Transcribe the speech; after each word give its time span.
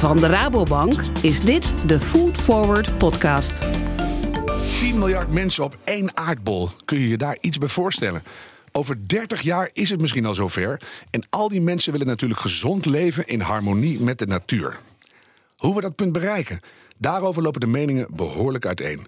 Van 0.00 0.16
de 0.16 0.26
Rabobank 0.26 1.02
is 1.22 1.40
dit 1.40 1.88
de 1.88 2.00
Food 2.00 2.36
Forward 2.36 2.98
podcast. 2.98 3.62
10 4.78 4.98
miljard 4.98 5.32
mensen 5.32 5.64
op 5.64 5.76
één 5.84 6.16
aardbol. 6.16 6.68
Kun 6.84 6.98
je 6.98 7.08
je 7.08 7.16
daar 7.16 7.36
iets 7.40 7.58
bij 7.58 7.68
voorstellen? 7.68 8.22
Over 8.72 9.08
30 9.08 9.40
jaar 9.40 9.70
is 9.72 9.90
het 9.90 10.00
misschien 10.00 10.26
al 10.26 10.34
zover. 10.34 10.82
En 11.10 11.26
al 11.30 11.48
die 11.48 11.60
mensen 11.60 11.92
willen 11.92 12.06
natuurlijk 12.06 12.40
gezond 12.40 12.86
leven 12.86 13.26
in 13.26 13.40
harmonie 13.40 14.00
met 14.00 14.18
de 14.18 14.26
natuur. 14.26 14.78
Hoe 15.56 15.74
we 15.74 15.80
dat 15.80 15.94
punt 15.94 16.12
bereiken, 16.12 16.60
daarover 16.98 17.42
lopen 17.42 17.60
de 17.60 17.66
meningen 17.66 18.06
behoorlijk 18.10 18.66
uiteen. 18.66 19.06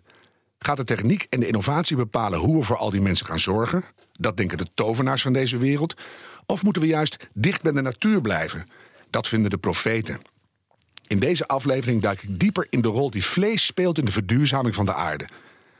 Gaat 0.59 0.77
de 0.77 0.85
techniek 0.85 1.27
en 1.31 1.41
de 1.41 1.47
innovatie 1.47 1.97
bepalen 1.97 2.39
hoe 2.39 2.57
we 2.59 2.63
voor 2.63 2.77
al 2.77 2.91
die 2.91 3.01
mensen 3.01 3.27
gaan 3.27 3.41
zorgen? 3.41 3.85
Dat 4.13 4.37
denken 4.37 4.59
de 4.59 4.67
tovenaars 4.75 5.23
van 5.23 5.33
deze 5.33 5.59
wereld. 5.59 5.95
Of 6.47 6.63
moeten 6.63 6.83
we 6.83 6.89
juist 6.89 7.29
dicht 7.35 7.63
bij 7.63 7.73
de 7.73 7.83
natuur 7.83 8.21
blijven? 8.21 8.69
Dat 9.11 9.29
vinden 9.29 9.51
de 9.51 9.59
profeten. 9.59 10.21
In 11.07 11.19
deze 11.19 11.47
aflevering 11.47 12.03
duik 12.03 12.23
ik 12.23 12.39
dieper 12.41 12.67
in 12.71 12.81
de 12.81 12.89
rol 12.89 13.11
die 13.11 13.25
vlees 13.25 13.67
speelt 13.67 13.99
in 13.99 14.05
de 14.05 14.11
verduurzaming 14.11 14.75
van 14.75 14.85
de 14.85 14.95
aarde. 14.95 15.29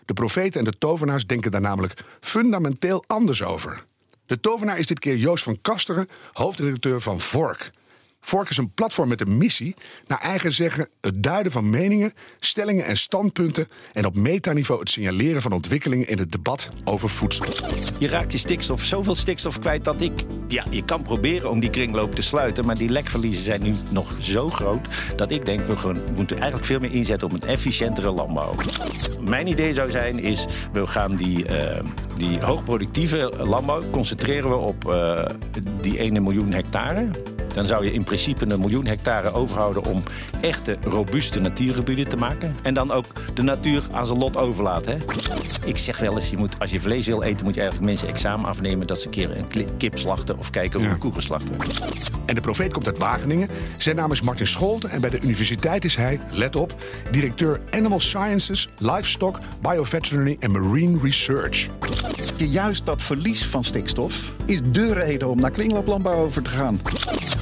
De 0.05 0.13
profeten 0.13 0.59
en 0.59 0.71
de 0.71 0.79
tovenaars 0.79 1.27
denken 1.27 1.51
daar 1.51 1.61
namelijk 1.61 2.05
fundamenteel 2.21 3.05
anders 3.07 3.43
over. 3.43 3.85
De 4.27 4.41
tovenaar 4.41 4.79
is 4.79 4.87
dit 4.87 4.99
keer 4.99 5.17
Joost 5.17 5.45
van 5.45 5.59
Kasteren, 5.63 6.09
hoofdredacteur 6.33 7.01
van 7.01 7.21
Vork. 7.21 7.71
Vork 8.25 8.51
is 8.51 8.57
een 8.57 8.73
platform 8.75 9.09
met 9.09 9.21
een 9.21 9.37
missie, 9.37 9.75
naar 10.07 10.21
eigen 10.21 10.53
zeggen 10.53 10.89
het 11.01 11.23
duiden 11.23 11.53
van 11.53 11.71
meningen, 11.71 12.13
stellingen 12.39 12.85
en 12.85 12.97
standpunten 12.97 13.67
en 13.93 14.07
op 14.07 14.17
metaniveau 14.17 14.81
het 14.81 14.91
signaleren 14.91 15.43
van 15.43 15.53
ontwikkelingen 15.53 16.09
in 16.09 16.19
het 16.19 16.33
debat 16.33 16.71
over 16.85 17.09
voedsel. 17.09 17.45
Je 17.99 18.09
raakt 18.09 18.33
je 18.33 18.39
stikstof, 18.39 18.83
zoveel 18.83 19.15
stikstof 19.15 19.59
kwijt 19.59 19.85
dat 19.85 20.01
ik. 20.01 20.13
Ja, 20.49 20.65
je 20.71 20.85
kan 20.85 21.03
proberen 21.03 21.51
om 21.51 21.61
die 21.61 21.71
kringloop 21.71 22.15
te 22.15 22.23
sluiten. 22.23 22.65
Maar 22.65 22.79
die 22.79 22.89
lekverliezen 22.89 23.45
zijn 23.45 23.63
nu 23.63 23.75
nog 23.89 24.13
zo 24.21 24.51
groot. 24.51 24.89
dat 25.17 25.31
ik 25.31 25.45
denk 25.45 25.67
we, 25.67 26.03
moeten 26.15 26.37
eigenlijk 26.37 26.67
veel 26.67 26.81
meer 26.81 26.93
inzetten 26.93 27.29
op 27.29 27.43
een 27.43 27.49
efficiëntere 27.49 28.11
landbouw. 28.11 28.55
Mijn 29.21 29.47
idee 29.47 29.75
zou 29.75 29.91
zijn: 29.91 30.19
is 30.19 30.47
we 30.73 30.87
gaan 30.87 31.17
die, 31.17 31.49
uh, 31.49 31.81
die 32.17 32.41
hoogproductieve 32.41 33.33
landbouw 33.39 33.91
concentreren 33.91 34.51
we 34.51 34.57
op 34.57 34.89
uh, 34.89 35.25
die 35.81 35.99
1 35.99 36.23
miljoen 36.23 36.53
hectare. 36.53 37.11
Dan 37.55 37.67
zou 37.67 37.85
je 37.85 37.93
in 37.93 38.05
principe 38.13 38.53
een 38.53 38.61
miljoen 38.61 38.87
hectare 38.87 39.33
overhouden 39.33 39.85
om 39.85 40.03
echte 40.41 40.77
robuuste 40.85 41.41
natuurgebieden 41.41 42.09
te 42.09 42.17
maken. 42.17 42.55
En 42.63 42.75
dan 42.75 42.91
ook 42.91 43.05
de 43.35 43.43
natuur 43.43 43.83
aan 43.93 44.07
zijn 44.07 44.19
lot 44.19 44.37
overlaten. 44.37 44.93
Hè? 44.93 44.99
Ik 45.65 45.79
zeg 45.79 45.99
wel 45.99 46.19
eens, 46.19 46.31
je 46.31 46.37
moet, 46.37 46.59
als 46.59 46.71
je 46.71 46.81
vlees 46.81 47.07
wil 47.07 47.23
eten, 47.23 47.45
moet 47.45 47.55
je 47.55 47.61
eigenlijk 47.61 47.91
mensen 47.91 48.09
examen 48.09 48.49
afnemen 48.49 48.87
dat 48.87 49.01
ze 49.01 49.07
een 49.07 49.13
keer 49.13 49.37
een 49.37 49.77
kip 49.77 49.99
slachten 49.99 50.39
of 50.39 50.51
kijken 50.51 50.81
hoe 50.81 50.89
een 50.89 50.99
koe 50.99 51.13
geslacht 51.13 51.49
wordt. 51.49 51.81
En 52.27 52.35
de 52.35 52.41
profeet 52.41 52.73
komt 52.73 52.87
uit 52.87 52.99
Wageningen. 52.99 53.49
Zijn 53.77 53.97
naam 53.97 54.13
is 54.13 54.21
Martin 54.21 54.47
Scholten 54.47 54.91
en 54.91 55.01
bij 55.01 55.11
de 55.11 55.21
universiteit 55.21 55.85
is 55.85 55.97
hij, 55.97 56.21
let 56.31 56.57
op, 56.57 56.75
directeur 57.11 57.61
Animal 57.71 58.01
Sciences, 58.01 58.69
Livestock, 58.79 59.39
Bioveterinary 59.61 60.37
en 60.41 60.51
Marine 60.51 60.99
Research. 61.03 61.69
Juist 62.37 62.87
dat 62.87 63.03
verlies 63.03 63.45
van 63.45 63.65
stikstof 63.65 64.33
is 64.47 64.61
de 64.65 64.95
reden 64.95 65.29
om 65.29 65.41
naar 65.41 65.51
kringlooplandbouw 65.51 66.25
over 66.25 66.43
te 66.43 66.51
gaan. 66.51 66.81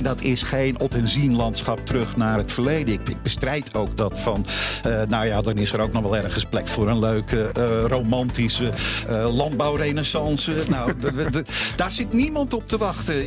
Dat 0.03 0.21
is 0.21 0.43
geen 0.43 0.81
op 0.81 0.95
en 0.95 1.09
zien 1.09 1.37
landschap 1.37 1.87
terug 1.87 2.17
naar 2.17 2.39
het 2.39 2.53
verleden. 2.53 2.95
Ik, 2.95 3.09
ik 3.09 3.23
bestrijd 3.23 3.75
ook 3.75 3.97
dat 3.97 4.21
van, 4.21 4.47
uh, 4.87 5.03
nou 5.09 5.27
ja, 5.27 5.43
dan 5.43 5.59
is 5.59 5.73
er 5.73 5.81
ook 5.81 5.93
nog 5.93 6.03
wel 6.03 6.17
ergens 6.17 6.45
plek 6.45 6.69
voor 6.69 6.89
een 6.89 6.99
leuke, 6.99 7.51
uh, 7.59 7.85
romantische 7.87 8.71
uh, 9.11 9.35
landbouwrenaissance. 9.37 10.55
nou, 10.69 10.93
daar 11.77 11.93
zit 11.93 12.13
niemand 12.13 12.53
op 12.53 12.67
te 12.67 12.79
wachten. 12.79 13.25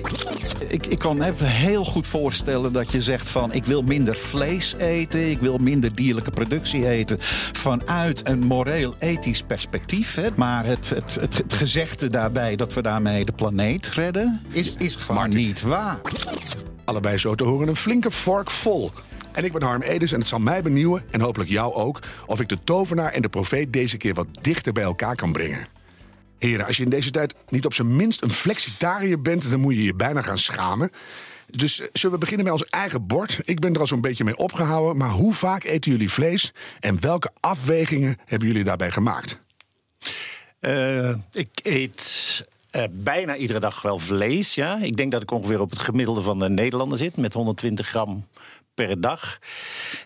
Ik, 0.67 0.85
ik 0.85 0.99
kan 0.99 1.17
me 1.17 1.33
heel 1.43 1.85
goed 1.85 2.07
voorstellen 2.07 2.73
dat 2.73 2.91
je 2.91 3.01
zegt 3.01 3.29
van, 3.29 3.53
ik 3.53 3.65
wil 3.65 3.81
minder 3.81 4.15
vlees 4.15 4.75
eten, 4.77 5.29
ik 5.29 5.39
wil 5.39 5.57
minder 5.57 5.95
dierlijke 5.95 6.31
productie 6.31 6.87
eten 6.87 7.17
vanuit 7.53 8.27
een 8.27 8.39
moreel-ethisch 8.39 9.43
perspectief. 9.43 10.15
Hè. 10.15 10.27
Maar 10.35 10.65
het, 10.65 10.89
het, 10.89 11.17
het, 11.19 11.37
het 11.37 11.53
gezegde 11.53 12.09
daarbij 12.09 12.55
dat 12.55 12.73
we 12.73 12.81
daarmee 12.81 13.25
de 13.25 13.31
planeet 13.31 13.87
redden, 13.87 14.41
is, 14.49 14.75
is 14.77 14.95
gewoon 14.95 15.21
Martin. 15.21 15.37
niet 15.39 15.61
waar. 15.61 15.99
Allebei 16.85 17.17
zo 17.17 17.35
te 17.35 17.43
horen 17.43 17.67
een 17.67 17.75
flinke 17.75 18.11
vork 18.11 18.51
vol. 18.51 18.91
En 19.31 19.43
ik 19.43 19.51
ben 19.51 19.61
Harm 19.61 19.81
Edens 19.81 20.11
en 20.11 20.19
het 20.19 20.27
zal 20.27 20.39
mij 20.39 20.61
benieuwen, 20.61 21.03
en 21.11 21.21
hopelijk 21.21 21.49
jou 21.49 21.73
ook, 21.73 21.99
of 22.25 22.39
ik 22.39 22.49
de 22.49 22.63
tovenaar 22.63 23.11
en 23.11 23.21
de 23.21 23.29
profeet 23.29 23.73
deze 23.73 23.97
keer 23.97 24.13
wat 24.13 24.27
dichter 24.41 24.73
bij 24.73 24.83
elkaar 24.83 25.15
kan 25.15 25.31
brengen. 25.31 25.67
Heren, 26.39 26.65
als 26.65 26.77
je 26.77 26.83
in 26.83 26.89
deze 26.89 27.11
tijd 27.11 27.33
niet 27.49 27.65
op 27.65 27.73
zijn 27.73 27.95
minst 27.95 28.21
een 28.21 28.31
flexitariër 28.31 29.21
bent, 29.21 29.51
dan 29.51 29.59
moet 29.59 29.75
je 29.75 29.83
je 29.83 29.95
bijna 29.95 30.21
gaan 30.21 30.37
schamen. 30.37 30.91
Dus 31.49 31.79
eh, 31.79 31.87
zullen 31.93 32.15
we 32.15 32.21
beginnen 32.21 32.45
met 32.45 32.53
ons 32.53 32.69
eigen 32.69 33.07
bord? 33.07 33.39
Ik 33.43 33.59
ben 33.59 33.73
er 33.73 33.79
al 33.79 33.87
zo'n 33.87 34.01
beetje 34.01 34.23
mee 34.23 34.37
opgehouden, 34.37 34.97
maar 34.97 35.09
hoe 35.09 35.33
vaak 35.33 35.63
eten 35.63 35.91
jullie 35.91 36.11
vlees 36.11 36.53
en 36.79 37.01
welke 37.01 37.31
afwegingen 37.39 38.17
hebben 38.25 38.47
jullie 38.47 38.63
daarbij 38.63 38.91
gemaakt? 38.91 39.41
Uh, 40.61 41.09
ik 41.31 41.49
eet 41.63 42.45
uh, 42.75 42.83
bijna 42.91 43.35
iedere 43.35 43.59
dag 43.59 43.81
wel 43.81 43.99
vlees. 43.99 44.55
Ja. 44.55 44.77
Ik 44.81 44.95
denk 44.95 45.11
dat 45.11 45.21
ik 45.21 45.31
ongeveer 45.31 45.61
op 45.61 45.69
het 45.69 45.79
gemiddelde 45.79 46.21
van 46.21 46.39
de 46.39 46.49
Nederlander 46.49 46.97
zit, 46.97 47.17
met 47.17 47.33
120 47.33 47.87
gram 47.87 48.25
per 48.73 49.01
dag. 49.01 49.39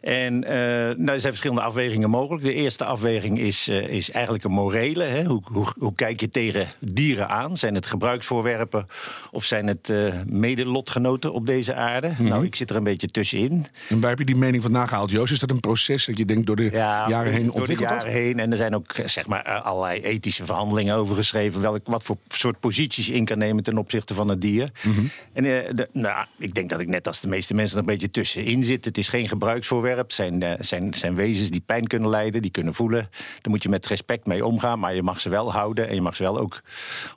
En 0.01 0.33
uh, 0.33 0.49
nou, 0.49 1.09
er 1.09 1.19
zijn 1.19 1.33
verschillende 1.33 1.61
afwegingen 1.61 2.09
mogelijk. 2.09 2.43
De 2.43 2.53
eerste 2.53 2.85
afweging 2.85 3.39
is, 3.39 3.67
uh, 3.67 3.87
is 3.87 4.11
eigenlijk 4.11 4.43
een 4.43 4.51
morele. 4.51 5.03
Hè? 5.03 5.23
Hoe, 5.23 5.41
hoe, 5.43 5.73
hoe, 5.77 5.93
kijk 5.93 6.19
je 6.19 6.29
tegen 6.29 6.67
dieren 6.79 7.29
aan? 7.29 7.57
Zijn 7.57 7.75
het 7.75 7.85
gebruiksvoorwerpen 7.85 8.87
of 9.31 9.43
zijn 9.43 9.67
het 9.67 9.89
uh, 9.89 10.13
medelotgenoten 10.25 11.33
op 11.33 11.45
deze 11.45 11.73
aarde? 11.73 12.07
Mm 12.07 12.15
-hmm. 12.15 12.27
Nou, 12.27 12.45
ik 12.45 12.55
zit 12.55 12.69
er 12.69 12.75
een 12.75 12.83
beetje 12.83 13.07
tussenin. 13.07 13.65
En 13.89 13.99
waar 13.99 14.09
heb 14.09 14.19
je 14.19 14.25
die 14.25 14.35
mening 14.35 14.63
vandaan 14.63 14.87
gehaald, 14.87 15.11
Joost? 15.11 15.31
Is 15.31 15.39
dat 15.39 15.49
een 15.49 15.59
proces 15.59 16.05
dat 16.05 16.17
je 16.17 16.25
denkt 16.25 16.45
door 16.45 16.55
de 16.55 16.69
ja, 16.71 17.09
jaren 17.09 17.31
heen 17.31 17.51
ontwikkeld? 17.51 17.89
Door 17.89 17.97
de 17.97 18.03
jaren 18.03 18.11
heen. 18.11 18.39
En 18.39 18.51
er 18.51 18.57
zijn 18.57 18.75
ook 18.75 18.95
zeg 19.05 19.27
maar, 19.27 19.43
allerlei 19.43 20.01
ethische 20.01 20.45
verhandelingen 20.45 20.95
over 20.95 21.15
geschreven. 21.15 21.61
Welk, 21.61 21.87
wat 21.87 22.03
voor 22.03 22.17
soort 22.27 22.59
posities 22.59 23.05
je 23.05 23.13
in 23.13 23.25
kan 23.25 23.37
nemen 23.37 23.63
ten 23.63 23.77
opzichte 23.77 24.13
van 24.13 24.27
het 24.27 24.41
dier. 24.41 24.69
Mhm. 24.81 24.89
Mm 24.89 24.95
-hmm. 24.95 25.09
En 25.33 25.43
de, 25.43 25.89
nou, 25.93 26.25
ik 26.37 26.53
denk 26.53 26.69
dat 26.69 26.79
ik 26.79 26.87
net 26.87 27.07
als 27.07 27.21
de 27.21 27.27
meeste 27.27 27.53
mensen 27.53 27.73
er 27.73 27.81
een 27.81 27.89
beetje 27.89 28.09
tussenin 28.09 28.56
zit. 28.63 28.85
Het 28.85 28.97
is 28.97 29.07
geen 29.07 29.27
gebruiksvoorwerp. 29.27 29.97
Het 29.97 30.13
zijn, 30.13 30.43
uh, 30.43 30.51
zijn, 30.59 30.93
zijn 30.93 31.15
wezens 31.15 31.49
die 31.49 31.63
pijn 31.65 31.87
kunnen 31.87 32.09
lijden, 32.09 32.41
die 32.41 32.51
kunnen 32.51 32.73
voelen. 32.73 33.09
Daar 33.11 33.49
moet 33.49 33.63
je 33.63 33.69
met 33.69 33.85
respect 33.85 34.25
mee 34.25 34.45
omgaan. 34.45 34.79
Maar 34.79 34.95
je 34.95 35.03
mag 35.03 35.21
ze 35.21 35.29
wel 35.29 35.51
houden. 35.51 35.87
En 35.87 35.95
je 35.95 36.01
mag 36.01 36.15
ze 36.15 36.23
wel 36.23 36.39
ook 36.39 36.61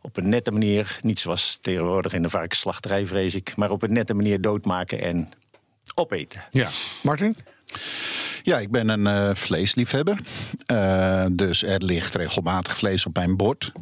op 0.03 0.17
een 0.17 0.29
nette 0.29 0.51
manier, 0.51 0.99
niet 1.03 1.19
zoals 1.19 1.59
tegenwoordig 1.61 2.13
in 2.13 2.23
de 2.23 2.31
varkensslachterij, 2.31 3.07
vrees 3.07 3.35
ik. 3.35 3.57
Maar 3.57 3.71
op 3.71 3.83
een 3.83 3.93
nette 3.93 4.15
manier 4.15 4.41
doodmaken 4.41 5.01
en 5.01 5.29
opeten. 5.95 6.45
Ja, 6.51 6.69
Martin? 7.03 7.37
Ja, 8.43 8.59
ik 8.59 8.71
ben 8.71 8.89
een 8.89 9.29
uh, 9.29 9.35
vleesliefhebber. 9.35 10.19
Uh, 10.73 11.27
dus 11.33 11.63
er 11.63 11.85
ligt 11.85 12.15
regelmatig 12.15 12.77
vlees 12.77 13.07
op 13.07 13.15
mijn 13.15 13.37
bord. 13.37 13.73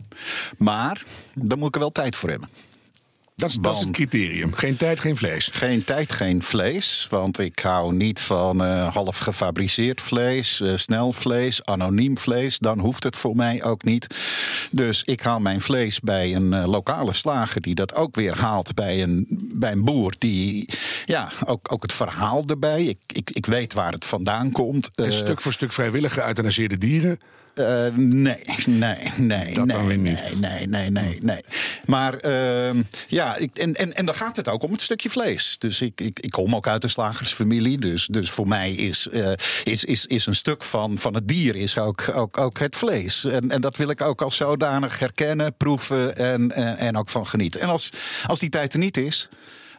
Maar 0.59 1.03
daar 1.35 1.59
moet 1.59 1.69
ik 1.69 1.75
er 1.75 1.81
wel 1.81 1.93
tijd 1.93 2.17
voor 2.17 2.31
hebben. 2.31 2.49
Dat 3.39 3.51
is, 3.51 3.57
dat 3.57 3.75
is 3.75 3.81
het 3.81 3.91
criterium. 3.91 4.55
Geen 4.55 4.77
tijd, 4.77 5.01
geen 5.01 5.17
vlees. 5.17 5.49
Geen 5.53 5.85
tijd, 5.85 6.13
geen 6.13 6.43
vlees. 6.43 7.07
Want 7.11 7.39
ik 7.39 7.59
hou 7.59 7.95
niet 7.95 8.21
van 8.21 8.63
uh, 8.63 8.95
half 8.95 9.19
gefabriceerd 9.19 10.01
vlees, 10.01 10.61
uh, 10.61 10.77
snel 10.77 11.13
vlees, 11.13 11.65
anoniem 11.65 12.19
vlees. 12.19 12.59
Dan 12.59 12.79
hoeft 12.79 13.05
het 13.05 13.17
voor 13.17 13.37
mij 13.37 13.63
ook 13.63 13.85
niet. 13.85 14.07
Dus 14.71 15.03
ik 15.05 15.21
haal 15.21 15.41
mijn 15.41 15.61
vlees 15.61 16.01
bij 16.01 16.35
een 16.35 16.53
uh, 16.53 16.67
lokale 16.67 17.15
slager 17.15 17.61
die 17.61 17.75
dat 17.75 17.95
ook 17.95 18.17
weer 18.17 18.39
haalt 18.39 18.75
bij 18.75 19.03
een, 19.03 19.27
bij 19.55 19.73
een 19.73 19.85
boer. 19.85 20.15
Die, 20.19 20.69
ja, 21.05 21.31
ook, 21.47 21.73
ook 21.73 21.83
het 21.83 21.93
verhaal 21.93 22.45
erbij. 22.47 22.85
Ik, 22.85 22.99
ik, 23.07 23.31
ik 23.31 23.47
weet 23.47 23.75
waar 23.75 23.93
het 23.93 24.05
vandaan 24.05 24.53
komt. 24.53 24.91
En 24.95 25.13
stuk 25.13 25.41
voor 25.41 25.53
stuk 25.53 25.73
vrijwillig 25.73 26.13
geëuthanaseerde 26.13 26.79
dieren. 26.79 27.19
Uh, 27.59 27.87
nee, 27.97 28.45
nee, 28.67 29.13
nee. 29.17 29.55
Dat 29.55 29.67
nee, 29.67 29.77
dan 29.77 29.87
weer 29.87 29.99
niet. 29.99 30.23
Nee, 30.23 30.67
nee, 30.67 30.67
nee, 30.67 30.91
nee. 30.91 31.19
nee. 31.23 31.43
Maar 31.85 32.25
uh, 32.25 32.83
ja, 33.07 33.37
ik, 33.37 33.59
en, 33.59 33.75
en, 33.75 33.95
en 33.95 34.07
dan 34.07 34.15
gaat 34.15 34.37
het 34.37 34.49
ook 34.49 34.63
om 34.63 34.73
het 34.73 34.81
stukje 34.81 35.11
vlees. 35.11 35.57
Dus 35.59 35.81
ik, 35.81 36.01
ik, 36.01 36.21
ik 36.21 36.31
kom 36.31 36.55
ook 36.55 36.67
uit 36.67 36.85
een 36.85 36.91
slagersfamilie. 36.91 37.79
Dus, 37.79 38.07
dus 38.07 38.31
voor 38.31 38.49
mij 38.49 38.73
is, 38.73 39.09
uh, 39.13 39.33
is, 39.65 39.85
is, 39.85 40.07
is 40.07 40.27
een 40.27 40.35
stuk 40.35 40.65
van, 40.65 40.99
van 40.99 41.15
het 41.15 41.29
dier 41.29 41.57
is 41.57 41.79
ook, 41.79 42.11
ook, 42.15 42.39
ook 42.39 42.59
het 42.59 42.77
vlees. 42.77 43.25
En, 43.25 43.51
en 43.51 43.61
dat 43.61 43.77
wil 43.77 43.91
ik 43.91 44.01
ook 44.01 44.23
als 44.23 44.37
zodanig 44.37 44.99
herkennen, 44.99 45.55
proeven 45.57 46.17
en, 46.17 46.53
en, 46.53 46.77
en 46.77 46.97
ook 46.97 47.09
van 47.09 47.27
genieten. 47.27 47.61
En 47.61 47.69
als, 47.69 47.91
als 48.27 48.39
die 48.39 48.51
tijd 48.51 48.73
er 48.73 48.79
niet 48.79 48.97
is. 48.97 49.29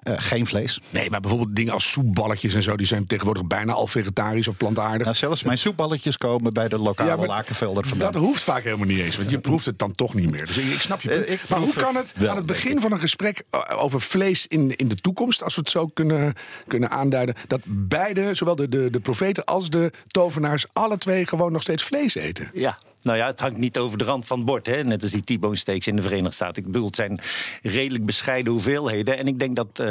Uh, 0.03 0.13
geen 0.17 0.47
vlees. 0.47 0.79
Nee, 0.89 1.09
maar 1.09 1.19
bijvoorbeeld 1.19 1.55
dingen 1.55 1.73
als 1.73 1.91
soepballetjes 1.91 2.53
en 2.53 2.63
zo... 2.63 2.77
die 2.77 2.87
zijn 2.87 3.05
tegenwoordig 3.05 3.45
bijna 3.45 3.73
al 3.73 3.87
vegetarisch 3.87 4.47
of 4.47 4.57
plantaardig. 4.57 5.03
Nou, 5.03 5.15
zelfs 5.15 5.43
mijn 5.43 5.57
soepballetjes 5.57 6.17
komen 6.17 6.53
bij 6.53 6.67
de 6.67 6.77
lokale 6.77 7.21
ja, 7.21 7.27
lakenvelder 7.27 7.87
vandaan. 7.87 8.11
Dat 8.11 8.21
hoeft 8.21 8.43
vaak 8.43 8.63
helemaal 8.63 8.87
niet 8.87 8.99
eens, 8.99 9.17
want 9.17 9.29
je 9.29 9.39
proeft 9.39 9.65
het 9.65 9.79
dan 9.79 9.91
toch 9.91 10.13
niet 10.13 10.31
meer. 10.31 10.45
Dus 10.45 10.57
ik, 10.57 10.71
ik 10.71 10.79
snap 10.79 11.01
je 11.01 11.09
punt. 11.09 11.27
Uh, 11.27 11.31
ik 11.31 11.39
maar 11.49 11.59
hoe 11.59 11.73
kan 11.73 11.95
het, 11.95 12.13
het 12.15 12.27
aan 12.27 12.35
het 12.35 12.45
begin 12.45 12.81
van 12.81 12.91
een 12.91 12.99
gesprek 12.99 13.43
over 13.75 14.01
vlees 14.01 14.47
in, 14.47 14.75
in 14.75 14.87
de 14.87 14.95
toekomst... 14.95 15.43
als 15.43 15.55
we 15.55 15.61
het 15.61 15.69
zo 15.69 15.87
kunnen, 15.87 16.33
kunnen 16.67 16.89
aanduiden... 16.89 17.35
dat 17.47 17.61
beide, 17.65 18.33
zowel 18.33 18.55
de, 18.55 18.69
de, 18.69 18.89
de 18.89 18.99
profeten 18.99 19.45
als 19.45 19.69
de 19.69 19.91
tovenaars... 20.07 20.65
alle 20.73 20.97
twee 20.97 21.27
gewoon 21.27 21.51
nog 21.51 21.61
steeds 21.61 21.83
vlees 21.83 22.15
eten? 22.15 22.51
Ja, 22.53 22.77
Nou 23.01 23.17
ja, 23.17 23.25
het 23.25 23.39
hangt 23.39 23.57
niet 23.57 23.77
over 23.77 23.97
de 23.97 24.03
rand 24.03 24.25
van 24.25 24.37
het 24.37 24.45
bord. 24.45 24.65
Hè? 24.65 24.83
Net 24.83 25.01
als 25.01 25.11
die 25.11 25.37
T-bone 25.37 25.55
steaks 25.55 25.87
in 25.87 25.95
de 25.95 26.01
Verenigde 26.01 26.33
Staten. 26.33 26.61
Ik 26.61 26.71
bedoel, 26.71 26.85
het 26.85 26.95
zijn 26.95 27.19
redelijk 27.61 28.05
bescheiden 28.05 28.51
hoeveelheden. 28.51 29.17
En 29.17 29.27
ik 29.27 29.39
denk 29.39 29.55
dat. 29.55 29.83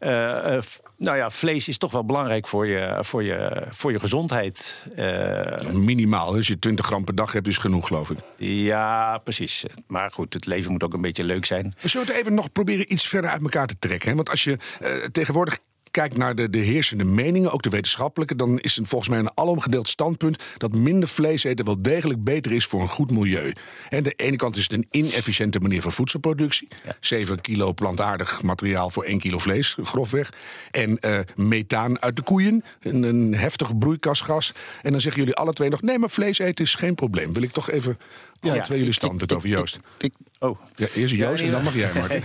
Uh, 0.00 0.58
nou 0.98 1.16
ja, 1.16 1.30
vlees 1.30 1.68
is 1.68 1.78
toch 1.78 1.92
wel 1.92 2.04
belangrijk 2.04 2.46
voor 2.46 2.66
je, 2.66 2.98
voor 3.00 3.24
je, 3.24 3.66
voor 3.68 3.92
je 3.92 4.00
gezondheid. 4.00 4.84
Minimaal. 5.72 6.34
Als 6.34 6.46
je 6.46 6.58
20 6.58 6.86
gram 6.86 7.04
per 7.04 7.14
dag 7.14 7.32
hebt, 7.32 7.46
is 7.46 7.58
genoeg, 7.58 7.86
geloof 7.86 8.10
ik. 8.10 8.18
Ja, 8.36 9.18
precies. 9.18 9.64
Maar 9.86 10.10
goed, 10.12 10.34
het 10.34 10.46
leven 10.46 10.72
moet 10.72 10.82
ook 10.82 10.94
een 10.94 11.00
beetje 11.00 11.24
leuk 11.24 11.44
zijn. 11.44 11.74
We 11.80 11.88
zullen 11.88 12.06
het 12.06 12.16
even 12.16 12.34
nog 12.34 12.52
proberen 12.52 12.92
iets 12.92 13.08
verder 13.08 13.30
uit 13.30 13.42
elkaar 13.42 13.66
te 13.66 13.78
trekken. 13.78 14.08
Hè? 14.08 14.14
Want 14.14 14.30
als 14.30 14.44
je 14.44 14.58
tegenwoordig 15.12 15.58
kijkt 15.96 16.16
naar 16.16 16.34
de, 16.34 16.50
de 16.50 16.58
heersende 16.58 17.04
meningen, 17.04 17.52
ook 17.52 17.62
de 17.62 17.68
wetenschappelijke, 17.68 18.36
dan 18.36 18.58
is 18.58 18.76
het 18.76 18.88
volgens 18.88 19.10
mij 19.10 19.18
een 19.18 19.30
alomgedeeld 19.34 19.88
standpunt 19.88 20.42
dat 20.56 20.74
minder 20.74 21.08
vlees 21.08 21.44
eten 21.44 21.64
wel 21.64 21.82
degelijk 21.82 22.24
beter 22.24 22.52
is 22.52 22.66
voor 22.66 22.82
een 22.82 22.88
goed 22.88 23.10
milieu. 23.10 23.52
En 23.88 24.02
de 24.02 24.12
ene 24.16 24.36
kant 24.36 24.56
is 24.56 24.62
het 24.62 24.72
een 24.72 24.86
inefficiënte 24.90 25.58
manier 25.58 25.82
van 25.82 25.92
voedselproductie. 25.92 26.68
7 27.00 27.40
kilo 27.40 27.72
plantaardig 27.72 28.42
materiaal 28.42 28.90
voor 28.90 29.04
1 29.04 29.18
kilo 29.18 29.38
vlees, 29.38 29.76
grofweg. 29.82 30.32
En 30.70 30.98
uh, 31.00 31.18
methaan 31.34 32.02
uit 32.02 32.16
de 32.16 32.22
koeien, 32.22 32.64
een, 32.80 33.02
een 33.02 33.34
heftig 33.34 33.78
broeikasgas. 33.78 34.52
En 34.82 34.90
dan 34.90 35.00
zeggen 35.00 35.20
jullie 35.20 35.36
alle 35.36 35.52
twee 35.52 35.68
nog: 35.68 35.82
nee, 35.82 35.98
maar 35.98 36.10
vlees 36.10 36.38
eten 36.38 36.64
is 36.64 36.74
geen 36.74 36.94
probleem. 36.94 37.32
Wil 37.32 37.42
ik 37.42 37.52
toch 37.52 37.70
even 37.70 37.98
ja, 38.40 38.60
twee 38.60 38.78
jullie 38.78 38.92
standpunt 38.92 39.32
over 39.32 39.48
Joost. 39.48 39.78
Ik, 39.98 40.14
oh. 40.38 40.60
Ja, 40.76 40.86
eerst 40.94 41.14
Joost 41.14 41.42
en 41.42 41.50
dan 41.50 41.62
mag 41.62 41.74
jij, 41.74 41.90
Martin. 42.00 42.22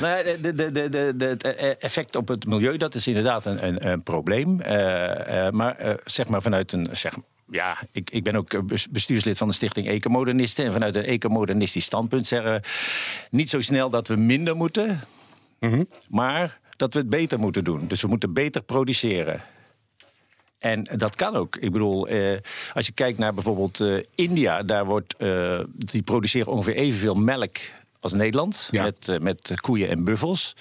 nou 0.00 0.16
ja, 0.16 0.22
de, 0.22 0.52
de, 0.54 0.70
de, 0.72 0.88
de, 0.88 1.14
de, 1.16 1.26
het 1.26 1.78
effect 1.78 2.16
op 2.16 2.28
het 2.28 2.46
milieu, 2.46 2.76
dat 2.76 2.94
is 2.94 3.06
inderdaad 3.06 3.46
een, 3.46 3.66
een, 3.66 3.90
een 3.90 4.02
probleem. 4.02 4.60
Uh, 4.60 4.72
uh, 4.74 5.50
maar 5.50 5.86
uh, 5.86 5.92
zeg 6.04 6.28
maar 6.28 6.42
vanuit 6.42 6.72
een... 6.72 6.88
Zeg, 6.92 7.16
ja, 7.50 7.78
ik, 7.92 8.10
ik 8.10 8.24
ben 8.24 8.36
ook 8.36 8.66
bestuurslid 8.90 9.38
van 9.38 9.48
de 9.48 9.54
stichting 9.54 9.88
Ecomodernisten. 9.88 10.64
En 10.64 10.72
vanuit 10.72 10.94
een 10.94 11.04
ecomodernistisch 11.04 11.84
standpunt 11.84 12.26
zeggen 12.26 12.52
we... 12.52 12.60
niet 13.30 13.50
zo 13.50 13.60
snel 13.60 13.90
dat 13.90 14.08
we 14.08 14.16
minder 14.16 14.56
moeten... 14.56 15.00
Mm 15.60 15.70
-hmm. 15.70 15.88
maar 16.10 16.60
dat 16.76 16.92
we 16.92 16.98
het 16.98 17.08
beter 17.08 17.38
moeten 17.38 17.64
doen. 17.64 17.86
Dus 17.86 18.02
we 18.02 18.08
moeten 18.08 18.32
beter 18.32 18.62
produceren. 18.62 19.42
En 20.62 20.86
dat 20.96 21.16
kan 21.16 21.36
ook. 21.36 21.56
Ik 21.56 21.72
bedoel, 21.72 22.08
eh, 22.08 22.38
als 22.72 22.86
je 22.86 22.92
kijkt 22.92 23.18
naar 23.18 23.34
bijvoorbeeld 23.34 23.80
uh, 23.80 24.00
India, 24.14 24.62
daar 24.62 24.84
wordt, 24.84 25.14
uh, 25.18 25.60
die 25.74 26.02
produceren 26.02 26.52
ongeveer 26.52 26.74
evenveel 26.74 27.14
melk 27.14 27.56
als 28.00 28.12
Nederland. 28.12 28.68
Ja. 28.70 28.82
Met, 28.82 29.18
met 29.20 29.52
koeien 29.60 29.88
en 29.88 30.04
buffels. 30.04 30.56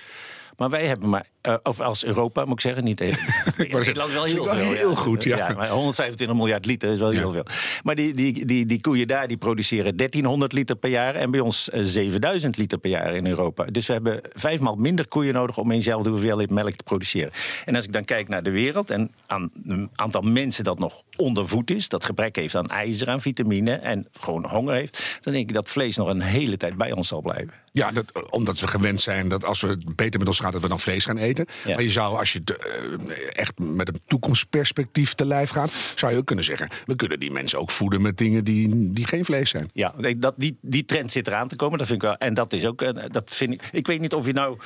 Maar 0.57 0.69
wij 0.69 0.85
hebben 0.85 1.09
maar 1.09 1.27
uh, 1.47 1.55
of 1.63 1.79
als 1.79 2.05
Europa, 2.05 2.45
moet 2.45 2.53
ik 2.53 2.59
zeggen. 2.59 2.83
Niet 2.83 2.99
even. 2.99 3.19
Nederland 3.77 4.11
wel 4.11 4.23
heel 4.23 4.45
veel. 4.45 4.53
Heel 4.53 4.89
ja. 4.89 4.95
goed, 4.95 5.23
ja. 5.23 5.37
ja 5.37 5.53
maar 5.53 5.69
125 5.69 6.37
miljard 6.37 6.65
liter 6.65 6.91
is 6.91 6.99
wel 6.99 7.09
heel 7.09 7.31
veel. 7.31 7.45
Maar 7.83 7.95
die, 7.95 8.13
die, 8.13 8.45
die, 8.45 8.65
die 8.65 8.81
koeien 8.81 9.07
daar 9.07 9.27
die 9.27 9.37
produceren 9.37 9.97
1300 9.97 10.53
liter 10.53 10.75
per 10.75 10.89
jaar. 10.89 11.15
En 11.15 11.31
bij 11.31 11.39
ons 11.39 11.63
7000 11.63 12.57
liter 12.57 12.77
per 12.77 12.89
jaar 12.89 13.15
in 13.15 13.27
Europa. 13.27 13.65
Dus 13.65 13.87
we 13.87 13.93
hebben 13.93 14.21
vijfmaal 14.33 14.75
minder 14.75 15.07
koeien 15.07 15.33
nodig 15.33 15.57
om 15.57 15.71
eenzelfde 15.71 16.09
hoeveelheid 16.09 16.49
melk 16.49 16.73
te 16.73 16.83
produceren. 16.83 17.31
En 17.65 17.75
als 17.75 17.85
ik 17.85 17.93
dan 17.93 18.05
kijk 18.05 18.27
naar 18.27 18.43
de 18.43 18.51
wereld 18.51 18.89
en 18.89 19.11
aan 19.27 19.51
het 19.65 19.89
aantal 19.95 20.21
mensen 20.21 20.63
dat 20.63 20.79
nog 20.79 21.01
ondervoed 21.15 21.71
is, 21.71 21.89
dat 21.89 22.05
gebrek 22.05 22.35
heeft 22.35 22.55
aan 22.55 22.67
ijzer, 22.67 23.09
aan 23.09 23.21
vitamine 23.21 23.73
en 23.73 24.07
gewoon 24.19 24.45
honger 24.45 24.73
heeft, 24.73 25.19
dan 25.21 25.33
denk 25.33 25.49
ik 25.49 25.55
dat 25.55 25.69
vlees 25.69 25.95
nog 25.95 26.09
een 26.09 26.21
hele 26.21 26.57
tijd 26.57 26.77
bij 26.77 26.91
ons 26.91 27.07
zal 27.07 27.21
blijven. 27.21 27.53
Ja, 27.73 27.91
dat, 27.91 28.31
omdat 28.31 28.59
we 28.59 28.67
gewend 28.67 29.01
zijn 29.01 29.29
dat 29.29 29.45
als 29.45 29.61
we 29.61 29.77
beter 29.95 30.19
met 30.19 30.27
ons 30.27 30.39
gaat, 30.39 30.51
dat 30.51 30.61
we 30.61 30.67
dan 30.67 30.79
vlees 30.79 31.05
gaan 31.05 31.17
eten. 31.17 31.30
Maar 31.65 31.81
je 31.81 31.91
zou, 31.91 32.17
als 32.17 32.33
je 32.33 32.41
uh, 32.45 33.39
echt 33.39 33.59
met 33.59 33.87
een 33.87 34.01
toekomstperspectief 34.07 35.13
te 35.13 35.25
lijf 35.25 35.49
gaat, 35.49 35.71
zou 35.95 36.11
je 36.11 36.17
ook 36.17 36.25
kunnen 36.25 36.45
zeggen: 36.45 36.67
we 36.85 36.95
kunnen 36.95 37.19
die 37.19 37.31
mensen 37.31 37.59
ook 37.59 37.71
voeden 37.71 38.01
met 38.01 38.17
dingen 38.17 38.43
die, 38.43 38.91
die 38.91 39.07
geen 39.07 39.25
vlees 39.25 39.49
zijn. 39.49 39.69
Ja, 39.73 39.93
dat, 40.17 40.33
die, 40.37 40.57
die 40.61 40.85
trend 40.85 41.11
zit 41.11 41.27
eraan 41.27 41.47
te 41.47 41.55
komen. 41.55 41.77
Dat 41.77 41.87
vind 41.87 42.01
ik 42.03 42.07
wel. 42.07 42.17
En 42.17 42.33
dat 42.33 42.53
is 42.53 42.65
ook. 42.65 42.81
Eh, 42.81 43.03
dat 43.07 43.29
vind 43.29 43.53
ik, 43.53 43.69
ik 43.71 43.87
weet 43.87 43.99
niet 43.99 44.13
of 44.13 44.25
je 44.25 44.33
nou. 44.33 44.57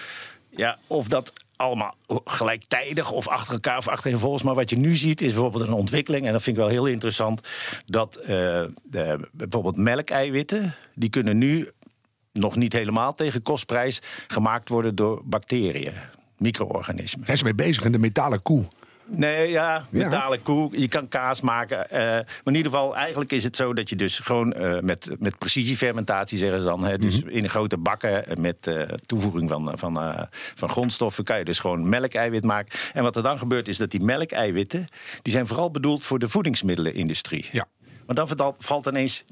Ja, 0.50 0.80
of 0.88 1.08
dat 1.08 1.34
allemaal 1.56 1.96
gelijktijdig 2.26 3.12
of 3.12 3.28
achter 3.28 3.54
elkaar 3.54 3.78
of 3.78 3.88
achtereenvolgens. 3.88 4.44
Maar 4.44 4.56
wat 4.56 4.70
je 4.70 4.78
nu 4.78 4.96
ziet 4.96 5.22
is 5.22 5.34
bijvoorbeeld 5.34 5.68
een 5.68 5.74
ontwikkeling. 5.74 6.26
En 6.26 6.32
dat 6.32 6.42
vind 6.42 6.58
ik 6.58 6.62
wel 6.64 6.72
heel 6.72 6.86
interessant. 6.86 7.42
Dat 7.86 8.20
uh, 8.22 8.28
de, 8.28 9.30
bijvoorbeeld 9.32 9.78
melkeiwitten. 9.78 10.76
die 10.94 11.10
kunnen 11.10 11.38
nu 11.38 11.70
nog 12.32 12.56
niet 12.56 12.74
helemaal 12.74 13.14
tegen 13.14 13.42
kostprijs 13.42 14.02
gemaakt 14.28 14.70
worden 14.70 14.96
door 14.96 15.22
bacteriën 15.26 15.94
micro-organismen. 16.38 17.26
Zijn 17.26 17.38
ze 17.38 17.44
mee 17.44 17.56
bezig 17.56 17.84
in 17.84 17.92
de 17.92 17.98
metalen 17.98 18.42
koe? 18.42 18.66
Nee, 19.08 19.50
ja, 19.50 19.86
metalen 19.90 20.42
koe. 20.42 20.80
Je 20.80 20.88
kan 20.88 21.08
kaas 21.08 21.42
maken. 21.42 21.88
Uh, 21.94 22.00
maar 22.00 22.26
in 22.44 22.56
ieder 22.56 22.72
geval, 22.72 22.96
eigenlijk 22.96 23.32
is 23.32 23.44
het 23.44 23.56
zo 23.56 23.74
dat 23.74 23.90
je 23.90 23.96
dus 23.96 24.20
gewoon 24.20 24.56
uh, 24.60 24.80
met, 24.80 25.10
met 25.20 25.38
precisiefermentatie, 25.38 26.38
zeggen 26.38 26.62
ze 26.62 26.68
dan. 26.68 26.86
Hè, 26.86 26.98
dus 26.98 27.16
mm 27.16 27.28
-hmm. 27.28 27.38
in 27.38 27.50
grote 27.50 27.78
bakken 27.78 28.42
met 28.42 28.68
uh, 28.68 28.82
toevoeging 28.82 29.50
van, 29.50 29.72
van, 29.78 30.28
van 30.56 30.70
grondstoffen 30.70 31.24
kan 31.24 31.38
je 31.38 31.46
dus 31.46 31.60
gewoon 31.60 31.90
melkeiwit 31.90 32.44
maken. 32.44 32.80
En 32.94 33.04
wat 33.04 33.16
er 33.16 33.24
dan 33.24 33.38
gebeurt 33.38 33.68
is 33.68 33.78
dat 33.78 33.92
die 33.92 34.04
melkeiwitten, 34.04 34.88
die 35.22 35.34
zijn 35.34 35.48
vooral 35.48 35.72
bedoeld 35.72 36.06
voor 36.06 36.20
de 36.20 36.30
voedingsmiddelenindustrie. 36.30 37.50
Ja. 37.52 37.68
Maar 38.06 38.16
dan 38.36 38.56
valt 38.58 38.88
ineens 38.88 39.24
30% 39.24 39.26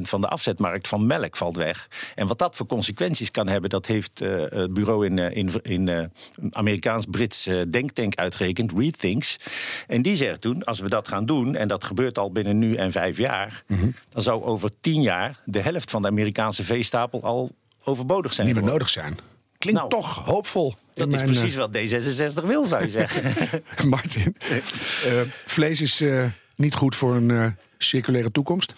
van 0.00 0.20
de 0.20 0.28
afzetmarkt 0.28 0.88
van 0.88 1.06
melk 1.06 1.36
valt 1.36 1.56
weg. 1.56 1.88
En 2.14 2.26
wat 2.26 2.38
dat 2.38 2.56
voor 2.56 2.66
consequenties 2.66 3.30
kan 3.30 3.48
hebben, 3.48 3.70
dat 3.70 3.86
heeft 3.86 4.22
uh, 4.22 4.44
het 4.48 4.74
bureau 4.74 5.06
in, 5.06 5.16
uh, 5.16 5.36
in, 5.36 5.50
in 5.62 5.86
uh, 5.86 6.04
Amerikaans-Brits 6.50 7.48
denktank 7.68 8.14
uitgerekend, 8.14 8.72
Rethinks. 8.76 9.36
En 9.86 10.02
die 10.02 10.16
zegt 10.16 10.40
toen, 10.40 10.64
als 10.64 10.80
we 10.80 10.88
dat 10.88 11.08
gaan 11.08 11.26
doen, 11.26 11.56
en 11.56 11.68
dat 11.68 11.84
gebeurt 11.84 12.18
al 12.18 12.32
binnen 12.32 12.58
nu 12.58 12.74
en 12.74 12.92
vijf 12.92 13.16
jaar, 13.16 13.64
mm 13.66 13.78
-hmm. 13.78 13.94
dan 14.08 14.22
zou 14.22 14.42
over 14.42 14.70
tien 14.80 15.02
jaar 15.02 15.40
de 15.44 15.60
helft 15.60 15.90
van 15.90 16.02
de 16.02 16.08
Amerikaanse 16.08 16.64
veestapel 16.64 17.22
al 17.22 17.50
overbodig 17.84 18.32
zijn. 18.32 18.46
Niet 18.46 18.56
meer 18.56 18.64
nodig 18.64 18.88
zijn. 18.88 19.18
Klinkt 19.58 19.80
nou, 19.80 19.92
toch 19.92 20.24
hoopvol. 20.24 20.74
Dat 20.94 21.12
is 21.12 21.22
precies 21.22 21.54
wat 21.54 21.76
D66 21.76 22.44
wil, 22.44 22.64
zou 22.64 22.84
je 22.84 22.90
zeggen. 22.90 23.62
Martin, 23.88 24.36
vlees 25.44 25.80
is 25.80 26.02
niet 26.56 26.74
goed 26.74 26.96
voor 26.96 27.14
een 27.14 27.28
uh, 27.28 27.46
circulaire 27.88 28.30
toekomst? 28.30 28.74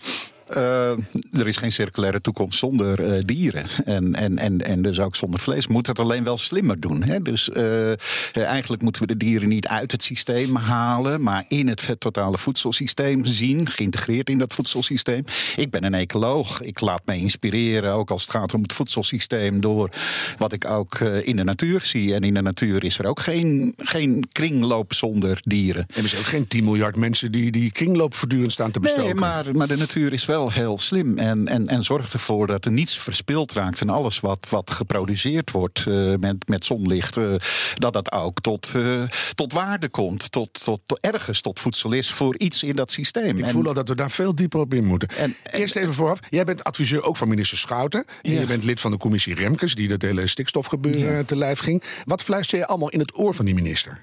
Uh, 0.57 0.91
er 1.33 1.47
is 1.47 1.57
geen 1.57 1.73
circulaire 1.73 2.21
toekomst 2.21 2.59
zonder 2.59 3.01
uh, 3.01 3.23
dieren. 3.25 3.67
En, 3.85 4.15
en, 4.15 4.39
en, 4.39 4.61
en 4.61 4.83
dus 4.83 5.01
ook 5.01 5.17
zonder 5.17 5.41
vlees. 5.41 5.67
Moet 5.67 5.87
het 5.87 5.99
alleen 5.99 6.25
wel 6.25 6.39
slimmer 6.39 6.81
doen. 6.81 7.03
Hè? 7.03 7.23
Dus 7.23 7.49
uh, 7.49 7.93
eigenlijk 8.35 8.83
moeten 8.83 9.01
we 9.01 9.07
de 9.07 9.17
dieren 9.17 9.49
niet 9.49 9.69
uit 9.69 9.93
het 9.93 10.03
systeem 10.03 10.57
halen, 10.57 11.23
maar 11.23 11.45
in 11.49 11.69
het 11.69 11.95
totale 11.99 12.39
voedselsysteem 12.39 13.25
zien, 13.25 13.69
geïntegreerd 13.69 14.31
in 14.31 14.39
dat 14.39 14.53
voedselsysteem. 14.53 15.25
Ik 15.57 15.71
ben 15.71 15.85
een 15.85 15.95
ecoloog. 15.95 16.63
Ik 16.63 16.81
laat 16.81 17.03
mij 17.05 17.19
inspireren, 17.19 17.93
ook 17.93 18.11
als 18.11 18.23
het 18.23 18.31
gaat 18.31 18.55
om 18.55 18.63
het 18.63 18.73
voedselsysteem, 18.73 19.61
door 19.61 19.91
wat 20.39 20.53
ik 20.53 20.65
ook 20.65 20.99
in 21.01 21.37
de 21.37 21.45
natuur 21.45 21.81
zie. 21.81 22.15
En 22.15 22.23
in 22.23 22.35
de 22.35 22.43
natuur 22.43 22.85
is 22.85 22.99
er 22.99 23.07
ook 23.07 23.21
geen, 23.21 23.75
geen 23.77 24.29
kringloop 24.33 24.95
zonder 24.95 25.39
dieren. 25.43 25.87
En 25.95 26.03
er 26.03 26.09
zijn 26.09 26.23
ook 26.23 26.29
geen 26.29 26.49
10 26.49 26.65
miljard 26.65 26.97
mensen 26.97 27.33
die 27.33 27.51
die 27.51 27.73
kringloop 27.73 28.15
voortdurend 28.15 28.53
staan 28.53 28.71
te 28.71 28.81
bestoken. 28.81 29.05
Nee, 29.05 29.15
maar, 29.15 29.45
maar 29.57 29.67
de 29.67 29.77
natuur 29.77 30.13
is 30.13 30.25
wel 30.25 30.36
wel 30.37 30.53
heel 30.53 30.79
slim 30.79 31.19
en, 31.19 31.49
en, 31.49 31.69
en 31.69 31.83
zorgt 31.83 32.13
ervoor 32.13 32.47
dat 32.47 32.65
er 32.65 32.71
niets 32.71 32.99
verspild 32.99 33.53
raakt. 33.53 33.81
En 33.81 33.91
alles 33.91 34.21
wat, 34.21 34.47
wat 34.51 34.71
geproduceerd 34.71 35.51
wordt 35.51 35.85
uh, 35.89 36.15
met, 36.21 36.49
met 36.49 36.65
zonlicht, 36.65 37.17
uh, 37.17 37.35
dat 37.75 37.93
dat 37.93 38.13
ook 38.13 38.41
tot, 38.41 38.73
uh, 38.77 39.03
tot 39.35 39.53
waarde 39.53 39.89
komt. 39.89 40.33
Tot, 40.33 40.65
tot, 40.65 40.81
tot, 40.87 41.01
ergens 41.01 41.41
tot 41.41 41.61
voedsel 41.61 41.93
is 41.93 42.11
voor 42.11 42.39
iets 42.39 42.63
in 42.63 42.77
dat 42.77 42.93
systeem. 42.93 43.39
Ik 43.39 43.45
en, 43.45 43.51
voel 43.51 43.67
al 43.67 43.75
dat 43.75 43.89
we 43.89 43.95
daar 43.95 44.11
veel 44.11 44.35
dieper 44.35 44.61
op 44.61 44.75
in 44.75 44.85
moeten. 44.85 45.09
En, 45.09 45.37
Eerst 45.51 45.77
even 45.77 45.95
vooraf. 45.95 46.19
Jij 46.31 46.45
bent 46.45 46.65
adviseur 46.65 47.03
ook 47.03 47.17
van 47.17 47.29
minister 47.29 47.59
Schouten. 47.59 48.05
En 48.23 48.33
ja. 48.33 48.41
je 48.41 48.47
bent 48.47 48.65
lid 48.65 48.81
van 48.81 48.91
de 48.91 48.97
commissie 48.97 49.35
Remkes, 49.35 49.75
die 49.75 49.89
dat 49.89 50.03
hele 50.03 50.27
stikstofgebeuren 50.27 51.17
ja. 51.17 51.25
te 51.25 51.37
lijf 51.37 51.59
ging. 51.59 51.83
Wat 52.05 52.23
fluister 52.23 52.59
je 52.59 52.67
allemaal 52.67 52.91
in 52.91 52.99
het 52.99 53.19
oor 53.19 53.35
van 53.35 53.45
die 53.45 53.55
minister? 53.55 54.01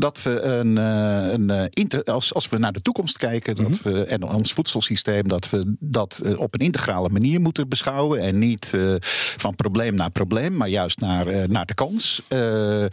Dat 0.00 0.22
we 0.22 0.40
een, 0.40 0.76
een 0.76 1.68
inter, 1.70 2.04
als, 2.04 2.34
als 2.34 2.48
we 2.48 2.58
naar 2.58 2.72
de 2.72 2.82
toekomst 2.82 3.18
kijken 3.18 3.54
dat 3.54 3.68
mm 3.68 3.74
-hmm. 3.82 3.92
we, 3.92 4.04
en 4.04 4.22
ons 4.22 4.52
voedselsysteem, 4.52 5.28
dat 5.28 5.50
we 5.50 5.76
dat 5.78 6.22
op 6.36 6.54
een 6.54 6.60
integrale 6.60 7.08
manier 7.08 7.40
moeten 7.40 7.68
beschouwen. 7.68 8.20
En 8.20 8.38
niet 8.38 8.72
uh, 8.74 8.94
van 9.36 9.54
probleem 9.54 9.94
naar 9.94 10.10
probleem, 10.10 10.56
maar 10.56 10.68
juist 10.68 11.00
naar, 11.00 11.28
uh, 11.28 11.44
naar 11.44 11.66
de 11.66 11.74
kans. 11.74 12.22
Uh, 12.28 12.84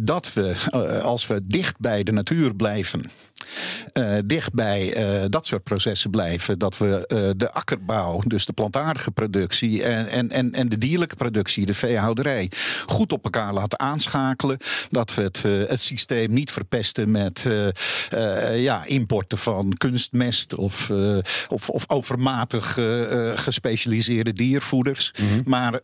dat 0.00 0.32
we, 0.32 0.54
als 1.02 1.26
we 1.26 1.40
dicht 1.44 1.78
bij 1.78 2.02
de 2.02 2.12
natuur 2.12 2.54
blijven. 2.54 3.02
Uh, 3.92 4.18
dicht 4.24 4.52
bij 4.52 4.96
uh, 5.22 5.24
dat 5.28 5.46
soort 5.46 5.62
processen 5.62 6.10
blijven. 6.10 6.58
Dat 6.58 6.78
we 6.78 7.04
uh, 7.08 7.30
de 7.36 7.52
akkerbouw, 7.52 8.20
dus 8.26 8.46
de 8.46 8.52
plantaardige 8.52 9.10
productie 9.10 9.82
en, 9.82 10.08
en, 10.08 10.30
en, 10.30 10.52
en 10.52 10.68
de 10.68 10.78
dierlijke 10.78 11.16
productie, 11.16 11.66
de 11.66 11.74
veehouderij, 11.74 12.50
goed 12.86 13.12
op 13.12 13.24
elkaar 13.24 13.52
laten 13.52 13.80
aanschakelen. 13.80 14.58
Dat 14.90 15.14
we 15.14 15.22
het, 15.22 15.42
het 15.42 15.80
systeem 15.80 16.32
niet 16.32 16.50
verpesten 16.50 17.10
met 17.10 17.48
ja, 18.52 18.84
importen 18.84 19.38
van 19.38 19.72
kunstmest 19.76 20.54
of, 20.54 20.90
of, 21.48 21.68
of 21.68 21.84
overmatig 21.86 22.78
gespecialiseerde 23.34 24.32
diervoeders. 24.32 25.12
Mm 25.20 25.28
-hmm. 25.28 25.42
Maar 25.44 25.78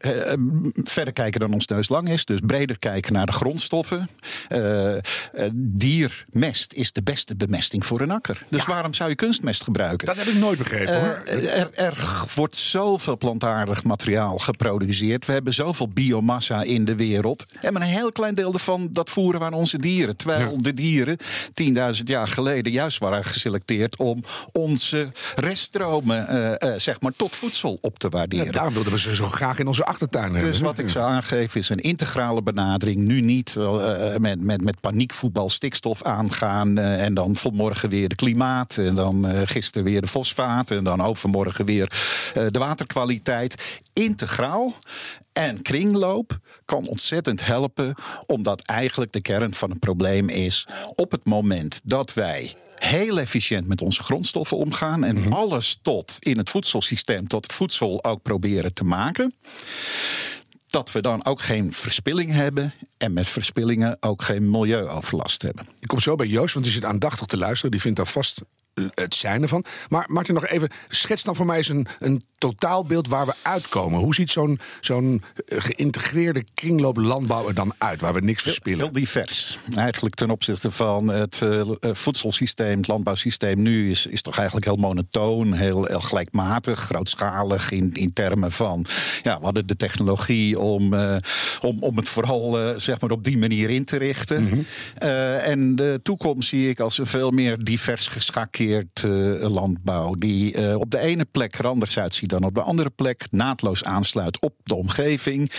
verder 0.84 1.12
kijken 1.12 1.40
dan 1.40 1.52
ons 1.52 1.66
neus 1.66 1.88
lang 1.88 2.08
is. 2.08 2.24
Dus 2.24 2.40
breder 2.46 2.78
kijken 2.78 3.12
naar 3.12 3.26
de 3.26 3.32
grondstoffen. 3.32 4.08
diermest 5.52 6.72
is 6.72 6.92
de 6.92 7.02
beste 7.02 7.36
bemesting 7.48 7.86
voor 7.86 8.00
een 8.00 8.10
akker. 8.10 8.42
Dus 8.48 8.64
waarom 8.64 8.94
zou 8.94 9.08
je 9.10 9.14
kunstmest 9.16 9.62
gebruiken? 9.62 10.06
Dat 10.06 10.16
heb 10.16 10.26
ik 10.26 10.34
nooit 10.34 10.58
begrepen 10.58 11.00
hoor. 11.00 11.22
Eh, 11.24 11.60
er, 11.60 11.70
er 11.72 12.24
wordt 12.34 12.56
zoveel 12.56 13.16
plantaardig 13.16 13.84
materiaal 13.84 14.38
geproduceerd. 14.38 15.26
We 15.26 15.32
hebben 15.32 15.54
zoveel 15.54 15.88
biomassa 15.88 16.62
in 16.62 16.84
de 16.84 16.96
wereld. 16.96 17.44
En 17.60 17.72
maar 17.72 17.82
een 17.82 17.88
heel 17.88 18.12
klein 18.12 18.34
deel 18.34 18.50
daarvan, 18.50 18.88
dat 18.92 19.10
voeren 19.10 19.40
we 19.40 19.46
aan 19.46 19.52
onze 19.52 19.78
dieren. 19.78 20.16
Terwijl 20.16 20.50
Ja. 20.50 20.56
de 20.56 20.74
dieren 20.74 21.16
10.000 21.54 22.08
jaar 22.08 22.28
geleden 22.28 22.72
juist 22.72 22.98
waren 22.98 23.24
geselecteerd 23.24 23.96
om 23.96 24.22
onze 24.52 25.08
reststromen 25.34 26.28
eh, 26.28 26.74
eh, 26.74 26.80
zeg 26.80 27.00
maar, 27.00 27.12
tot 27.16 27.36
voedsel 27.36 27.78
op 27.80 27.98
te 27.98 28.06
Ja, 28.10 28.16
waarderen. 28.16 28.52
daarom 28.52 28.74
wilden 28.74 28.92
we 28.92 28.98
ze 28.98 29.14
zo 29.14 29.28
graag 29.28 29.58
in 29.58 29.66
onze 29.66 29.84
achtertuin 29.84 30.32
hebben. 30.32 30.50
Dus 30.50 30.60
wat 30.60 30.78
ik 30.78 30.88
zou 30.90 31.10
aangeven 31.12 31.60
is 31.60 31.68
een 31.68 31.76
integrale 31.80 32.42
benadering. 32.42 32.96
Nu 32.96 33.20
niet 33.20 33.56
met, 34.18 34.40
met, 34.40 34.62
met 34.62 34.80
paniekvoetbal 34.80 35.50
stikstof 35.50 36.02
aangaan. 36.02 36.78
en 36.78 37.14
dan 37.14 37.36
vanmorgen 37.38 37.88
weer 37.88 38.08
de 38.08 38.14
klimaat. 38.14 38.78
En 38.78 38.94
dan 38.94 39.26
eh, 39.26 39.42
gisteren 39.44 39.84
weer 39.84 40.00
de 40.00 40.08
fosfaat. 40.08 40.70
En 40.70 40.84
dan 40.84 41.02
overmorgen 41.02 41.64
weer 41.64 41.92
eh, 42.34 42.46
de 42.50 42.58
waterkwaliteit. 42.58 43.82
Integraal. 43.92 44.74
En 45.32 45.62
kringloop 45.62 46.38
kan 46.64 46.86
ontzettend 46.86 47.46
helpen. 47.46 47.94
Omdat 48.26 48.62
eigenlijk 48.62 49.12
de 49.12 49.20
kern 49.20 49.54
van 49.54 49.70
het 49.70 49.78
probleem 49.78 50.28
is. 50.28 50.66
Op 50.94 51.10
het 51.10 51.24
moment 51.24 51.80
dat 51.84 52.14
wij 52.14 52.54
heel 52.74 53.18
efficiënt 53.20 53.68
met 53.68 53.80
onze 53.80 54.02
grondstoffen 54.02 54.56
omgaan. 54.56 55.04
En 55.04 55.32
alles 55.32 55.78
tot 55.82 56.16
in 56.18 56.38
het 56.38 56.50
voedselsysteem, 56.50 57.26
tot 57.26 57.52
voedsel 57.52 58.04
ook 58.04 58.22
proberen 58.22 58.74
te 58.74 58.84
maken 58.84 59.32
dat 60.68 60.92
we 60.92 61.02
dan 61.02 61.24
ook 61.24 61.40
geen 61.40 61.72
verspilling 61.72 62.32
hebben. 62.32 62.74
En 62.96 63.12
met 63.12 63.26
verspillingen 63.26 63.96
ook 64.00 64.22
geen 64.22 64.50
milieuoverlast 64.50 65.42
hebben. 65.42 65.68
Ik 65.80 65.88
kom 65.88 66.00
zo 66.00 66.14
bij 66.14 66.26
Joost, 66.26 66.52
want 66.52 66.64
die 66.64 66.74
zit 66.74 66.84
aandachtig 66.84 67.26
te 67.26 67.36
luisteren. 67.36 67.70
Die 67.70 67.80
vindt 67.80 67.96
daar 67.96 68.06
vast 68.06 68.40
het 68.94 69.14
zijn 69.14 69.42
ervan. 69.42 69.64
Maar 69.88 70.04
Martin, 70.08 70.34
nog 70.34 70.46
even, 70.46 70.70
schets 70.88 71.22
dan 71.22 71.36
voor 71.36 71.46
mij 71.46 71.56
eens 71.56 71.68
een, 71.68 71.86
een 71.98 72.22
totaalbeeld 72.38 73.08
waar 73.08 73.26
we 73.26 73.34
uitkomen. 73.42 74.00
Hoe 74.00 74.14
ziet 74.14 74.30
zo'n 74.30 74.60
zo'n 74.80 75.22
eh, 75.46 75.58
geïntegreerde 75.60 76.44
kringlooplandbouw 76.54 77.48
er 77.48 77.54
dan 77.54 77.74
uit, 77.78 78.00
waar 78.00 78.14
we 78.14 78.20
niks 78.20 78.42
verspillen? 78.42 78.78
Heel 78.78 78.92
divers. 78.92 79.58
Eigenlijk 79.76 80.14
ten 80.14 80.30
opzichte 80.30 80.70
van 80.70 81.08
het 81.08 81.42
eh, 81.42 81.60
eh, 81.60 81.66
voedselsysteem, 81.80 82.76
het 82.76 82.88
landbouwsysteem 82.88 83.62
nu 83.62 83.90
is, 83.90 84.06
is 84.06 84.22
toch 84.22 84.36
eigenlijk 84.36 84.66
heel 84.66 84.76
monotoon, 84.76 85.52
heel, 85.52 85.84
heel 85.84 86.00
gelijkmatig, 86.00 86.78
grootschalig 86.78 87.70
in, 87.70 87.92
in 87.92 88.12
termen 88.12 88.52
van. 88.52 88.86
Ja, 89.22 89.38
we 89.38 89.44
hadden 89.44 89.66
de 89.66 89.76
technologie 89.76 90.58
om, 90.58 90.94
om, 91.60 91.76
om 91.80 91.96
het 91.96 92.08
vooral 92.08 92.74
zeg 92.80 93.00
maar 93.00 93.10
op 93.10 93.24
die 93.24 93.38
manier 93.38 93.70
in 93.70 93.84
te 93.84 93.96
richten. 93.96 94.66
Eh, 94.94 95.48
en 95.48 95.76
de 95.76 96.00
toekomst 96.02 96.48
zie 96.48 96.68
ik 96.68 96.80
als 96.80 96.98
een 96.98 97.06
veel 97.06 97.30
meer 97.30 97.64
divers 97.64 98.08
geschakeerd 98.08 98.67
eh, 98.76 99.50
landbouw. 99.50 100.12
Die 100.18 100.54
eh, 100.54 100.74
op 100.74 100.90
de 100.90 100.98
ene 100.98 101.24
plek 101.24 101.58
er 101.58 101.66
anders 101.66 101.98
uitziet 101.98 102.28
dan 102.30 102.42
op 102.44 102.54
de 102.54 102.62
andere 102.62 102.90
plek. 102.90 103.26
Naadloos 103.30 103.84
aansluit 103.84 104.40
op 104.40 104.54
de 104.62 104.74
omgeving. 104.74 105.52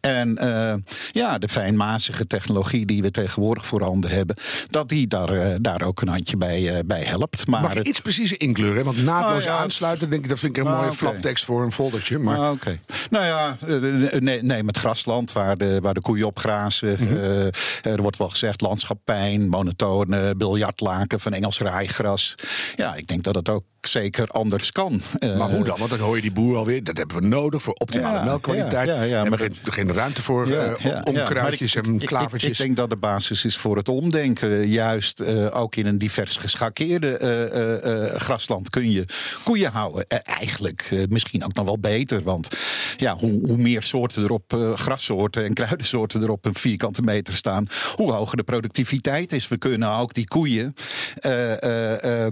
En 0.00 0.36
eh, 0.36 0.74
ja, 1.12 1.38
de 1.38 1.48
fijnmazige 1.48 2.26
technologie 2.26 2.86
die 2.86 3.02
we 3.02 3.10
tegenwoordig 3.10 3.66
voorhanden 3.66 4.10
hebben. 4.10 4.36
Dat 4.70 4.88
die 4.88 5.06
daar, 5.06 5.62
daar 5.62 5.82
ook 5.82 6.00
een 6.00 6.08
handje 6.08 6.36
bij, 6.36 6.82
bij 6.86 7.02
helpt. 7.02 7.46
Maar 7.46 7.60
Mag 7.62 7.72
je 7.72 7.78
het- 7.78 7.88
iets 7.88 8.00
preciezer 8.00 8.40
inkkleuren? 8.40 8.76
hè? 8.78 8.84
Want 8.84 9.04
naadloos 9.04 9.44
Nou 9.44 9.56
ja, 9.56 9.62
aansluiten, 9.62 10.10
denk 10.10 10.22
ik, 10.22 10.28
dat 10.28 10.38
vind 10.38 10.56
ik 10.56 10.62
een 10.62 10.68
Nou, 10.70 10.82
mooie 10.84 10.96
flaptekst 10.96 11.44
voor 11.44 11.62
een 11.62 11.72
foldertje. 11.72 12.18
Maar 12.18 12.38
Ah, 12.38 12.50
Oké. 12.50 12.78
Nou 13.10 13.24
ja, 13.24 13.56
eh, 13.66 14.20
nee, 14.20 14.42
nee, 14.42 14.62
met 14.62 14.76
grasland 14.76 15.32
waar 15.32 15.56
de, 15.58 15.78
waar 15.80 15.94
de 15.94 16.00
koeien 16.00 16.26
op 16.26 16.38
grazen. 16.38 16.96
Mhm. 17.00 17.50
Er 17.82 18.02
wordt 18.02 18.18
wel 18.18 18.28
gezegd 18.28 18.60
landschappijn, 18.60 19.48
monotone 19.48 20.34
biljartlaken 20.36 21.20
van 21.20 21.32
Engels 21.32 21.58
rijgras. 21.58 22.34
Ja, 22.76 22.94
ik 22.94 23.06
denk 23.06 23.22
dat 23.22 23.34
het 23.34 23.48
ook 23.48 23.64
zeker 23.86 24.26
anders 24.28 24.72
kan. 24.72 25.00
Eh, 25.18 25.36
Maar 25.38 25.50
hoe 25.50 25.64
dan? 25.64 25.78
Want 25.78 25.90
dan 25.90 25.98
hoor 25.98 26.16
je 26.16 26.22
die 26.22 26.32
boer 26.32 26.56
alweer. 26.56 26.84
Dat 26.84 26.96
hebben 26.96 27.16
we 27.20 27.26
nodig 27.26 27.62
voor 27.62 27.74
optimale 27.74 28.16
Ja, 28.18 28.24
melkkwaliteit. 28.24 28.88
ja, 28.88 29.02
ja, 29.02 29.24
maar 29.24 29.38
geen, 29.38 29.56
geen 29.62 29.92
ruimte 29.92 30.22
voor 30.22 30.46
eh, 30.46 30.72
ja, 30.78 31.00
om 31.04 31.14
ja. 31.14 31.22
kruidjes 31.22 31.74
Maar 31.74 31.82
ik- 31.84 31.88
en 31.90 31.94
ik- 31.96 32.02
ik- 32.02 32.08
klavertjes. 32.08 32.50
Ik, 32.50 32.64
denk 32.64 32.76
dat 32.76 32.90
de 32.90 32.96
basis 32.96 33.44
is 33.44 33.56
voor 33.56 33.76
het 33.76 33.88
omdenken. 33.88 34.68
Juist 34.68 35.20
eh, 35.20 35.56
ook 35.60 35.76
in 35.76 35.86
een 35.86 35.98
divers 35.98 36.36
geschakeerde 36.36 38.14
grasland 38.16 38.70
kun 38.70 38.90
je 38.90 39.04
koeien 39.44 39.72
houden. 39.72 40.04
Eigenlijk 40.08 40.90
misschien 41.08 41.44
ook 41.44 41.54
nog 41.54 41.64
wel 41.64 41.78
beter. 41.78 42.22
Want 42.22 42.48
ja, 42.96 43.16
hoe, 43.16 43.46
hoe 43.46 43.56
meer 43.56 43.82
soorten 43.82 44.22
erop, 44.22 44.72
grassoorten 44.74 45.44
en 45.44 45.54
kruidensoorten 45.54 46.22
erop 46.22 46.44
een 46.44 46.54
vierkante 46.54 47.02
meter 47.02 47.36
staan, 47.36 47.68
hoe 47.96 48.12
hoger 48.12 48.36
de 48.36 48.42
productiviteit 48.42 49.32
is. 49.32 49.48
We 49.48 49.58
kunnen 49.58 49.90
ook 49.92 50.14
die 50.14 50.28
koeien 50.28 50.74
eh, 51.18 52.26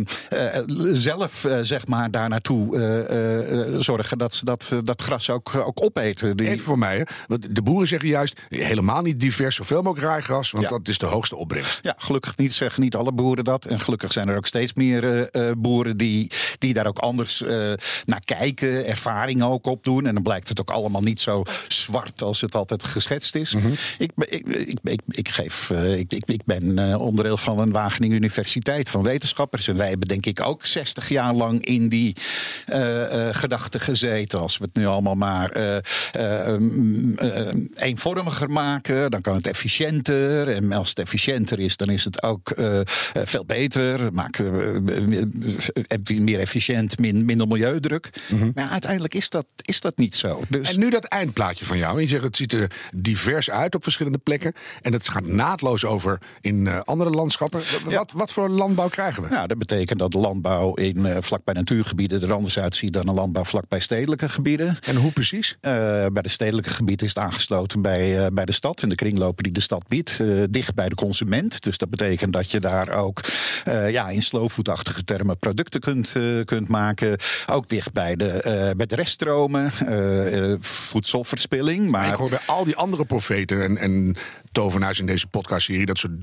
zelf 1.40 1.58
eh, 1.58 1.64
zeg 1.64 1.86
maar 1.86 2.10
daar 2.10 2.28
naartoe 2.28 2.76
eh, 2.76 3.74
eh, 3.74 3.80
zorgen 3.80 4.18
dat 4.18 4.34
ze 4.34 4.44
dat, 4.44 4.74
dat 4.84 5.02
gras 5.02 5.30
ook, 5.30 5.54
ook 5.54 5.84
opeten. 5.84 6.36
Die- 6.36 6.48
Even 6.48 6.64
voor 6.64 6.78
mij, 6.78 6.96
hè. 6.96 7.02
Want 7.26 7.54
de 7.54 7.62
boeren 7.62 7.88
zeggen 7.88 8.08
juist 8.08 8.40
helemaal 8.48 9.02
niet 9.02 9.20
divers, 9.20 9.56
zoveel 9.56 9.82
mogelijk 9.82 10.06
raaigras, 10.08 10.50
want 10.50 10.64
Ja. 10.64 10.70
dat 10.70 10.88
is 10.88 10.98
de 10.98 11.06
hoogste 11.06 11.36
opbrengst. 11.36 11.78
Ja, 11.82 11.94
gelukkig 11.98 12.36
niet 12.36 12.54
zeggen 12.54 12.82
niet 12.82 12.94
alle 12.96 13.12
boeren 13.12 13.44
dat. 13.44 13.64
En 13.64 13.80
gelukkig 13.80 14.12
zijn 14.12 14.28
er 14.28 14.36
ook 14.36 14.46
steeds 14.46 14.74
meer 14.74 15.30
boeren 15.58 15.96
die, 15.96 16.30
die 16.58 16.74
daar 16.74 16.86
ook 16.86 16.98
anders 16.98 17.42
naar 18.04 18.20
kijken, 18.24 18.86
ervaring 18.86 19.42
ook 19.42 19.66
op 19.66 19.82
doen. 19.84 20.06
En 20.06 20.14
dan 20.14 20.22
blijkt 20.22 20.48
het 20.48 20.60
ook 20.60 20.70
allemaal 20.70 21.00
niet 21.02 21.20
zo 21.20 21.42
zwart 21.68 22.22
als 22.22 22.40
het 22.40 22.54
altijd 22.54 22.84
geschetst 22.84 23.34
is. 23.34 23.54
ik, 23.98 24.10
ben- 24.14 24.32
ik, 24.32 24.46
ik, 24.46 24.78
ik, 24.82 25.00
ik, 25.08 25.28
geef, 25.28 25.70
ik, 25.70 26.12
ik, 26.12 26.22
ik 26.26 26.44
ben 26.44 26.96
onderdeel 26.98 27.36
van 27.36 27.58
een 27.58 27.72
Wageningen 27.72 28.16
Universiteit 28.16 28.88
van 28.88 29.02
wetenschappers. 29.02 29.68
En 29.68 29.76
wij 29.76 29.88
hebben 29.88 30.08
denk 30.08 30.26
ik 30.26 30.40
ook 30.46 30.66
60 30.66 31.08
jaar 31.08 31.29
lang 31.34 31.64
in 31.64 31.88
die 31.88 32.16
eh, 32.66 33.28
gedachten 33.32 33.80
gezeten. 33.80 34.40
Als 34.40 34.58
we 34.58 34.64
het 34.64 34.76
nu 34.76 34.86
allemaal 34.86 35.14
maar 35.14 35.50
eh, 35.50 36.56
mm, 36.58 37.14
eenvormiger 37.74 38.50
maken, 38.50 39.10
dan 39.10 39.20
kan 39.20 39.34
het 39.34 39.46
efficiënter. 39.46 40.48
En 40.48 40.72
als 40.72 40.88
het 40.88 40.98
efficiënter 40.98 41.58
is, 41.58 41.76
dan 41.76 41.88
is 41.88 42.04
het 42.04 42.22
ook 42.22 42.54
veel 43.12 43.44
beter. 43.44 44.12
Maken 44.12 44.52
we 44.52 46.18
meer 46.20 46.38
efficiënt, 46.38 46.98
min, 46.98 47.24
minder 47.24 47.48
milieudruk. 47.48 48.10
Maar 48.54 48.68
uiteindelijk 48.68 49.14
is 49.14 49.30
dat, 49.30 49.46
is 49.56 49.80
dat 49.80 49.96
niet 49.96 50.14
zo. 50.14 50.42
Dus 50.48 50.72
En 50.72 50.78
nu 50.78 50.90
dat 50.90 51.04
eindplaatje 51.04 51.64
van 51.64 51.78
jou. 51.78 52.00
Je 52.00 52.08
zegt 52.08 52.22
het 52.22 52.36
ziet 52.36 52.52
er 52.52 52.70
divers 52.94 53.50
uit 53.50 53.74
op 53.74 53.82
verschillende 53.82 54.18
plekken. 54.18 54.52
En 54.82 54.92
het 54.92 55.08
gaat 55.08 55.26
naadloos 55.26 55.84
over 55.84 56.18
in 56.40 56.84
andere 56.84 57.10
landschappen. 57.10 57.60
Ja. 57.88 57.98
Wat, 57.98 58.12
wat 58.12 58.32
voor 58.32 58.48
landbouw 58.48 58.88
krijgen 58.88 59.22
we? 59.22 59.28
Ja, 59.30 59.46
dat 59.46 59.58
betekent 59.58 59.98
dat 59.98 60.14
landbouw 60.14 60.74
in 60.74 61.19
vlakbij 61.22 61.54
natuurgebieden 61.54 62.22
er 62.22 62.32
anders 62.32 62.58
uitziet 62.58 62.92
dan 62.92 63.08
een 63.08 63.14
landbouw 63.14 63.44
vlakbij 63.44 63.80
stedelijke 63.80 64.28
gebieden. 64.28 64.78
En 64.82 64.96
hoe 64.96 65.12
precies? 65.12 65.56
Eh, 65.60 65.72
bij 66.12 66.22
de 66.22 66.28
stedelijke 66.28 66.70
gebieden 66.70 67.06
is 67.06 67.14
het 67.14 67.22
aangesloten 67.24 67.82
bij, 67.82 68.18
eh, 68.24 68.26
bij 68.32 68.44
de 68.44 68.52
stad 68.52 68.82
en 68.82 68.88
de 68.88 68.94
kringlopen 68.94 69.42
die 69.42 69.52
de 69.52 69.60
stad 69.60 69.88
biedt. 69.88 70.20
eh, 70.20 70.26
dicht 70.50 70.74
bij 70.74 70.88
de 70.88 70.94
consument. 70.94 71.62
Dus 71.62 71.78
dat 71.78 71.90
betekent 71.90 72.32
dat 72.32 72.50
je 72.50 72.60
daar 72.60 72.88
ook 72.88 73.20
eh, 73.64 73.90
ja, 73.90 74.08
in 74.08 74.22
slowfoodachtige 74.22 75.04
termen 75.04 75.38
producten 75.38 75.80
kunt, 75.80 76.16
eh, 76.16 76.40
kunt 76.44 76.68
maken. 76.68 77.16
Ook 77.46 77.68
dicht 77.68 77.92
bij 77.92 78.16
de, 78.16 78.28
eh, 78.28 78.70
bij 78.76 78.86
de 78.86 78.94
reststromen. 78.94 79.72
eh, 79.86 80.52
eh, 80.52 80.56
voedselverspilling. 80.60 81.90
Maar 81.90 82.08
ik 82.08 82.14
hoor 82.14 82.28
bij 82.28 82.38
al 82.46 82.64
die 82.64 82.76
andere 82.76 83.04
profeten 83.04 83.62
en, 83.62 83.76
en 83.78 84.16
tovenaars 84.52 85.00
in 85.00 85.06
deze 85.06 85.26
podcastserie... 85.26 85.86
dat 85.86 85.98
ze 85.98 86.18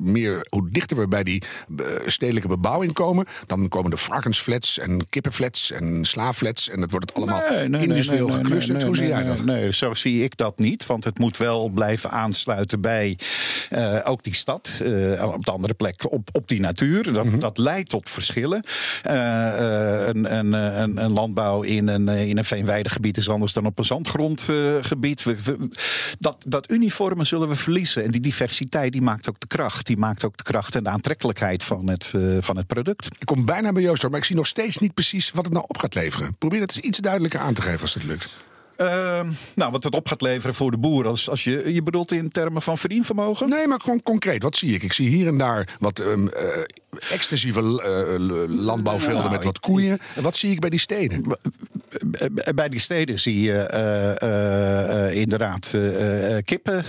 meer, 0.00 0.46
hoe 0.50 0.70
dichter 0.70 0.96
we 0.96 1.08
bij 1.08 1.22
die 1.22 1.42
eh, 1.76 1.86
stedelijke 2.06 2.48
bebouwing 2.48 2.92
komen... 2.92 3.26
dan 3.46 3.68
komen 3.68 3.90
de 3.90 3.96
varkensflats 3.96 4.78
en 4.78 5.08
kippenflats 5.08 5.70
en 5.70 6.04
slaaflats... 6.04 6.68
en 6.68 6.80
dat 6.80 6.90
wordt 6.90 7.08
het 7.08 7.16
allemaal 7.16 7.40
Nee, 7.50 7.58
nee, 7.58 7.68
nee, 7.68 7.82
industrieel 7.82 8.26
nee, 8.26 8.36
geclusterd. 8.36 8.82
hoe 8.82 8.96
zie 8.96 9.04
nee, 9.04 9.14
jij 9.14 9.24
dat? 9.24 9.44
Nee, 9.44 9.72
zo 9.72 9.94
zie 9.94 10.24
ik 10.24 10.36
dat 10.36 10.58
niet. 10.58 10.86
Want 10.86 11.04
het 11.04 11.18
moet 11.18 11.36
wel 11.36 11.68
blijven 11.68 12.10
aansluiten 12.10 12.80
bij 12.80 13.18
eh, 13.70 13.98
ook 14.04 14.22
die 14.22 14.34
stad. 14.34 14.80
eh, 14.82 15.32
op 15.34 15.44
de 15.44 15.50
andere 15.50 15.74
plek 15.74 16.12
op, 16.12 16.28
op 16.32 16.48
die 16.48 16.60
natuur. 16.60 17.12
Dat, 17.12 17.40
dat 17.40 17.58
leidt 17.58 17.88
tot 17.88 18.10
verschillen. 18.10 18.64
Een, 19.02 20.36
een, 20.38 20.52
een, 20.52 21.02
een 21.02 21.10
landbouw 21.10 21.62
in 21.62 21.88
een, 21.88 22.08
in 22.08 22.38
een 22.38 22.44
veenweidegebied 22.44 23.16
is 23.16 23.28
anders 23.28 23.52
dan 23.52 23.66
op 23.66 23.78
een 23.78 23.84
zandgrondgebied. 23.84 25.24
Dat, 26.18 26.44
dat 26.48 26.70
uniforme 26.70 27.24
zullen 27.24 27.48
we 27.48 27.54
verliezen. 27.54 27.71
En 27.80 28.10
die 28.10 28.20
diversiteit 28.20 28.92
die 28.92 29.02
maakt 29.02 29.28
ook 29.28 29.40
de 29.40 29.46
kracht. 29.46 29.86
Die 29.86 29.96
maakt 29.96 30.24
ook 30.24 30.36
de 30.36 30.42
kracht 30.42 30.74
en 30.74 30.84
de 30.84 30.90
aantrekkelijkheid 30.90 31.64
van 31.64 31.88
het, 31.88 32.12
eh, 32.16 32.36
van 32.40 32.56
het 32.56 32.66
product. 32.66 33.06
Ik 33.18 33.26
kom 33.26 33.44
bijna 33.44 33.72
bij 33.72 33.82
Joost, 33.82 34.08
maar 34.08 34.18
ik 34.18 34.24
zie 34.24 34.36
nog 34.36 34.46
steeds 34.46 34.78
niet 34.78 34.94
precies 34.94 35.30
wat 35.30 35.44
het 35.44 35.54
nou 35.54 35.64
op 35.68 35.78
gaat 35.78 35.94
leveren. 35.94 36.36
Probeer 36.38 36.60
het 36.60 36.76
eens 36.76 36.84
iets 36.84 36.98
duidelijker 36.98 37.40
aan 37.40 37.54
te 37.54 37.62
geven 37.62 37.80
als 37.80 37.94
het 37.94 38.04
lukt. 38.04 38.36
Ehm, 38.76 39.30
nou, 39.54 39.70
wat 39.70 39.84
het 39.84 39.94
op 39.94 40.08
gaat 40.08 40.22
leveren 40.22 40.54
voor 40.54 40.70
de 40.70 40.78
boer. 40.78 41.06
Als, 41.06 41.30
als 41.30 41.44
je, 41.44 41.74
je 41.74 41.82
bedoelt 41.82 42.12
in 42.12 42.30
termen 42.30 42.62
van 42.62 42.78
verdienvermogen? 42.78 43.48
Nee, 43.48 43.66
maar 43.66 43.80
gewoon 43.80 44.02
concreet. 44.02 44.42
Wat 44.42 44.56
zie 44.56 44.74
ik? 44.74 44.82
Ik 44.82 44.92
zie 44.92 45.08
hier 45.08 45.26
en 45.26 45.38
daar 45.38 45.76
wat 45.78 45.98
eh, 45.98 46.12
extensieve 47.10 47.60
uh, 47.60 48.56
landbouwvelden 48.64 49.20
nou, 49.22 49.30
met 49.30 49.44
wat 49.44 49.60
koeien. 49.60 49.98
En 50.14 50.22
wat 50.22 50.36
zie 50.36 50.50
ik 50.50 50.60
bij 50.60 50.70
die 50.70 50.78
steden? 50.78 51.36
Bij 52.54 52.68
die 52.68 52.80
steden 52.80 53.20
zie 53.20 53.40
je 53.40 53.70
uh, 55.12 55.20
inderdaad 55.20 55.70
kippen, 56.44 56.84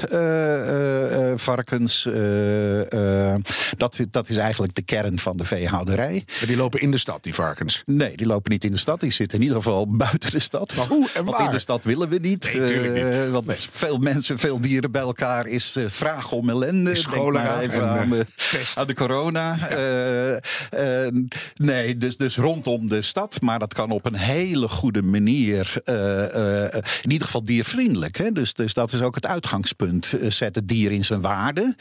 varkens. 1.39 2.03
dat, 3.75 4.00
dat 4.10 4.29
is 4.29 4.38
eigenlijk 4.38 4.75
de 4.75 4.81
kern 4.81 5.19
van 5.19 5.38
de 5.38 5.45
veehouderij. 5.45 6.24
Maar 6.39 6.48
die 6.48 6.57
lopen 6.57 6.79
in 6.79 6.91
de 6.91 6.98
stad, 6.98 7.24
die 7.24 7.33
varkens? 7.33 7.83
Nee, 7.86 8.17
die 8.17 8.27
lopen 8.27 8.51
niet 8.51 8.63
in 8.63 8.72
de 8.72 8.77
stad. 8.77 9.00
Die 9.00 9.12
zitten 9.12 9.38
in 9.38 9.43
ieder 9.43 9.57
geval 9.57 9.95
buiten 9.95 10.31
de 10.31 10.39
stad. 10.39 10.75
Maar 10.75 10.88
hoe 10.88 11.10
en 11.13 11.25
waar? 11.25 11.33
Want 11.36 11.48
in 11.48 11.51
de 11.51 11.60
stad 11.60 11.83
willen 11.83 12.10
we 12.10 12.17
niet. 12.22 12.53
Nee, 12.53 12.89
niet. 12.89 13.29
want 13.29 13.67
veel 13.72 13.98
mensen, 13.98 14.39
veel 14.39 14.62
dieren 14.62 14.91
bij 14.91 15.01
elkaar 15.01 15.48
is 15.48 15.77
vraag 15.86 16.31
om 16.31 16.50
ellende. 16.50 16.95
Scholen 16.95 17.41
aan, 17.41 17.69
de, 18.10 18.25
aan 18.75 18.88
de 18.88 18.93
corona. 18.93 19.57
Nee, 21.55 21.97
dus, 21.97 22.17
dus 22.17 22.38
rondom 22.38 22.88
de 22.88 23.01
stad. 23.01 23.41
Maar 23.41 23.59
dat 23.59 23.73
kan 23.73 23.91
op 23.91 24.05
een 24.05 24.15
hele 24.15 24.67
goede 24.69 25.01
manier. 25.01 25.81
Uh, 25.85 26.73
in 27.01 27.12
ieder 27.12 27.25
geval 27.25 27.43
diervriendelijk. 27.43 28.17
Hè? 28.17 28.31
Dus, 28.31 28.53
dus 28.53 28.73
dat 28.73 28.93
is 28.93 29.01
ook 29.01 29.15
het 29.15 29.27
uitgangspunt. 29.27 30.13
zet 30.27 30.55
het 30.55 30.67
dier 30.67 30.91
in 30.91 31.05
zijn 31.05 31.21
waarde. 31.21 31.75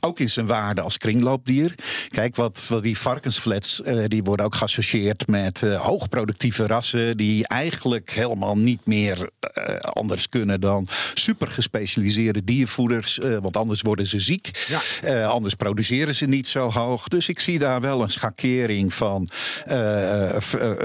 Ook 0.00 0.20
in 0.20 0.30
zijn 0.30 0.46
waarde 0.46 0.80
als 0.80 0.96
kringloopdier. 0.96 1.74
Kijk, 2.08 2.36
wat, 2.36 2.66
wat 2.68 2.82
die 2.82 2.98
varkensflats. 2.98 3.82
die 4.06 4.24
worden 4.24 4.46
ook 4.46 4.54
geassocieerd 4.54 5.26
met 5.26 5.60
hoogproductieve 5.60 6.66
rassen. 6.66 7.16
Die 7.16 7.48
eigenlijk 7.48 8.10
helemaal 8.10 8.58
niet 8.58 8.86
meer 8.86 9.30
anders 9.80 10.28
kunnen 10.28 10.60
dan 10.60 10.88
super 11.14 11.48
gespecialiseerde 11.48 12.44
diervoeders. 12.44 13.18
want 13.40 13.56
anders 13.56 13.80
worden 13.80 14.06
ze 14.06 14.20
ziek. 14.20 14.66
Ja. 15.02 15.24
anders 15.24 15.54
produceren 15.54 16.14
ze 16.14 16.24
niet 16.24 16.46
zo 16.46 16.70
hoog. 16.70 17.08
Dus 17.08 17.28
ik 17.28 17.40
zie 17.48 17.58
daar 17.58 17.80
wel 17.80 18.02
een 18.02 18.10
schakering 18.10 18.94
van 18.94 19.28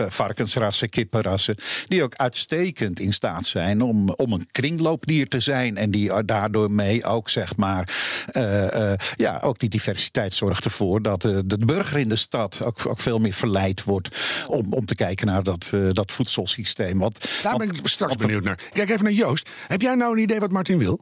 varkensrassen, 0.08 0.90
kippenrassen, 0.90 1.56
die 1.88 2.04
ook 2.04 2.16
uitstekend 2.16 3.00
in 3.00 3.14
staat 3.14 3.46
zijn 3.46 3.82
om, 3.82 4.10
om 4.10 4.34
een 4.34 4.48
kringloopdier 4.52 5.28
te 5.28 5.40
zijn. 5.40 5.78
En 5.78 5.92
die 5.92 6.24
daardoor 6.24 6.72
mee 6.72 7.06
ook, 7.06 7.30
zeg 7.30 7.56
maar, 7.58 7.90
uh, 8.32 8.64
uh, 8.64 8.94
ja, 9.16 9.40
ook 9.44 9.60
die 9.60 9.70
diversiteit 9.70 10.34
zorgt 10.34 10.66
ervoor 10.66 11.02
dat 11.02 11.22
de, 11.22 11.46
de 11.46 11.58
burger 11.58 12.00
in 12.00 12.10
de 12.10 12.16
stad 12.16 12.62
ook, 12.64 12.86
ook 12.88 13.00
veel 13.00 13.20
meer 13.20 13.34
verleid 13.34 13.84
wordt 13.84 14.18
om, 14.48 14.74
om 14.74 14.86
te 14.86 14.96
kijken 14.96 15.28
naar 15.28 15.44
dat, 15.44 15.74
dat 15.92 16.12
voedselsysteem. 16.12 17.00
Want, 17.00 17.42
Daar 17.42 17.58
ben 17.58 17.70
ik 17.70 17.80
straks 17.84 18.16
benieuwd 18.16 18.44
naar. 18.44 18.60
Kijk 18.74 18.90
even 18.90 19.04
naar 19.04 19.14
Joost. 19.14 19.50
Heb 19.68 19.82
jij 19.82 19.96
nou 19.96 20.14
een 20.14 20.22
idee 20.24 20.40
wat 20.40 20.52
Martin 20.52 20.78
wil? 20.78 21.02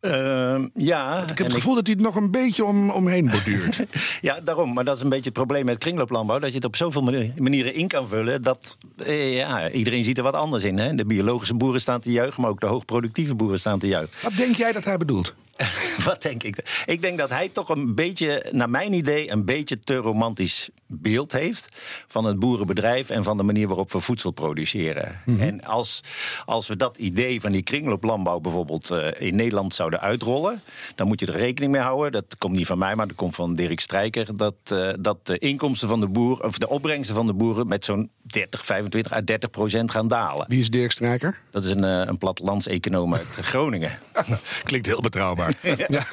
Uh, 0.00 0.64
ja. 0.74 1.22
ik 1.22 1.38
heb 1.38 1.46
het 1.46 1.52
gevoel 1.52 1.74
dat 1.74 1.86
hij 1.86 1.94
het 1.94 2.04
nog 2.04 2.16
een 2.16 2.30
beetje 2.30 2.64
om, 2.64 2.90
omheen 2.90 3.30
borduurt. 3.30 3.78
ja, 4.20 4.40
daarom. 4.40 4.72
Maar 4.72 4.84
dat 4.84 4.96
is 4.96 5.02
een 5.02 5.08
beetje 5.08 5.24
het 5.24 5.32
probleem 5.32 5.64
met 5.64 5.78
kringlooplandbouw. 5.78 6.38
Dat 6.38 6.48
je 6.48 6.54
het 6.54 6.64
op 6.64 6.76
zoveel 6.76 7.02
manieren 7.36 7.74
in 7.74 7.88
kan 7.88 8.08
vullen. 8.08 8.42
Dat 8.42 8.78
eh, 8.96 9.36
ja, 9.36 9.70
iedereen 9.70 10.04
ziet 10.04 10.18
er 10.18 10.22
wat 10.22 10.34
anders 10.34 10.64
in. 10.64 10.78
Hè? 10.78 10.94
De 10.94 11.06
biologische 11.06 11.54
boeren 11.54 11.80
staan 11.80 12.00
te 12.00 12.12
juichen, 12.12 12.42
maar 12.42 12.50
ook 12.50 12.60
de 12.60 12.66
hoogproductieve 12.66 13.34
boeren 13.34 13.58
staan 13.58 13.78
te 13.78 13.86
juichen. 13.86 14.16
Wat 14.22 14.36
denk 14.36 14.56
jij 14.56 14.72
dat 14.72 14.84
hij 14.84 14.96
bedoelt? 14.96 15.34
Wat 16.04 16.22
denk 16.22 16.42
ik? 16.42 16.82
Ik 16.86 17.00
denk 17.00 17.18
dat 17.18 17.30
hij 17.30 17.48
toch 17.48 17.68
een 17.68 17.94
beetje, 17.94 18.44
naar 18.52 18.70
mijn 18.70 18.92
idee, 18.92 19.30
een 19.30 19.44
beetje 19.44 19.80
te 19.80 19.96
romantisch 19.96 20.68
beeld 20.88 21.32
heeft 21.32 21.68
van 22.06 22.24
het 22.24 22.38
boerenbedrijf 22.38 23.10
en 23.10 23.24
van 23.24 23.36
de 23.36 23.42
manier 23.42 23.66
waarop 23.66 23.92
we 23.92 24.00
voedsel 24.00 24.30
produceren. 24.30 25.20
Mhm. 25.24 25.40
En 25.40 25.64
als, 25.64 26.00
als 26.44 26.68
we 26.68 26.76
dat 26.76 26.96
idee 26.96 27.40
van 27.40 27.52
die 27.52 27.62
kringlooplandbouw 27.62 28.40
bijvoorbeeld 28.40 28.90
uh, 28.90 29.06
in 29.18 29.34
Nederland 29.34 29.74
zouden 29.74 30.00
uitrollen, 30.00 30.62
dan 30.94 31.06
moet 31.06 31.20
je 31.20 31.26
er 31.26 31.36
rekening 31.36 31.72
mee 31.72 31.80
houden. 31.80 32.12
Dat 32.12 32.36
komt 32.38 32.56
niet 32.56 32.66
van 32.66 32.78
mij, 32.78 32.96
maar 32.96 33.06
dat 33.06 33.16
komt 33.16 33.34
van 33.34 33.54
Dirk 33.54 33.80
Strijker. 33.80 34.36
Dat, 34.36 34.54
uh, 34.72 34.88
dat 35.00 35.26
de 35.26 35.38
inkomsten 35.38 35.88
van 35.88 36.00
de 36.00 36.08
boeren, 36.08 36.44
of 36.44 36.58
de 36.58 36.68
opbrengsten 36.68 37.14
van 37.14 37.26
de 37.26 37.34
boeren 37.34 37.66
met 37.66 37.84
zo'n 37.84 38.10
30, 38.22 38.64
25 38.64 39.12
à 39.12 39.20
30 39.24 39.50
procent 39.50 39.90
gaan 39.90 40.08
dalen. 40.08 40.46
Wie 40.48 40.60
is 40.60 40.70
Dirk 40.70 40.90
Strijker? 40.90 41.38
Dat 41.50 41.64
is 41.64 41.70
een, 41.70 41.84
uh, 41.84 42.02
een 42.06 42.18
plattelandseconoom 42.18 43.14
uit 43.14 43.26
Groningen. 43.52 43.98
Klinkt 44.64 44.86
heel 44.86 45.00
betrouwbaar. 45.00 45.52
ja. 45.88 46.06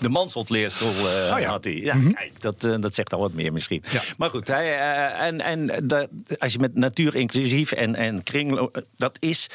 De 0.00 0.08
Mansholt-leerstoel 0.08 0.88
oh, 0.88 1.38
ja. 1.38 1.40
had 1.40 1.64
hij. 1.64 1.74
Ja, 1.74 1.94
mm 1.94 2.02
-hmm. 2.02 2.14
kijk, 2.14 2.40
dat, 2.40 2.60
dat 2.60 2.94
zegt 2.94 3.12
al 3.12 3.20
wat 3.20 3.32
meer 3.32 3.52
misschien. 3.52 3.82
Ja. 3.90 4.02
Maar 4.16 4.30
goed, 4.30 4.46
hij, 4.46 4.66
uh, 4.66 5.26
en, 5.26 5.40
en 5.40 5.86
dat, 5.88 6.08
als 6.38 6.52
je 6.52 6.58
met 6.58 6.74
natuur 6.74 7.14
inclusief 7.14 7.72
en, 7.72 7.94
en 7.94 8.22
kring, 8.22 8.70
dat 8.96 9.16
is. 9.20 9.46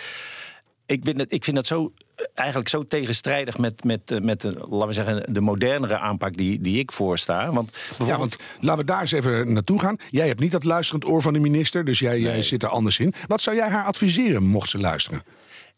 Ik 0.86 1.02
vind, 1.04 1.20
het, 1.20 1.34
ik 1.34 1.44
vind 1.44 1.56
dat 1.56 1.68
zo 1.68 1.94
eigenlijk 2.34 2.70
zo 2.70 2.88
tegenstrijdig 2.88 3.58
met, 3.58 3.84
met, 3.84 4.20
met 4.22 4.44
laten 4.44 4.88
we 4.88 4.94
zeggen, 4.94 5.34
de 5.34 5.42
modernere 5.42 5.98
aanpak 5.98 6.38
die, 6.38 6.62
die 6.62 6.80
ik 6.80 6.92
voorsta. 6.92 7.52
Want 7.52 7.78
Ja, 8.06 8.18
want 8.18 8.36
laten 8.60 8.86
we 8.86 8.92
daar 8.92 9.02
eens 9.02 9.12
even 9.12 9.54
naartoe 9.54 9.80
gaan. 9.80 9.96
Jij 10.10 10.28
hebt 10.28 10.40
niet 10.40 10.52
dat 10.52 10.64
luisterend 10.64 11.06
oor 11.06 11.22
van 11.22 11.34
de 11.34 11.40
minister, 11.40 11.86
dus 11.86 12.00
jij, 12.00 12.12
nee. 12.12 12.22
jij 12.22 12.42
zit 12.42 12.64
er 12.64 12.70
anders 12.70 13.00
in. 13.00 13.14
Wat 13.28 13.42
zou 13.42 13.56
jij 13.56 13.70
haar 13.70 13.86
adviseren, 13.86 14.44
mocht 14.44 14.70
ze 14.70 14.78
luisteren? 14.78 15.24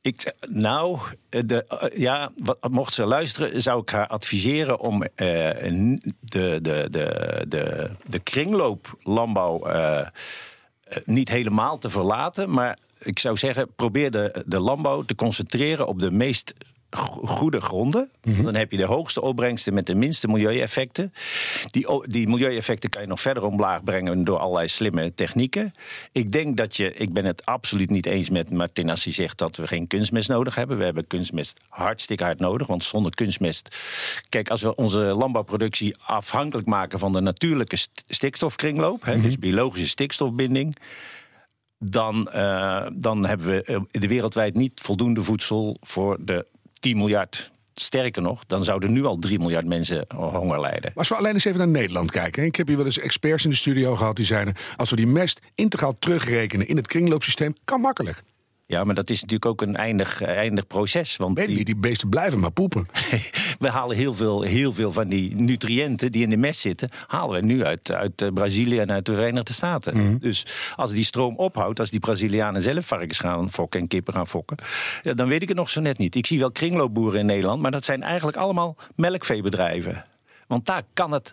Ik, 0.03 0.33
nou, 0.49 0.99
de, 1.29 1.89
ja, 1.95 2.31
wat, 2.37 2.69
mocht 2.69 2.93
ze 2.93 3.05
luisteren, 3.05 3.61
zou 3.61 3.81
ik 3.81 3.89
haar 3.89 4.07
adviseren 4.07 4.79
om 4.79 5.03
uh, 5.03 5.09
de, 5.15 6.59
de, 6.61 6.87
de, 6.91 7.45
de, 7.47 7.89
de 8.05 8.19
kringlooplandbouw 8.19 9.67
uh, 9.67 10.07
niet 11.05 11.29
helemaal 11.29 11.77
te 11.77 11.89
verlaten. 11.89 12.49
Maar 12.49 12.77
ik 12.99 13.19
zou 13.19 13.37
zeggen, 13.37 13.73
probeer 13.75 14.11
de, 14.11 14.43
de 14.45 14.59
landbouw 14.59 15.01
te 15.01 15.15
concentreren 15.15 15.87
op 15.87 15.99
de 15.99 16.11
meest 16.11 16.53
goede 16.97 17.61
gronden. 17.61 18.09
Mhm. 18.23 18.43
Dan 18.43 18.55
heb 18.55 18.71
je 18.71 18.77
de 18.77 18.85
hoogste 18.85 19.21
opbrengsten 19.21 19.73
met 19.73 19.85
de 19.85 19.95
minste 19.95 20.27
milieueffecten. 20.27 21.13
Die, 21.71 22.07
die 22.07 22.27
milieueffecten 22.27 22.89
kan 22.89 23.01
je 23.01 23.07
nog 23.07 23.21
verder 23.21 23.43
omlaag 23.43 23.83
brengen 23.83 24.23
door 24.23 24.37
allerlei 24.37 24.67
slimme 24.67 25.13
technieken. 25.13 25.73
Ik 26.11 26.31
denk 26.31 26.57
dat 26.57 26.77
je, 26.77 26.93
ik 26.93 27.13
ben 27.13 27.25
het 27.25 27.45
absoluut 27.45 27.89
niet 27.89 28.05
eens 28.05 28.29
met 28.29 28.49
Martin 28.49 28.89
als 28.89 29.03
hij 29.03 29.13
zegt 29.13 29.37
dat 29.37 29.55
we 29.55 29.67
geen 29.67 29.87
kunstmest 29.87 30.29
nodig 30.29 30.55
hebben. 30.55 30.77
We 30.77 30.83
hebben 30.83 31.07
kunstmest 31.07 31.59
hartstikke 31.69 32.23
hard 32.23 32.39
nodig, 32.39 32.67
want 32.67 32.83
zonder 32.83 33.15
kunstmest. 33.15 33.77
Kijk, 34.29 34.49
als 34.49 34.61
we 34.61 34.75
onze 34.75 34.99
landbouwproductie 34.99 35.95
afhankelijk 36.05 36.67
maken 36.67 36.99
van 36.99 37.11
de 37.11 37.21
natuurlijke 37.21 37.77
stikstofkringloop, 38.07 39.03
hè, 39.05 39.13
mhm. 39.13 39.23
dus 39.23 39.37
biologische 39.37 39.89
stikstofbinding 39.89 40.75
dan, 41.89 42.29
uh, 42.35 42.85
dan 42.93 43.25
hebben 43.25 43.47
we 43.47 43.85
de 43.91 44.07
wereldwijd 44.07 44.55
niet 44.55 44.81
voldoende 44.81 45.23
voedsel 45.23 45.75
voor 45.81 46.17
de 46.19 46.45
10 46.83 46.97
miljard. 46.97 47.51
Sterker 47.73 48.21
nog, 48.21 48.45
dan 48.45 48.63
zouden 48.63 48.91
nu 48.91 49.05
al 49.05 49.17
3 49.17 49.39
miljard 49.39 49.65
mensen 49.65 50.05
honger 50.15 50.59
lijden. 50.59 50.81
Maar 50.81 50.91
als 50.95 51.09
we 51.09 51.15
alleen 51.15 51.33
eens 51.33 51.45
even 51.45 51.59
naar 51.59 51.67
Nederland 51.67 52.11
kijken. 52.11 52.43
Ik 52.43 52.55
heb 52.55 52.67
hier 52.67 52.77
wel 52.77 52.85
eens 52.85 52.99
experts 52.99 53.43
in 53.43 53.49
de 53.49 53.55
studio 53.55 53.95
gehad 53.95 54.15
die 54.15 54.25
zeiden... 54.25 54.53
als 54.75 54.89
we 54.89 54.95
die 54.95 55.07
mest 55.07 55.39
integraal 55.55 55.95
terugrekenen 55.99 56.67
in 56.67 56.75
het 56.75 56.87
kringloopsysteem, 56.87 57.55
kan 57.65 57.81
makkelijk. 57.81 58.23
Ja, 58.65 58.83
maar 58.83 58.95
dat 58.95 59.09
is 59.09 59.21
natuurlijk 59.21 59.45
ook 59.45 59.61
een 59.61 59.75
eindig, 59.75 60.21
eindig 60.21 60.67
proces. 60.67 61.17
Want 61.17 61.37
Weet 61.37 61.47
die... 61.47 61.65
Die 61.65 61.75
beesten 61.75 62.09
blijven 62.09 62.39
maar 62.39 62.51
poepen. 62.51 62.85
we 63.59 63.69
halen 63.69 63.97
heel 63.97 64.13
veel, 64.13 64.41
heel 64.41 64.73
veel 64.73 64.91
van 64.91 65.07
die 65.07 65.35
nutriënten 65.35 66.11
die 66.11 66.23
in 66.23 66.29
de 66.29 66.37
mest 66.37 66.59
zitten... 66.59 66.89
halen 67.07 67.39
we 67.39 67.45
nu 67.45 67.63
uit, 67.63 67.91
uit 67.91 68.21
eh, 68.21 68.27
Brazilië 68.33 68.79
en 68.79 68.91
uit 68.91 69.05
de 69.05 69.13
Verenigde 69.13 69.53
Staten. 69.53 69.97
Mhm. 69.97 70.17
Dus 70.17 70.45
als 70.75 70.91
die 70.91 71.03
stroom 71.03 71.35
ophoudt, 71.35 71.79
als 71.79 71.89
die 71.89 71.99
Brazilianen 71.99 72.61
zelf 72.61 72.85
varkens 72.85 73.19
gaan 73.19 73.51
fokken... 73.51 73.79
en 73.79 73.87
kippen 73.87 74.13
gaan 74.13 74.27
fokken, 74.27 74.57
ja, 75.01 75.13
dan 75.13 75.27
weet 75.27 75.41
ik 75.41 75.47
het 75.47 75.57
nog 75.57 75.69
zo 75.69 75.81
net 75.81 75.97
niet. 75.97 76.15
Ik 76.15 76.25
zie 76.25 76.39
wel 76.39 76.51
kringloopboeren 76.51 77.19
in 77.19 77.25
Nederland... 77.25 77.61
maar 77.61 77.71
dat 77.71 77.85
zijn 77.85 78.03
eigenlijk 78.03 78.37
allemaal 78.37 78.75
melkveebedrijven. 78.95 80.03
Want 80.47 80.65
daar 80.65 80.83
kan 80.93 81.11
het 81.11 81.31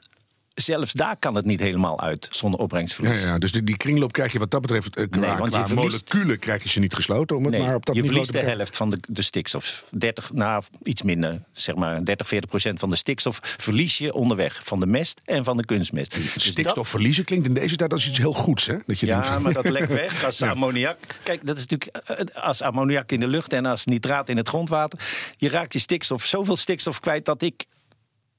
zelfs 0.60 0.92
daar 0.92 1.16
kan 1.16 1.34
het 1.34 1.44
niet 1.44 1.60
helemaal 1.60 2.00
uit 2.00 2.28
zonder 2.30 2.60
opbrengstverlies. 2.60 3.20
Ja, 3.20 3.26
ja, 3.26 3.38
dus 3.38 3.52
die, 3.52 3.64
die, 3.64 3.76
kringloop 3.76 4.12
krijg 4.12 4.32
je 4.32 4.38
wat 4.38 4.50
dat 4.50 4.60
betreft 4.60 4.90
qua, 4.90 5.06
nee, 5.10 5.34
want 5.34 5.50
qua 5.50 5.74
moleculen 5.74 6.38
krijg 6.38 6.62
je 6.62 6.68
ze 6.68 6.80
niet 6.80 6.94
gesloten. 6.94 7.36
Om 7.36 7.44
het 7.44 7.52
nee, 7.52 7.62
maar 7.62 7.74
op 7.74 7.86
dat 7.86 7.96
je 7.96 8.04
verliest 8.04 8.32
de 8.32 8.38
helft 8.38 8.76
van 8.76 8.90
de, 8.90 8.98
de 9.08 9.22
stikstof. 9.22 9.84
30, 9.90 10.32
nou, 10.32 10.62
iets 10.82 11.02
minder, 11.02 11.42
zeg 11.52 11.74
maar 11.74 12.04
30, 12.04 12.28
40 12.28 12.50
procent 12.50 12.78
van 12.78 12.90
de 12.90 12.96
stikstof 12.96 13.38
verlies 13.42 13.98
je 13.98 14.14
onderweg. 14.14 14.60
Van 14.64 14.80
de 14.80 14.86
mest 14.86 15.20
en 15.24 15.44
van 15.44 15.56
de 15.56 15.64
kunstmest. 15.64 16.14
Dus 16.14 16.46
stikstof 16.46 16.74
dat... 16.74 16.88
verliezen 16.88 17.24
klinkt 17.24 17.46
in 17.46 17.54
deze 17.54 17.76
tijd 17.76 17.92
als 17.92 18.08
iets 18.08 18.18
heel 18.18 18.34
goeds. 18.34 18.66
Hè? 18.66 18.76
Dat 18.86 18.98
je 18.98 19.06
ja, 19.06 19.38
maar 19.38 19.52
dat 19.52 19.68
lekt 19.68 19.92
weg 19.92 20.24
als 20.24 20.38
ja. 20.44 20.50
ammoniak. 20.50 20.96
Kijk, 21.22 21.46
dat 21.46 21.56
is 21.56 21.66
natuurlijk 21.66 22.06
eh, 22.06 22.42
als 22.42 22.62
ammoniak 22.62 23.12
in 23.12 23.20
de 23.20 23.28
lucht 23.28 23.52
en 23.52 23.66
als 23.66 23.84
nitraat 23.84 24.28
in 24.28 24.36
het 24.36 24.48
grondwater. 24.48 24.98
Je 25.36 25.48
raakt 25.48 25.72
je 25.72 25.78
stikstof, 25.78 26.24
zoveel 26.24 26.56
stikstof 26.56 27.00
kwijt 27.00 27.24
dat 27.24 27.42
ik 27.42 27.64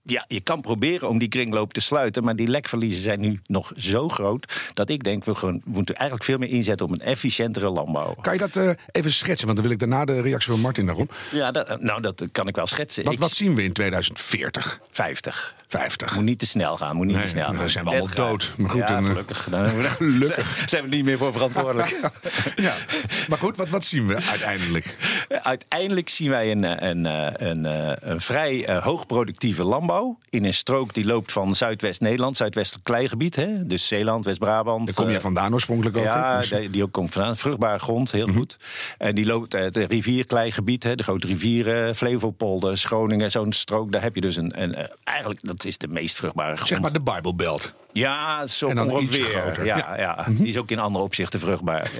ja, 0.03 0.25
je 0.27 0.41
kan 0.41 0.61
proberen 0.61 1.09
om 1.09 1.17
die 1.17 1.27
kringloop 1.27 1.73
te 1.73 1.81
sluiten. 1.81 2.23
Maar 2.23 2.35
die 2.35 2.47
lekverliezen 2.47 3.03
zijn 3.03 3.19
nu 3.19 3.39
nog 3.45 3.71
zo 3.77 4.09
groot. 4.09 4.71
dat 4.73 4.89
ik 4.89 5.03
denk, 5.03 5.25
we, 5.25 5.59
moeten 5.63 5.95
eigenlijk 5.95 6.29
veel 6.29 6.37
meer 6.37 6.49
inzetten 6.49 6.85
op 6.85 6.91
een 6.91 7.01
efficiëntere 7.01 7.69
landbouw. 7.69 8.15
Kan 8.21 8.33
je 8.33 8.39
dat 8.39 8.55
uh, 8.55 8.71
even 8.91 9.11
schetsen? 9.13 9.45
Want 9.45 9.57
dan 9.57 9.67
wil 9.67 9.75
ik 9.75 9.79
daarna 9.79 10.05
de 10.05 10.21
reactie 10.21 10.51
van 10.51 10.59
Martin 10.59 10.85
daarom. 10.85 11.09
Ja, 11.31 11.51
dat, 11.51 11.81
nou, 11.81 12.01
dat 12.01 12.25
kan 12.31 12.47
ik 12.47 12.55
wel 12.55 12.67
schetsen. 12.67 13.03
Wat, 13.03 13.13
ik, 13.13 13.19
wat 13.19 13.31
zien 13.31 13.55
we 13.55 13.63
in 13.63 13.73
2040? 13.73 14.79
50. 14.91 15.55
50. 15.67 16.15
Moet 16.15 16.23
niet 16.23 16.39
te 16.39 16.45
snel 16.45 16.77
gaan. 16.77 16.95
Moet 16.95 17.05
niet 17.05 17.15
nee, 17.15 17.23
te 17.23 17.29
snel 17.29 17.45
gaan. 17.45 17.55
Dan 17.55 17.69
zijn 17.69 17.85
we 17.85 17.89
allemaal 17.89 18.15
dood. 18.15 18.51
Maar 18.57 18.69
goed, 18.69 18.79
ja, 18.79 18.87
dan, 18.87 19.05
gelukkig. 19.05 19.47
Dan, 19.49 19.69
gelukkig. 19.69 20.63
zijn 20.65 20.83
we 20.83 20.89
niet 20.89 21.05
meer 21.05 21.17
voor 21.17 21.33
verantwoordelijk. 21.33 21.89
ja. 22.55 22.73
Maar 23.29 23.37
goed, 23.37 23.57
wat, 23.57 23.69
wat 23.69 23.83
zien 23.83 24.07
we 24.07 24.15
uiteindelijk? 24.15 24.97
Uiteindelijk 25.41 26.09
zien 26.09 26.29
wij 26.29 26.51
een, 26.51 26.85
een, 26.85 27.05
een, 27.05 27.65
een, 27.65 28.09
een 28.11 28.21
vrij 28.21 28.79
hoogproductieve 28.81 29.63
landbouw 29.63 29.90
landbouw 29.91 30.19
in 30.29 30.45
een 30.45 30.53
strook 30.53 30.93
die 30.93 31.05
loopt 31.05 31.31
van 31.31 31.55
Zuidwest-Nederland, 31.55 32.37
Zuidwestelijk 32.37 32.85
kleigebied, 32.85 33.35
hè? 33.35 33.65
dus 33.65 33.87
Zeeland, 33.87 34.25
West-Brabant. 34.25 34.85
Daar 34.85 34.95
kom 34.95 35.09
je 35.09 35.15
eh, 35.15 35.21
vandaan 35.21 35.53
oorspronkelijk 35.53 35.97
ook. 35.97 36.03
ja, 36.03 36.37
Dus- 36.37 36.53
die, 36.69 36.83
ook 36.83 36.91
komt 36.91 37.11
vandaan. 37.11 37.37
Vruchtbare 37.37 37.79
grond, 37.79 38.11
heel 38.11 38.27
goed. 38.27 38.57
En 38.97 39.15
die 39.15 39.25
loopt 39.25 39.53
eh, 39.53 39.61
het 39.61 39.77
rivierkleigebied, 39.77 40.83
hè, 40.83 40.95
de 40.95 41.03
grote 41.03 41.27
rivieren, 41.27 41.95
Flevopolder, 41.95 42.77
Groningen, 42.77 43.31
zo'n 43.31 43.53
strook. 43.53 43.91
Daar 43.91 44.01
heb 44.01 44.15
je 44.15 44.21
dus 44.21 44.35
een, 44.35 44.61
een, 44.61 44.73
eh, 44.75 44.85
eigenlijk, 45.03 45.39
dat 45.41 45.65
is 45.65 45.77
de 45.77 45.87
meest 45.87 46.15
vruchtbare 46.15 46.55
grond. 46.55 46.67
Zeg 46.67 46.81
maar 46.81 46.93
de 46.93 47.01
Bible 47.01 47.35
Belt. 47.35 47.73
Ja, 47.93 48.47
zo 48.47 48.69
En 48.69 48.75
dan 48.75 49.07
groter. 49.07 49.65
Ja, 49.65 49.77
Ja. 49.77 49.97
ja. 49.97 50.25
Die 50.29 50.47
is 50.47 50.57
ook 50.57 50.71
in 50.71 50.79
andere 50.79 51.05
opzichten 51.05 51.39
vruchtbaar. 51.39 51.91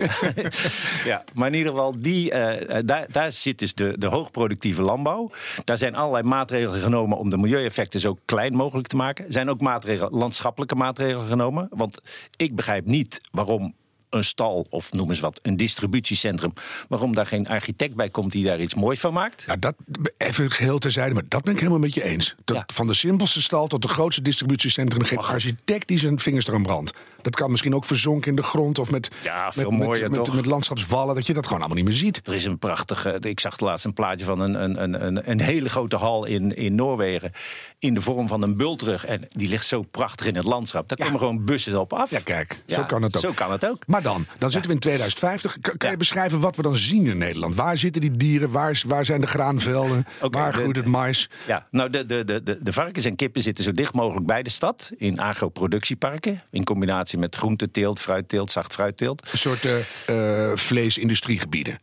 ja, 1.12 1.24
maar 1.34 1.48
in 1.48 1.54
ieder 1.54 1.72
geval, 1.72 1.96
die, 1.98 2.32
eh, 2.32 2.78
eh, 2.78 2.84
daar, 2.86 3.06
daar 3.12 3.32
zit 3.32 3.60
dus 3.60 3.74
de, 3.74 3.96
de 3.98 4.08
hoogproductieve 4.08 4.82
landbouw. 4.82 5.32
Daar 5.64 5.78
zijn 5.78 5.96
allerlei 5.96 6.24
maatregelen 6.24 6.82
genomen 6.82 7.18
om 7.18 7.30
de 7.30 7.38
milieueffecten 7.38 8.00
zo 8.00 8.18
klein 8.26 8.54
mogelijk 8.54 8.88
te 8.88 8.96
maken. 8.96 9.26
Er 9.26 9.34
zijn 9.34 9.50
ook 9.50 9.62
maatregelen, 9.62 10.14
landschappelijke 10.14 10.76
maatregelen 10.76 11.28
genomen. 11.28 11.68
Want 11.70 12.02
ik 12.36 12.56
begrijp 12.56 12.86
niet 12.86 13.22
waarom 13.32 13.74
een 14.12 14.24
stal 14.24 14.66
of 14.70 14.94
noem 14.94 15.10
eens 15.10 15.20
wat, 15.20 15.40
een 15.44 15.58
distributiecentrum. 15.58 16.54
Waarom 16.88 17.16
daar 17.16 17.26
geen 17.26 17.48
architect 17.48 17.96
bij 17.96 18.10
komt 18.10 18.32
die 18.32 18.46
daar 18.46 18.60
iets 18.60 18.76
moois 18.76 19.00
van 19.00 19.14
maakt? 19.14 19.48
Nou, 19.48 19.60
dat 19.60 19.76
even 20.18 20.52
geheel 20.52 20.78
terzijde, 20.78 21.14
maar 21.14 21.24
dat 21.28 21.42
ben 21.44 21.54
ik 21.54 21.60
helemaal 21.60 21.80
met 21.80 21.94
je 21.94 22.04
eens. 22.04 22.36
Ja. 22.46 22.64
Van 22.74 22.88
de 22.88 22.94
simpelste 22.94 23.42
stal 23.42 23.68
tot 23.68 23.82
de 23.82 23.88
grootste 23.88 24.22
distributiecentrum, 24.22 25.04
geen 25.04 25.20
architect 25.20 25.88
die 25.88 25.98
zijn 26.00 26.20
vingers 26.20 26.48
eraan 26.48 26.64
brandt. 26.64 26.94
Dat 27.22 27.36
kan 27.36 27.52
misschien 27.52 27.76
ook 27.76 27.86
verzonken 27.86 28.30
in 28.30 28.36
de 28.36 28.44
grond 28.44 28.80
of 28.80 28.92
met, 28.92 29.10
Ja, 29.24 29.52
veel 29.52 29.72
met, 29.72 29.80
mooier, 29.80 30.10
met, 30.10 30.20
met, 30.20 30.34
met 30.36 30.46
landschapswallen, 30.46 31.16
dat 31.16 31.26
je 31.26 31.34
dat 31.34 31.44
gewoon 31.46 31.60
allemaal 31.60 31.78
niet 31.78 31.88
meer 31.88 31.98
ziet. 31.98 32.22
Er 32.28 32.34
is 32.34 32.46
een 32.46 32.58
prachtige. 32.60 33.18
Ik 33.20 33.40
zag 33.40 33.60
laatst 33.60 33.86
een 33.86 33.94
plaatje 33.94 34.26
van 34.26 34.40
een, 34.40 34.64
een, 34.64 34.84
een- 34.84 35.06
een, 35.06 35.30
een 35.32 35.42
hele 35.42 35.70
grote 35.70 35.96
hal 35.96 36.26
in, 36.26 36.56
in 36.56 36.76
Noorwegen. 36.76 37.32
In 37.80 37.94
de 37.94 38.02
vorm 38.02 38.28
van 38.28 38.42
een 38.42 38.58
bultrug. 38.58 39.06
En 39.06 39.22
die 39.30 39.48
ligt 39.50 39.66
zo 39.66 39.82
prachtig 39.82 40.26
in 40.26 40.36
het 40.36 40.46
landschap. 40.46 40.88
Daar 40.90 40.98
komen 40.98 41.20
gewoon 41.20 41.46
bussen 41.46 41.80
op 41.80 41.94
af. 41.94 42.10
Ja, 42.10 42.20
kijk, 42.24 42.60
zo 42.68 42.84
kan 42.84 43.02
het 43.02 43.16
ook. 43.16 43.22
Zo 43.22 43.32
kan 43.32 43.52
het 43.52 43.66
ook. 43.70 43.88
Maar 43.88 44.01
dan, 44.02 44.26
dan 44.38 44.52
zitten 44.52 44.70
we 44.70 44.76
in 44.76 44.82
2050. 44.82 45.58
Kan, 45.62 45.78
kan 45.78 45.92
je 45.92 45.98
beschrijven 45.98 46.40
wat 46.40 46.56
we 46.56 46.62
dan 46.62 46.78
zien 46.78 47.06
in 47.06 47.18
Nederland? 47.18 47.56
Waar 47.56 47.78
zitten 47.78 48.02
die 48.02 48.12
dieren? 48.12 48.52
Waar, 48.52 48.82
waar 48.88 49.06
zijn 49.06 49.22
de 49.22 49.28
graanvelden? 49.28 50.06
Waar 50.20 50.52
de- 50.52 50.58
groeit 50.58 50.76
het 50.76 50.86
mais? 50.86 51.30
Ja, 51.48 51.68
nou, 51.72 51.90
de, 51.90 52.06
de, 52.06 52.24
de, 52.24 52.58
de, 52.62 52.74
varkens 52.74 53.06
en 53.06 53.16
kippen 53.16 53.42
zitten 53.42 53.64
zo 53.64 53.72
dicht 53.72 53.94
mogelijk 53.94 54.26
bij 54.26 54.44
de 54.44 54.50
stad. 54.50 54.92
In 54.98 55.20
agroproductieparken. 55.20 56.44
In 56.52 56.64
combinatie 56.64 57.18
met 57.20 57.36
groenteteelt, 57.36 58.00
fruitteelt, 58.00 58.52
zacht 58.52 58.74
fruitteelt. 58.74 59.32
Een 59.32 59.38
soort 59.38 59.66
eh, 60.06 60.52
vlees-industriegebieden. 60.56 61.78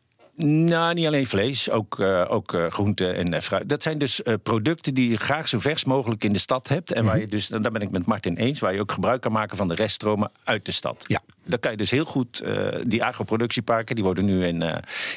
Nou, 0.44 0.94
niet 0.94 1.06
alleen 1.06 1.26
vlees, 1.26 1.70
ook, 1.70 1.98
eh, 1.98 2.24
ook 2.28 2.54
eh, 2.54 2.66
groente 2.66 3.10
en 3.10 3.26
eh, 3.26 3.40
fruit. 3.40 3.68
Dat 3.68 3.82
zijn 3.82 3.98
dus 3.98 4.20
producten 4.42 4.94
die 4.94 5.10
je 5.10 5.16
graag 5.16 5.48
zo 5.48 5.60
vers 5.60 5.84
mogelijk 5.84 6.24
in 6.24 6.32
de 6.32 6.38
stad 6.38 6.68
hebt. 6.68 6.92
En 6.92 7.02
Mhm. 7.02 7.12
waar 7.12 7.20
je 7.20 7.28
dus, 7.28 7.50
en 7.50 7.62
daar 7.62 7.72
ben 7.72 7.82
ik 7.82 7.90
met 7.90 8.06
Martin 8.06 8.36
eens, 8.36 8.60
waar 8.60 8.74
je 8.74 8.80
ook 8.80 8.92
gebruik 8.92 9.20
kan 9.20 9.32
maken 9.32 9.56
van 9.56 9.68
de 9.68 9.74
reststromen 9.74 10.30
uit 10.44 10.64
de 10.64 10.72
stad. 10.72 11.04
Ja. 11.06 11.20
Dan 11.44 11.58
kan 11.58 11.70
je 11.70 11.76
dus 11.76 11.90
heel 11.90 12.04
goed, 12.04 12.44
die 12.82 13.04
agroproductieparken, 13.04 13.94
die 13.94 14.04
worden 14.04 14.24
nu 14.24 14.44
in, 14.44 14.62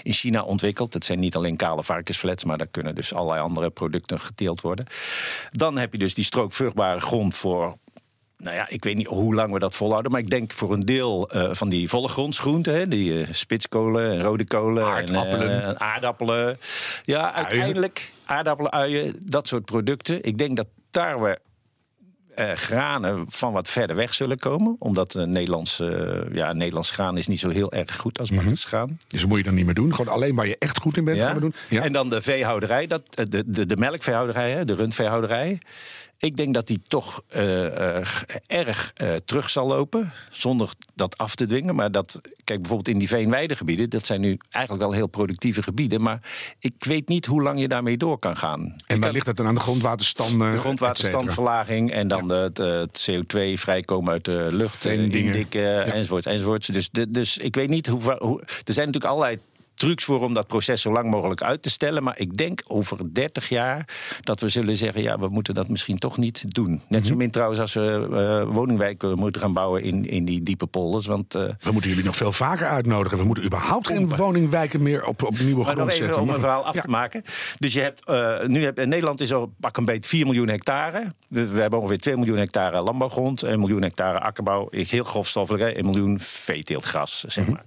in 0.04 0.14
China 0.14 0.44
ontwikkeld. 0.44 0.92
Dat 0.92 1.06
zijn 1.06 1.20
niet 1.20 1.36
alleen 1.36 1.56
kale 1.56 1.84
varkensflats, 1.84 2.44
maar 2.44 2.58
daar 2.58 2.68
kunnen 2.68 2.96
dus 2.96 3.14
allerlei 3.14 3.42
andere 3.42 3.70
producten 3.70 4.20
geteeld 4.20 4.62
worden. 4.62 4.86
Dan 5.52 5.78
heb 5.78 5.92
je 5.92 5.98
dus 5.98 6.14
die 6.14 6.24
strook 6.24 6.54
vruchtbare 6.54 7.00
grond 7.00 7.36
voor 7.36 7.78
nou 8.42 8.56
ja, 8.56 8.70
ik 8.70 8.84
weet 8.84 8.96
niet 8.96 9.08
hoe 9.08 9.36
lang 9.36 9.54
we 9.54 9.60
dat 9.60 9.76
volhouden. 9.76 10.12
Maar 10.12 10.22
ik 10.22 10.30
denk 10.30 10.52
voor 10.52 10.74
een 10.74 10.80
deel 10.80 11.30
eh, 11.30 11.50
van 11.52 11.70
die 11.70 11.90
volle 11.90 12.08
grondsgroenten... 12.08 12.74
Hè, 12.74 12.88
die 12.88 13.22
eh, 13.22 13.28
spitskolen 13.32 14.12
en 14.12 14.22
rode 14.22 14.46
kolen 14.46 14.86
Aardappelen. 14.86 15.64
en 15.64 15.76
eh, 15.76 15.88
aardappelen. 15.94 16.60
Ja, 17.06 17.34
uiteindelijk 17.34 18.12
aardappelen, 18.26 18.72
uien, 18.72 19.16
dat 19.26 19.48
soort 19.48 19.66
producten. 19.66 20.24
Ik 20.24 20.38
denk 20.38 20.58
dat 20.58 20.68
daar 20.92 21.22
we 21.22 21.40
granen 22.56 23.26
van 23.28 23.54
wat 23.54 23.68
verder 23.68 23.96
weg 23.96 24.14
zullen 24.14 24.40
komen. 24.40 24.76
Omdat 24.80 25.16
eh, 25.16 25.24
Nederlands, 25.24 25.82
ja, 26.32 26.54
Nederlands 26.54 26.92
graan 26.92 27.18
is 27.18 27.28
niet 27.28 27.40
zo 27.40 27.50
heel 27.50 27.72
erg 27.72 27.96
goed 27.96 28.20
als 28.20 28.32
Martens 28.32 28.66
graan. 28.66 29.00
Dus 29.08 29.20
dat 29.20 29.30
moet 29.30 29.38
je 29.38 29.44
dan 29.44 29.54
niet 29.54 29.66
meer 29.66 29.74
doen. 29.74 29.96
Gewoon 29.96 30.14
alleen 30.14 30.36
waar 30.36 30.48
je 30.48 30.56
echt 30.60 30.78
goed 30.78 30.98
in 30.98 31.04
bent 31.04 31.20
gaan 31.20 31.34
we 31.34 31.40
doen. 31.40 31.54
Ja. 31.70 31.84
En 31.84 31.94
dan 31.94 32.10
de 32.10 32.22
veehouderij, 32.22 32.88
dat, 32.88 33.04
de, 33.30 33.44
de, 33.46 33.66
de 33.66 33.78
melkveehouderij, 33.78 34.52
hè, 34.52 34.66
de 34.66 34.76
rundveehouderij. 34.76 35.60
Ik 36.22 36.38
denk 36.38 36.54
dat 36.54 36.68
die 36.68 36.82
toch 36.88 37.22
eh, 37.28 37.98
eh, 38.00 38.06
erg 38.48 38.92
eh, 38.96 39.14
terug 39.26 39.50
zal 39.50 39.68
lopen, 39.68 40.12
zonder 40.32 40.70
dat 40.96 41.18
af 41.18 41.36
te 41.36 41.46
dwingen. 41.46 41.76
Maar 41.76 41.92
dat, 41.92 42.22
kijk 42.44 42.60
bijvoorbeeld 42.60 42.88
in 42.88 42.98
die 42.98 43.08
veenweidegebieden, 43.08 43.90
dat 43.90 44.06
zijn 44.06 44.22
nu 44.22 44.38
eigenlijk 44.50 44.86
wel 44.86 44.94
heel 44.94 45.08
productieve 45.08 45.64
gebieden. 45.64 46.02
Maar 46.02 46.20
ik 46.60 46.74
weet 46.80 47.08
niet 47.08 47.26
hoe 47.26 47.42
lang 47.42 47.60
je 47.60 47.68
daarmee 47.68 47.98
door 47.98 48.20
kan 48.20 48.38
gaan. 48.38 48.76
en 48.88 49.00
waar 49.00 49.12
ligt 49.12 49.26
dat 49.26 49.38
dan 49.38 49.46
aan 49.48 49.54
de 49.56 49.60
grondwaterstanden? 49.60 50.52
de 50.52 50.58
grondwaterstandverlaging 50.58 51.92
en 51.92 52.08
dan 52.08 52.32
het, 52.32 52.58
het 52.58 53.10
CO2 53.12 53.40
vrijkomen 53.54 54.12
uit 54.12 54.26
de 54.26 54.48
lucht, 54.52 54.86
indikken, 54.86 55.94
enzovoort, 55.94 56.26
enzovoort. 56.26 56.74
Dus, 56.74 56.90
de- 56.92 57.12
dus 57.12 57.38
ik 57.38 57.56
weet 57.56 57.70
niet 57.70 57.88
hoe, 57.88 58.16
hoe. 58.20 58.40
Er 58.42 58.74
zijn 58.74 58.86
natuurlijk 58.86 59.14
allerlei 59.14 59.40
trucs 59.74 60.04
voor 60.04 60.22
om 60.22 60.34
dat 60.34 60.48
proces 60.48 60.82
zo 60.82 60.92
lang 60.92 61.10
mogelijk 61.12 61.42
uit 61.44 61.62
te 61.62 61.70
stellen. 61.70 62.04
Maar 62.04 62.20
ik 62.20 62.38
denk 62.38 62.62
over 62.68 63.14
30 63.14 63.50
jaar 63.50 63.88
dat 64.22 64.40
we 64.40 64.50
zullen 64.50 64.78
zeggen: 64.78 65.02
ja, 65.02 65.20
we 65.20 65.28
moeten 65.28 65.54
dat 65.54 65.68
misschien 65.70 65.98
toch 65.98 66.18
niet 66.18 66.44
doen. 66.54 66.82
Net 66.88 67.00
Mhm. 67.02 67.10
zo 67.10 67.16
min 67.16 67.32
trouwens 67.32 67.60
als 67.60 67.74
we 67.74 68.08
eh, 68.12 68.54
woningwijken 68.56 69.18
moeten 69.18 69.42
gaan 69.42 69.54
bouwen 69.54 69.84
in, 69.84 70.06
in 70.06 70.26
die 70.26 70.44
diepe 70.44 70.68
polders. 70.68 71.06
Want 71.06 71.36
eh, 71.36 71.42
We 71.60 71.72
moeten 71.72 71.90
jullie 71.90 72.06
nog 72.06 72.16
veel 72.16 72.32
vaker 72.32 72.68
uitnodigen. 72.68 73.18
We 73.18 73.24
moeten 73.24 73.46
überhaupt 73.46 73.88
geen 73.88 74.16
woningwijken 74.16 74.84
meer 74.84 75.06
op, 75.06 75.24
op 75.24 75.40
nieuwe 75.40 75.64
Maar 75.64 75.74
grond 75.74 75.94
zetten. 75.94 76.22
om 76.22 76.30
een 76.30 76.40
verhaal 76.40 76.66
af 76.66 76.76
Ja. 76.76 76.82
te 76.82 76.88
maken. 76.90 77.24
Dus 77.60 77.74
je 77.74 77.82
hebt, 77.82 78.06
eh, 78.06 78.44
nu 78.46 78.64
heb, 78.64 78.86
Nederland 78.86 79.22
is 79.22 79.30
er 79.30 79.48
pak 79.60 79.78
een 79.78 79.86
beetje 79.86 80.10
4 80.10 80.26
miljoen 80.26 80.48
hectare. 80.50 81.14
We, 81.28 81.48
we 81.48 81.62
hebben 81.62 81.80
ongeveer 81.80 82.00
2 82.00 82.18
miljoen 82.18 82.38
hectare 82.38 82.82
landbouwgrond, 82.82 83.44
1 83.44 83.60
miljoen 83.60 83.82
hectare 83.82 84.20
akkerbouw, 84.20 84.68
heel 84.72 85.04
grofstoffelijk, 85.04 85.76
1 85.76 85.86
miljoen 85.86 86.20
veeteeltgras, 86.20 87.24
zeg 87.28 87.44
Mhm. 87.48 87.54
maar. 87.54 87.64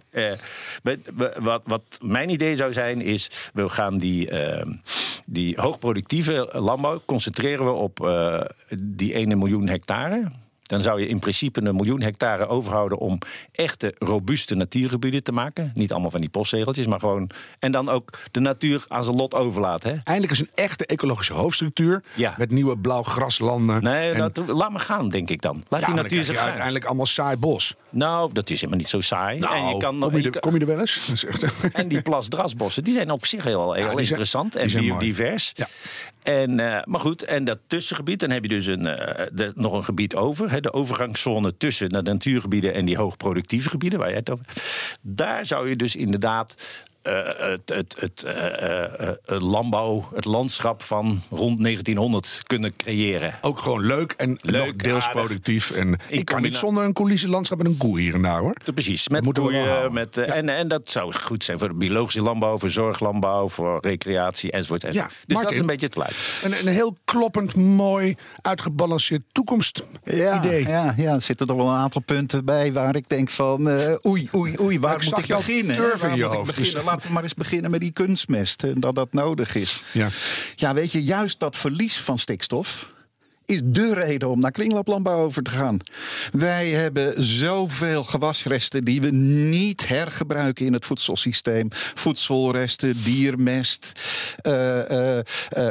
We- 0.82 0.98
we- 1.14 1.34
wat, 1.40 1.62
wat 1.66 1.82
mijn 2.02 2.28
idee 2.28 2.56
zou 2.56 2.72
zijn, 2.72 3.00
is 3.00 3.50
we 3.54 3.68
gaan 3.68 3.98
die, 3.98 4.30
eh, 4.30 4.66
die 5.24 5.60
hoogproductieve 5.60 6.48
landbouw 6.52 7.00
concentreren 7.06 7.64
we 7.64 7.72
op 7.72 8.06
eh, 8.06 8.40
die 8.82 9.14
1 9.14 9.38
miljoen 9.38 9.68
hectare. 9.68 10.30
Dan 10.64 10.82
zou 10.82 11.00
je 11.00 11.06
in 11.08 11.18
principe 11.18 11.64
een 11.64 11.76
miljoen 11.76 12.02
hectare 12.02 12.46
overhouden 12.46 12.98
om 12.98 13.18
echte 13.52 13.94
robuuste 13.98 14.54
natuurgebieden 14.54 15.22
te 15.22 15.32
maken. 15.32 15.72
Niet 15.74 15.92
allemaal 15.92 16.10
van 16.10 16.20
die 16.20 16.30
postzegeltjes, 16.30 16.86
maar 16.86 16.98
gewoon. 17.00 17.30
En 17.58 17.72
dan 17.72 17.88
ook 17.88 18.10
de 18.30 18.40
natuur 18.40 18.84
aan 18.88 19.04
zijn 19.04 19.16
lot 19.16 19.34
overlaten. 19.34 19.90
Hè? 19.90 19.96
Eindelijk 20.04 20.32
is 20.32 20.40
een 20.40 20.50
echte 20.54 20.86
ecologische 20.86 21.32
hoofdstructuur. 21.32 22.02
Ja. 22.14 22.34
Met 22.38 22.50
nieuwe 22.50 22.78
blauw 22.78 23.02
graslanden. 23.02 23.82
Nee, 23.82 24.10
En- 24.12 24.18
dat, 24.32 24.40
laat 24.46 24.70
maar 24.70 24.80
gaan, 24.80 25.08
denk 25.08 25.30
ik 25.30 25.42
dan. 25.42 25.62
Laat 25.68 25.80
ja, 25.80 25.86
die 25.86 25.94
natuur 25.94 26.24
zich 26.24 26.36
gaan. 26.36 26.44
uiteindelijk 26.44 26.84
allemaal 26.84 27.06
saai 27.06 27.36
bos. 27.36 27.74
Nou, 27.90 28.32
dat 28.32 28.50
is 28.50 28.56
helemaal 28.56 28.78
niet 28.78 28.88
zo 28.88 29.00
saai. 29.00 29.38
Nou, 29.38 29.54
en, 29.56 29.66
je 29.68 29.76
kan, 29.76 29.98
kom, 29.98 30.10
je 30.10 30.18
je 30.18 30.24
er, 30.24 30.30
kan- 30.30 30.40
kom 30.40 30.54
je 30.54 30.60
er 30.60 30.66
wel 30.66 30.80
eens? 30.80 31.24
En 31.72 31.88
die 31.88 32.02
plasdrasbossen, 32.02 32.84
die 32.84 32.94
zijn 32.94 33.10
op 33.10 33.26
zich 33.26 33.44
heel, 33.44 33.72
heel 33.72 33.98
interessant 33.98 34.56
en 34.56 34.70
biodivers. 34.72 35.52
Ja. 35.54 35.66
En, 36.22 36.60
eh, 36.60 36.82
maar 36.84 37.00
goed, 37.00 37.22
en 37.22 37.44
dat 37.44 37.58
tussengebied, 37.66 38.20
dan 38.20 38.30
heb 38.30 38.42
je 38.42 38.48
dus 38.48 38.66
een, 38.66 38.86
eh, 38.86 39.26
de- 39.32 39.52
nog 39.54 39.72
een 39.72 39.84
gebied 39.84 40.14
over. 40.16 40.50
De 40.60 40.72
overgangszone 40.72 41.56
tussen 41.56 41.88
de 41.88 42.02
natuurgebieden 42.02 42.74
en 42.74 42.84
die 42.84 42.96
hoogproductieve 42.96 43.68
gebieden, 43.68 43.98
waar 43.98 44.08
jij 44.08 44.18
het 44.18 44.30
over. 44.30 44.46
Daar 45.00 45.46
zou 45.46 45.68
je 45.68 45.76
dus 45.76 45.96
inderdaad 45.96 46.54
eh, 47.04 47.50
het, 47.50 47.68
het, 47.68 47.96
het 47.98 48.22
eh, 48.22 48.80
eh, 48.80 49.08
eh, 49.24 49.40
landbouw, 49.40 50.08
het 50.14 50.24
landschap 50.24 50.82
van 50.82 51.22
rond 51.30 51.62
1900 51.62 52.42
kunnen 52.46 52.76
creëren. 52.76 53.38
Ook 53.40 53.60
gewoon 53.60 53.86
leuk 53.86 54.14
en 54.16 54.38
Leuk, 54.40 54.82
deels 54.82 55.04
aardig. 55.06 55.22
productief. 55.22 55.70
En 55.70 55.98
ik 56.08 56.24
kan 56.24 56.42
niet 56.42 56.56
zonder 56.56 56.84
een 56.84 56.92
coulissenlandschap 56.92 57.60
en 57.60 57.66
een 57.66 57.76
koe 57.76 58.00
hier 58.00 58.14
en 58.14 58.22
daar 58.22 58.38
hoor. 58.38 58.56
Precies, 58.74 59.08
met 59.08 59.32
koeien. 59.32 59.92
Met, 59.92 60.16
en, 60.16 60.48
en 60.48 60.68
dat 60.68 60.90
zou 60.90 61.12
goed 61.12 61.44
zijn 61.44 61.58
voor 61.58 61.68
de 61.68 61.74
biologische 61.74 62.22
landbouw, 62.22 62.58
voor 62.58 62.70
zorglandbouw, 62.70 63.48
voor 63.48 63.78
recreatie 63.80 64.50
enzovoort. 64.50 64.84
enzovoort. 64.84 65.12
Ja, 65.12 65.18
dus 65.26 65.42
dat 65.42 65.52
is 65.52 65.58
een 65.58 65.66
beetje 65.66 65.86
het 65.86 65.94
plaatje. 65.94 66.14
Een, 66.42 66.58
een 66.58 66.72
heel 66.72 66.96
kloppend, 67.04 67.54
mooi, 67.54 68.16
uitgebalanceerd 68.42 69.22
toekomstidee. 69.32 69.86
Ja, 70.04 70.42
ja, 70.42 70.94
ja, 70.96 71.14
er 71.14 71.22
zitten 71.22 71.46
toch 71.46 71.56
wel 71.56 71.68
een 71.68 71.74
aantal 71.74 72.00
punten 72.00 72.44
bij 72.44 72.72
waar 72.72 72.96
ik 72.96 73.08
denk 73.08 73.30
van 73.30 73.68
eh, 73.68 73.94
oei, 74.06 74.28
oei, 74.34 74.54
oei, 74.60 74.80
waar 74.80 74.96
ik 74.96 75.04
moet 75.04 75.18
ik 75.18 75.24
jou 75.24 75.44
beginnen? 75.44 75.76
Waar 75.76 76.10
in 76.10 76.16
je 76.16 76.22
moet 76.22 76.32
ik 76.32 76.38
hoofd, 76.38 76.56
beginnen? 76.56 76.84
Laten 76.94 77.08
we 77.08 77.14
maar 77.14 77.24
eens 77.24 77.34
beginnen 77.34 77.70
met 77.70 77.80
die 77.80 77.92
kunstmest 77.92 78.62
en 78.62 78.80
dat 78.80 78.94
dat 78.94 79.12
nodig 79.12 79.54
is. 79.54 79.82
Ja. 79.92 80.08
ja, 80.56 80.74
weet 80.74 80.92
je, 80.92 81.04
juist 81.04 81.38
dat 81.38 81.56
verlies 81.56 81.96
van 81.96 82.18
stikstof 82.18 82.93
is 83.46 83.60
dé 83.64 83.94
reden 83.94 84.28
om 84.28 84.40
naar 84.40 84.50
kringlooplandbouw 84.50 85.24
over 85.24 85.42
te 85.42 85.50
gaan. 85.50 85.78
Wij 86.32 86.70
hebben 86.70 87.22
zoveel 87.22 88.04
gewasresten 88.04 88.84
die 88.84 89.00
we 89.00 89.10
niet 89.10 89.88
hergebruiken 89.88 90.66
in 90.66 90.72
het 90.72 90.84
voedselsysteem. 90.84 91.68
Voedselresten, 91.94 93.02
diermest, 93.02 93.92
uh, 94.46 94.88
uh, 94.88 95.18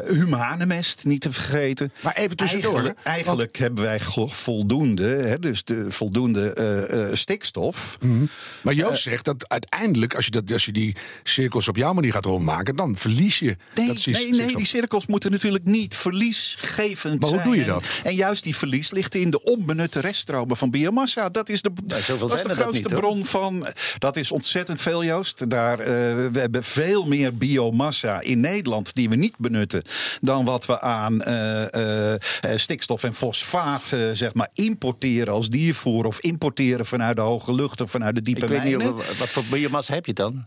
humane 0.07 0.65
mest, 0.65 1.05
niet 1.05 1.21
te 1.21 1.31
vergeten. 1.31 1.93
Maar 2.01 2.15
even 2.15 2.38
tussendoor. 2.38 2.73
Eigenlijk, 2.73 2.99
eigenlijk 3.03 3.57
hebben 3.57 3.83
wij 3.83 3.99
voldoende, 4.27 5.03
hè, 5.03 5.39
dus 5.39 5.63
de 5.63 5.91
voldoende 5.91 7.12
stikstof. 7.13 7.97
Mm 8.01 8.12
-hmm. 8.17 8.29
Maar 8.62 8.73
Joost 8.73 9.01
zegt 9.03 9.25
dat 9.25 9.49
uiteindelijk, 9.49 10.15
als 10.15 10.25
je, 10.25 10.31
dat, 10.31 10.51
als 10.51 10.65
je 10.65 10.71
die 10.71 10.95
cirkels 11.23 11.67
op 11.67 11.75
jouw 11.75 11.93
manier 11.93 12.12
gaat 12.12 12.25
rondmaken, 12.25 12.75
dan 12.75 12.95
verlies 12.95 13.39
je 13.39 13.55
nee, 13.75 13.88
dat 13.88 14.05
Nee, 14.05 14.29
nee, 14.29 14.55
die 14.55 14.65
cirkels 14.65 15.07
moeten 15.07 15.31
natuurlijk 15.31 15.63
niet 15.63 15.95
verliesgevend 15.95 17.21
maar 17.21 17.29
hoe 17.29 17.39
zijn. 17.39 17.49
doe 17.49 17.57
je 17.57 17.62
dat? 17.65 17.89
En 18.04 18.15
juist 18.15 18.43
die 18.43 18.56
verlies 18.56 18.91
ligt 18.91 19.15
in 19.15 19.30
de 19.30 19.43
onbenutte 19.43 19.99
reststromen 19.99 20.58
van 20.58 20.71
biomassa. 20.71 21.30
Dat 21.30 21.49
is 21.49 21.62
de, 21.62 21.71
zoveel 21.88 22.06
dat 22.06 22.08
is 22.10 22.17
zijn 22.17 22.28
de 22.28 22.38
er 22.38 22.47
dat 22.47 22.56
grootste 22.58 22.89
niet, 22.89 22.99
bron 22.99 23.26
van. 23.26 23.67
Dat 23.97 24.15
is 24.15 24.32
ontzettend 24.32 24.82
veel, 24.82 25.04
Joost. 25.04 25.49
Daar, 25.49 25.80
eh, 25.80 25.86
we 26.32 26.39
hebben 26.39 26.63
veel 26.63 27.06
meer 27.06 27.38
biomassa 27.38 28.21
in 28.21 28.39
Nederland 28.39 28.95
die 28.95 29.10
we 29.10 29.15
niet 29.15 29.38
benutten. 29.38 29.84
dan 30.21 30.45
wat 30.45 30.65
we 30.65 30.82
aan 30.82 31.21
eh, 31.21 32.13
eh, 32.13 32.19
stikstof 32.56 33.04
en 33.04 33.13
fosfaat 33.13 33.91
eh, 33.91 34.10
zeg 34.13 34.34
maar, 34.34 34.49
importeren 34.54 35.34
als 35.34 35.49
diervoer. 35.49 36.06
of 36.06 36.19
importeren 36.19 36.86
vanuit 36.86 37.15
de 37.15 37.21
hoge 37.21 37.54
lucht 37.54 37.82
of 37.82 37.91
vanuit 37.91 38.15
de 38.15 38.21
diepe 38.21 38.45
Ik 38.45 38.49
weet 38.49 38.63
niet, 38.63 38.78
mijnen. 38.78 38.95
wat 38.95 39.30
voor 39.30 39.43
biomassa 39.49 39.93
heb 39.93 40.06
je 40.06 40.13
dan? 40.13 40.43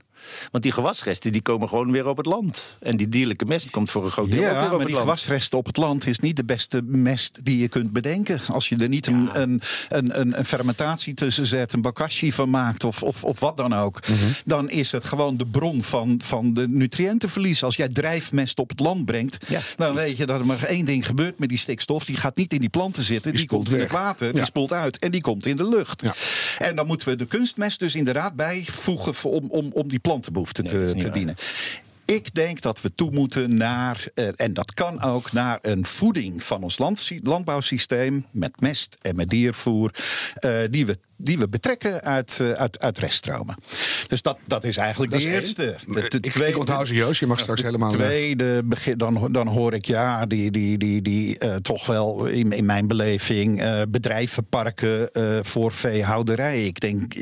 Want 0.50 0.62
die 0.64 0.72
gewasresten 0.72 1.32
die 1.32 1.42
komen 1.42 1.68
gewoon 1.68 1.92
weer 1.92 2.06
op 2.06 2.16
het 2.16 2.26
land. 2.26 2.76
En 2.80 2.96
die 2.96 3.08
dierlijke 3.08 3.44
mest 3.44 3.70
komt 3.70 3.90
voor 3.90 4.04
een 4.04 4.10
groot 4.10 4.30
deel 4.30 4.38
ook 4.38 4.44
weer 4.44 4.52
Ja, 4.54 4.62
op 4.64 4.68
maar 4.70 4.78
het 4.78 4.86
die 4.86 4.94
land. 4.96 5.08
gewasresten 5.08 5.58
op 5.58 5.66
het 5.66 5.76
land 5.76 6.06
is 6.06 6.18
niet 6.18 6.36
de 6.36 6.44
beste 6.44 6.82
mest 6.82 7.44
die 7.44 7.58
je 7.58 7.68
kunt 7.68 7.92
bedenken. 7.92 8.40
Als 8.48 8.68
je 8.68 8.76
er 8.76 8.88
niet 8.88 9.06
een, 9.06 9.28
een, 9.32 9.60
een, 9.88 10.20
een, 10.20 10.38
een 10.38 10.44
fermentatie 10.44 11.14
tussen 11.14 11.46
zet, 11.46 11.72
een 11.72 11.80
bokashi 11.82 12.32
van 12.32 12.50
maakt 12.50 12.84
of, 12.84 13.02
of, 13.02 13.24
of 13.24 13.40
wat 13.40 13.56
dan 13.56 13.72
ook, 13.74 14.00
Mhm. 14.08 14.14
dan 14.44 14.70
is 14.70 14.92
het 14.92 15.04
gewoon 15.04 15.36
de 15.36 15.46
bron 15.46 15.82
van, 15.82 16.20
van 16.24 16.54
de 16.54 16.68
nutriëntenverlies. 16.68 17.62
Als 17.62 17.76
jij 17.76 17.88
drijfmest 17.88 18.58
op 18.58 18.68
het 18.68 18.80
land 18.80 19.04
brengt, 19.04 19.44
Ja. 19.48 19.60
dan 19.76 19.94
weet 19.94 20.16
je 20.16 20.26
dat 20.26 20.40
er 20.40 20.46
maar 20.46 20.62
één 20.64 20.84
ding 20.84 21.06
gebeurt 21.06 21.38
met 21.38 21.48
die 21.48 21.58
stikstof. 21.58 22.04
Die 22.04 22.16
gaat 22.16 22.36
niet 22.36 22.52
in 22.52 22.60
die 22.60 22.68
planten 22.68 23.02
zitten, 23.02 23.30
die, 23.32 23.40
spoelt 23.40 23.64
komt 23.64 23.74
in 23.76 23.82
het 23.82 23.92
water, 23.92 24.32
die 24.32 24.44
spoelt 24.44 24.72
uit 24.72 24.98
en 24.98 25.10
die 25.10 25.20
komt 25.20 25.46
in 25.46 25.56
de 25.56 25.68
lucht. 25.68 26.04
En 26.58 26.76
dan 26.76 26.86
moeten 26.86 27.08
we 27.08 27.16
de 27.16 27.26
kunstmest 27.26 27.78
dus 27.80 27.94
inderdaad 27.94 28.34
bijvoegen 28.36 29.30
om, 29.30 29.46
om, 29.50 29.70
om 29.72 29.88
die 29.88 29.98
plantenbehoeften 30.06 30.64
Nee, 30.64 30.92
te, 30.92 30.98
te 30.98 31.10
dienen. 31.10 31.34
Ik 32.04 32.34
denk 32.34 32.60
dat 32.60 32.80
we 32.80 32.94
toe 32.94 33.10
moeten 33.10 33.56
naar, 33.56 34.06
eh, 34.14 34.28
en 34.36 34.54
dat 34.54 34.74
kan 34.74 35.02
ook, 35.02 35.32
naar 35.32 35.58
een 35.62 35.86
voeding 35.86 36.44
van 36.44 36.62
ons 36.62 36.78
land, 36.78 37.10
landbouwsysteem. 37.22 38.26
met 38.32 38.60
mest 38.60 38.98
en 39.00 39.16
met 39.16 39.28
diervoer. 39.28 39.90
eh, 40.34 40.58
die, 40.70 40.86
we, 40.86 40.98
die 41.16 41.38
we 41.38 41.48
betrekken 41.48 42.02
uit, 42.02 42.40
eh, 42.40 42.50
uit, 42.50 42.80
uit 42.80 42.98
reststromen. 42.98 43.56
Dus 44.08 44.22
dat, 44.22 44.38
dat 44.44 44.64
is 44.64 44.76
eigenlijk 44.76 45.12
Dat 45.12 45.20
de 45.20 45.26
is 45.26 45.32
eerste. 45.32 45.76
De, 45.86 45.92
de 45.92 46.00
ik, 46.20 46.30
tweede- 46.30 46.50
ik 46.50 46.58
onthoud 46.58 46.86
ze, 46.86 46.94
Joost. 46.94 47.20
Je 47.20 47.26
mag 47.26 47.40
straks 47.40 47.62
helemaal... 47.62 47.90
eh, 47.90 47.96
Tweede 47.96 48.62
begin, 48.64 48.98
dan, 48.98 49.28
dan 49.32 49.46
hoor 49.46 49.74
ik 49.74 49.84
ja, 49.84 50.26
die, 50.26 50.50
die, 50.50 50.78
die, 50.78 51.02
die 51.02 51.38
eh, 51.38 51.54
toch 51.54 51.86
wel 51.86 52.26
in, 52.26 52.52
in 52.52 52.64
mijn 52.64 52.88
beleving 52.88 53.62
bedrijvenparken 53.88 55.12
eh, 55.12 55.38
voor 55.42 55.72
veehouderij. 55.72 56.64
Ik 56.66 56.80
denk. 56.80 57.14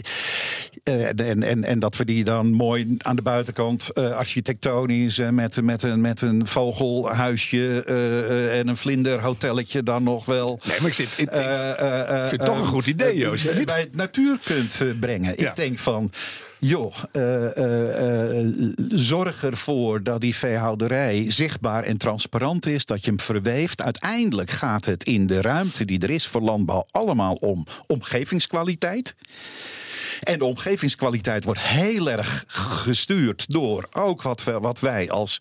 en, 0.85 1.43
en, 1.43 1.65
en 1.65 1.79
dat 1.79 1.97
we 1.97 2.05
die 2.05 2.25
dan 2.25 2.53
mooi 2.53 2.95
aan 2.99 3.17
de 3.17 3.23
buitenkant 3.23 3.95
architectonisch 3.95 5.19
met, 5.31 5.63
met, 5.63 5.83
een, 5.83 6.01
met 6.01 6.23
een 6.23 6.47
vogelhuisje 6.47 7.85
en 8.53 8.69
een 8.69 8.77
vlinderhotelletje 8.77 9.83
dan 9.83 10.03
nog 10.03 10.25
wel. 10.25 10.61
Nee, 10.67 10.77
maar 10.81 10.89
ik, 10.89 10.95
zit, 10.95 11.09
ik, 11.17 11.31
ik 11.33 12.29
vind 12.29 12.31
het 12.41 12.45
toch 12.45 12.59
een 12.59 12.65
goed 12.67 12.87
idee, 12.87 13.17
Joost. 13.17 13.65
Bij 13.65 13.84
natuur 13.93 14.39
kunt 14.45 14.81
eh, 14.81 14.89
brengen. 15.01 15.35
Ja. 15.37 15.51
Ik 15.51 15.57
denk 15.57 15.79
van. 15.79 16.11
Joh, 16.67 16.95
eh, 17.13 17.57
eh, 17.57 18.41
eh, 18.41 18.47
zorg 18.89 19.45
ervoor 19.45 20.03
dat 20.03 20.21
die 20.21 20.35
veehouderij 20.35 21.33
zichtbaar 21.33 21.83
en 21.83 21.97
transparant 21.97 22.67
is. 22.67 22.85
Dat 22.85 23.05
je 23.05 23.11
hem 23.11 23.21
verweeft. 23.21 23.83
Uiteindelijk 23.83 24.51
gaat 24.51 24.85
het 24.85 25.05
in 25.05 25.27
de 25.27 25.41
ruimte 25.41 25.85
die 25.85 26.01
er 26.01 26.11
is 26.11 26.27
voor 26.27 26.41
landbouw 26.41 26.87
allemaal 26.91 27.35
om 27.35 27.67
omgevingskwaliteit. 27.87 29.15
En 30.23 30.39
de 30.39 30.45
omgevingskwaliteit 30.45 31.45
wordt 31.45 31.61
heel 31.61 32.11
erg 32.11 32.45
gestuurd 32.47 33.45
door 33.49 33.89
ook 33.93 34.23
wat, 34.23 34.45
we, 34.45 34.61
wat 34.61 34.81
wij 34.81 35.11
als 35.11 35.39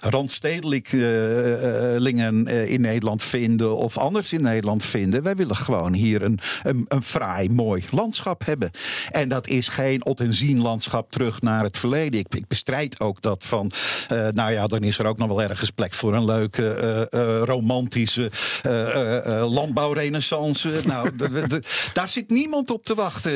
randstedelingen 0.00 2.46
eh, 2.46 2.70
in 2.70 2.80
Nederland 2.80 3.22
vinden 3.22 3.76
of 3.76 3.98
anders 3.98 4.32
in 4.32 4.42
Nederland 4.42 4.84
vinden. 4.84 5.22
Wij 5.22 5.36
willen 5.36 5.56
gewoon 5.56 5.92
hier 5.92 6.22
een, 6.22 6.38
een, 6.62 6.84
een 6.88 7.02
fraai, 7.02 7.50
mooi 7.50 7.84
landschap 7.90 8.46
hebben. 8.46 8.70
En 9.10 9.28
dat 9.28 9.46
is 9.46 9.68
geen 9.68 10.04
ot 10.04 10.20
en 10.20 10.34
zien 10.34 10.60
landschap 10.60 11.10
terug 11.10 11.40
naar 11.40 11.62
het 11.62 11.78
verleden. 11.78 12.20
Ik, 12.20 12.34
ik 12.34 12.48
bestrijd 12.48 13.00
ook 13.00 13.22
dat 13.22 13.44
van, 13.44 13.72
eh, 14.08 14.28
nou 14.32 14.52
ja, 14.52 14.66
dan 14.66 14.82
is 14.82 14.98
er 14.98 15.06
ook 15.06 15.18
nog 15.18 15.28
wel 15.28 15.42
ergens 15.42 15.70
plek 15.70 15.94
voor 15.94 16.14
een 16.14 16.24
leuke, 16.24 16.68
eh, 16.68 17.00
eh, 17.00 17.42
romantische 17.44 18.30
eh, 18.62 18.88
eh, 18.88 19.40
eh, 19.40 19.52
landbouwrenaissance. 19.52 20.80
nou, 20.84 21.10
daar 21.92 22.08
zit 22.08 22.30
niemand 22.30 22.70
op 22.70 22.84
te 22.84 22.94
wachten. 22.94 23.32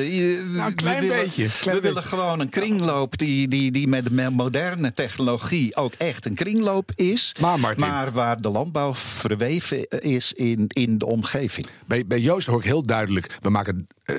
Nou, 0.52 0.68
een 0.68 0.74
klein 0.74 1.00
we 1.00 1.06
willen, 1.06 1.24
beetje, 1.24 1.48
klein 1.60 1.76
we 1.76 1.82
willen 1.82 2.02
gewoon 2.02 2.40
een 2.40 2.48
kringloop 2.48 3.18
die, 3.18 3.48
die, 3.48 3.70
die 3.70 3.88
met 3.88 4.04
de 4.04 4.30
moderne 4.30 4.92
technologie 4.92 5.76
ook 5.76 5.92
echt 5.98 6.26
een 6.26 6.34
kringloop 6.34 6.90
is. 6.94 7.34
Maar, 7.40 7.58
Martin- 7.60 7.80
maar 7.86 8.12
waar 8.12 8.40
de 8.40 8.48
landbouw 8.48 8.94
verweven 8.94 9.88
is 9.88 10.32
in, 10.32 10.64
in 10.68 10.98
de 10.98 11.06
omgeving. 11.06 11.66
Bij, 11.86 12.06
bij 12.06 12.18
Joost 12.20 12.46
hoor 12.46 12.58
ik 12.58 12.64
heel 12.64 12.82
duidelijk, 12.82 13.36
we 13.40 13.50
maken 13.50 13.86
eh, 14.04 14.16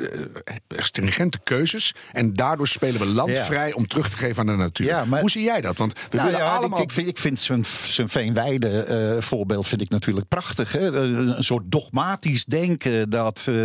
stringente 0.68 1.40
keuzes 1.44 1.94
en 2.12 2.34
daardoor 2.34 2.68
spelen 2.68 3.00
we 3.00 3.06
land 3.06 3.30
Ja. 3.30 3.44
vrij 3.46 3.74
om 3.74 3.88
terug 3.88 4.10
te 4.10 4.18
geven 4.18 4.40
aan 4.40 4.46
de 4.58 4.64
natuur. 4.64 4.86
Ja, 4.88 5.06
maar- 5.06 5.20
Hoe 5.20 5.30
zie 5.32 5.44
jij 5.44 5.62
dat? 5.62 5.78
Want 5.78 5.94
we 5.94 6.00
Nou 6.18 6.30
willen 6.30 6.46
ja, 6.46 6.56
allemaal... 6.56 6.78
ik, 6.80 6.84
ik 6.84 6.92
vind, 6.92 7.08
ik 7.08 7.18
vind 7.18 7.40
zijn, 7.40 7.66
zijn 7.84 8.10
Veenweide 8.10 8.84
eh, 8.84 9.22
voorbeeld 9.22 9.68
vind 9.68 9.82
ik 9.82 9.90
natuurlijk 9.90 10.28
prachtig. 10.28 10.72
Hè? 10.72 10.80
Eh, 10.96 11.36
Een 11.38 11.44
soort 11.44 11.64
dogmatisch 11.72 12.46
denken 12.46 13.10
dat, 13.10 13.46
eh, 13.50 13.56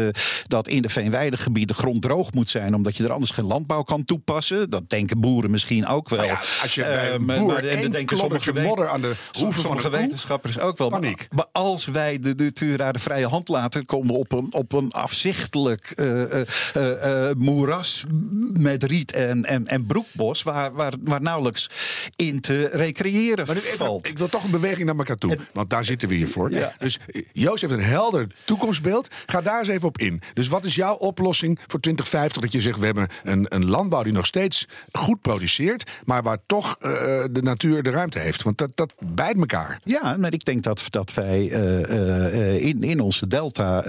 dat 0.47 0.69
in 0.69 0.83
de 0.83 0.89
Veenweidegebieden 0.89 1.77
grond 1.77 2.03
droog 2.03 2.33
moet 2.33 2.49
zijn... 2.49 2.58
omdat 2.67 2.97
je 2.97 3.05
er 3.05 3.13
anders 3.13 3.31
geen 3.31 3.45
landbouw 3.45 3.83
kan 3.83 4.05
toepassen. 4.05 4.71
Dat 4.71 4.91
denken 4.91 5.21
boeren 5.21 5.51
misschien 5.51 5.87
ook 5.87 6.09
wel. 6.09 6.19
Nou 6.19 6.31
ja, 6.31 6.41
als 6.63 6.75
je 6.75 6.83
bij 6.83 7.13
Eh, 7.13 7.19
maar- 7.19 7.39
boer 7.39 7.53
maar- 7.53 7.65
en 7.65 7.91
denken 7.91 8.17
sommige 8.19 8.53
modder 8.53 8.89
aan 8.89 9.01
de 9.01 9.13
hoeven 9.39 9.63
van 9.63 9.77
koe, 9.81 9.91
wetenschappers 9.91 10.59
ook 10.59 10.79
wel. 10.79 10.91
Maar, 10.91 11.01
paniek. 11.01 11.27
maar 11.35 11.47
als 11.53 11.85
wij 11.87 12.19
de 12.19 12.35
natuur 12.37 12.83
aan 12.83 12.93
de 12.93 12.99
vrije 12.99 13.27
hand 13.27 13.49
laten... 13.49 13.85
komen 13.85 14.07
we 14.15 14.19
op 14.19 14.33
een, 14.33 14.55
op 14.55 14.73
een 14.73 14.93
afzichtelijk 14.93 15.91
eh, 15.91 16.41
eh, 17.29 17.37
moeras 17.37 18.05
met 18.53 18.85
riet 18.85 19.13
en, 19.13 19.45
en, 19.45 19.67
en 19.67 19.87
broekbos... 19.87 20.43
Waar, 20.43 20.73
waar, 20.73 20.93
waar 21.01 21.21
nauwelijks 21.23 21.67
in 22.17 22.41
te 22.41 22.69
recreëren 22.73 23.47
Maar 23.47 23.55
nu 23.55 23.61
valt. 23.61 24.09
ik 24.09 24.19
wil 24.19 24.29
toch 24.29 24.45
een 24.45 24.51
beweging 24.51 24.87
naar 24.87 24.97
elkaar 24.97 25.17
toe. 25.17 25.39
Want 25.53 25.71
daar 25.71 25.85
zitten 25.85 26.09
we 26.09 26.15
hier 26.15 26.29
voor. 26.29 26.51
Ja. 26.51 26.75
Dus 26.79 26.99
Joost 27.33 27.61
heeft 27.61 27.73
een 27.73 27.83
helder 27.83 28.27
toekomstbeeld. 28.45 29.09
Ga 29.27 29.41
daar 29.41 29.59
eens 29.59 29.69
even 29.69 29.89
op 29.89 29.99
in. 29.99 30.23
Dus 30.35 30.49
wat 30.49 30.65
is 30.65 30.75
jouw 30.75 30.95
oplossing 30.95 31.59
voor 31.67 31.81
2050? 31.81 32.48
Dat 32.49 32.63
je 32.63 32.69
zegt, 32.69 32.79
we 32.79 32.87
hebben 32.87 33.09
een, 33.23 33.47
een 33.49 33.67
landbouw 33.67 34.03
die 34.03 34.13
nog 34.13 34.27
steeds 34.27 34.67
goed 34.93 35.21
produceert... 35.21 35.91
maar 36.05 36.23
waar 36.23 36.39
toch 36.47 36.77
eh, 36.81 36.91
de 37.31 37.43
natuur 37.43 37.83
de 37.83 37.91
ruimte 37.91 38.19
heeft. 38.19 38.43
Want 38.43 38.59
dat, 38.59 38.71
dat 38.75 38.95
bijt 39.15 39.37
elkaar. 39.37 39.81
Ja, 39.85 40.17
maar 40.17 40.33
ik 40.33 40.45
denk 40.45 40.63
dat, 40.63 40.85
dat 40.89 41.15
wij 41.15 41.51
eh, 41.51 42.55
eh, 42.55 42.65
in, 42.65 42.83
in 42.83 43.01
onze 43.01 43.27
delta, 43.27 43.83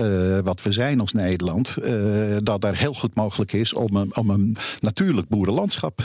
wat 0.43 0.61
we 0.61 0.71
zijn 0.71 0.99
als 0.99 1.13
Nederland, 1.13 1.77
dat 2.37 2.61
daar 2.61 2.75
heel 2.75 2.93
goed 2.93 3.15
mogelijk 3.15 3.53
is 3.53 3.73
om 3.73 3.95
een, 3.95 4.15
om 4.15 4.29
een 4.29 4.57
natuurlijk 4.79 5.27
boerenlandschap 5.27 5.97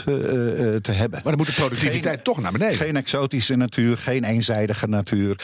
te 0.81 0.91
hebben. 0.91 1.19
Maar 1.23 1.35
dan 1.35 1.37
moet 1.37 1.47
de 1.47 1.53
productiviteit 1.53 2.15
Geen- 2.15 2.23
toch 2.23 2.41
naar 2.41 2.51
beneden. 2.51 2.75
Geen 2.75 2.95
exotische 2.95 3.55
natuur, 3.55 3.97
geen 3.97 4.23
eenzijdige 4.23 4.87
natuur. 4.87 5.39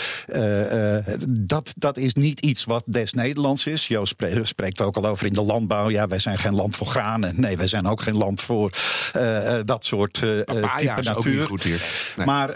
Dat, 1.28 1.74
dat 1.78 1.98
is 1.98 2.14
niet 2.14 2.40
iets 2.46 2.64
wat 2.64 2.84
des 2.86 3.14
Nederlands 3.14 3.66
is. 3.66 3.88
Joost 3.88 4.12
spre- 4.12 4.44
spreekt 4.44 4.82
ook 4.82 4.96
al 4.96 5.06
over 5.06 5.28
in 5.28 5.34
de 5.34 5.44
landbouw. 5.44 5.90
Ja, 5.90 6.08
wij 6.08 6.20
zijn 6.20 6.38
geen 6.38 6.56
land 6.56 6.76
voor 6.76 6.88
Nee, 7.36 7.58
wij 7.58 7.68
zijn 7.68 7.88
ook 7.88 8.02
geen 8.02 8.18
land 8.18 8.42
voor 8.42 8.72
eh, 9.14 9.60
eh, 9.60 9.66
dat 9.66 9.86
soort 9.86 10.24
eh, 10.24 10.30
type 10.78 11.02
natuur. 11.02 11.36
niet 11.38 11.46
goed 11.46 11.64
hier. 11.64 11.82
Nee. 12.18 12.26
Maar 12.26 12.54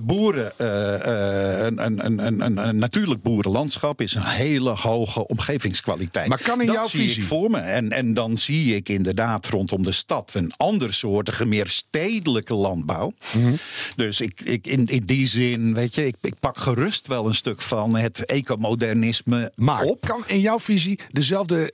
boeren, 0.00 0.52
een, 0.56 1.84
een, 2.06 2.26
een, 2.26 2.58
een, 2.68 2.76
natuurlijk 2.78 3.22
boerenlandschap 3.22 4.00
is 4.00 4.14
een 4.14 4.24
hele 4.24 4.70
hoge 4.70 5.26
omgevingskwaliteit. 5.26 6.28
Maar 6.28 6.42
kan 6.42 6.60
in 6.60 6.66
dat 6.66 6.74
jouw 6.74 6.86
zie 6.86 7.00
visie- 7.00 7.22
ik 7.22 7.28
voor 7.28 7.50
me. 7.50 7.58
En, 7.58 7.92
en 7.92 8.14
dan 8.14 8.36
zie 8.36 8.74
ik 8.76 8.88
inderdaad 8.88 9.46
rondom 9.46 9.82
de 9.82 9.92
stad 9.92 10.34
een 10.34 10.52
andersoortige, 10.56 11.44
meer 11.44 11.68
stedelijke 11.68 12.54
landbouw. 12.54 13.12
Mhm. 13.32 13.54
Dus 13.96 14.20
ik, 14.20 14.40
ik, 14.40 14.66
in, 14.66 14.86
in 14.86 15.02
die 15.04 15.26
zin, 15.26 15.74
weet 15.74 15.94
je, 15.94 16.06
ik, 16.06 16.16
ik 16.20 16.34
pak 16.40 16.58
gerust 16.58 17.06
wel 17.06 17.26
een 17.26 17.34
stuk 17.34 17.62
van 17.62 17.96
het 17.96 18.24
ecomodernisme 18.24 19.52
Maar 19.54 19.82
op. 19.82 20.00
kan 20.06 20.22
in 20.26 20.40
jouw 20.40 20.58
visie 20.58 20.98
dezelfde 21.08 21.72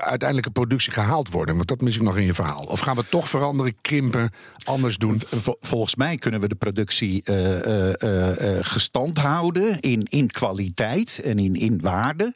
uiteindelijke 0.00 0.50
productie 0.50 0.92
gehaald 0.92 1.30
worden? 1.30 1.43
Worden? 1.44 1.56
Want 1.66 1.68
dat 1.68 1.80
mis 1.88 1.96
ik 1.96 2.02
nog 2.02 2.16
in 2.16 2.24
je 2.24 2.34
verhaal. 2.34 2.64
Of 2.68 2.80
gaan 2.80 2.96
we 2.96 3.04
toch 3.08 3.28
veranderen, 3.28 3.74
krimpen, 3.80 4.30
anders 4.64 4.96
doen? 4.96 5.20
Vol- 5.30 5.56
Volgens 5.60 5.94
mij 5.94 6.16
kunnen 6.16 6.40
we 6.40 6.48
de 6.48 6.54
productie 6.54 7.22
eh, 7.24 7.64
eh, 7.64 8.56
eh, 8.58 8.64
gestand 8.64 9.18
houden 9.18 9.80
in, 9.80 10.04
in 10.08 10.30
kwaliteit 10.30 11.20
en 11.24 11.38
in, 11.38 11.54
in 11.54 11.80
waarde. 11.80 12.32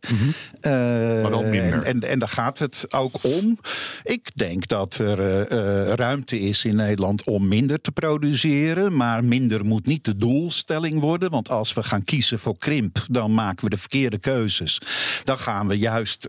Eh, 0.60 0.72
Maar 0.72 1.30
wel 1.30 1.42
minder. 1.42 1.72
En, 1.82 1.84
en, 1.84 2.08
en 2.08 2.18
daar 2.18 2.28
gaat 2.28 2.58
het 2.58 2.86
ook 2.94 3.18
om. 3.22 3.58
Ik 4.02 4.30
denk 4.34 4.66
dat 4.68 4.94
er 4.98 5.48
ruimte 5.96 6.40
is 6.40 6.64
in 6.64 6.76
Nederland 6.76 7.24
om 7.24 7.48
minder 7.48 7.80
te 7.80 7.92
produceren. 7.92 8.96
Maar 8.96 9.24
minder 9.24 9.64
moet 9.64 9.86
niet 9.86 10.04
de 10.04 10.16
doelstelling 10.16 11.00
worden. 11.00 11.30
Want 11.30 11.50
als 11.50 11.72
we 11.72 11.82
gaan 11.82 12.04
kiezen 12.04 12.38
voor 12.38 12.58
krimp, 12.58 13.04
dan 13.10 13.34
maken 13.34 13.64
we 13.64 13.70
de 13.70 13.76
verkeerde 13.76 14.18
keuzes. 14.18 14.80
Dan 15.24 15.38
gaan 15.38 15.68
we 15.68 15.78
juist 15.78 16.26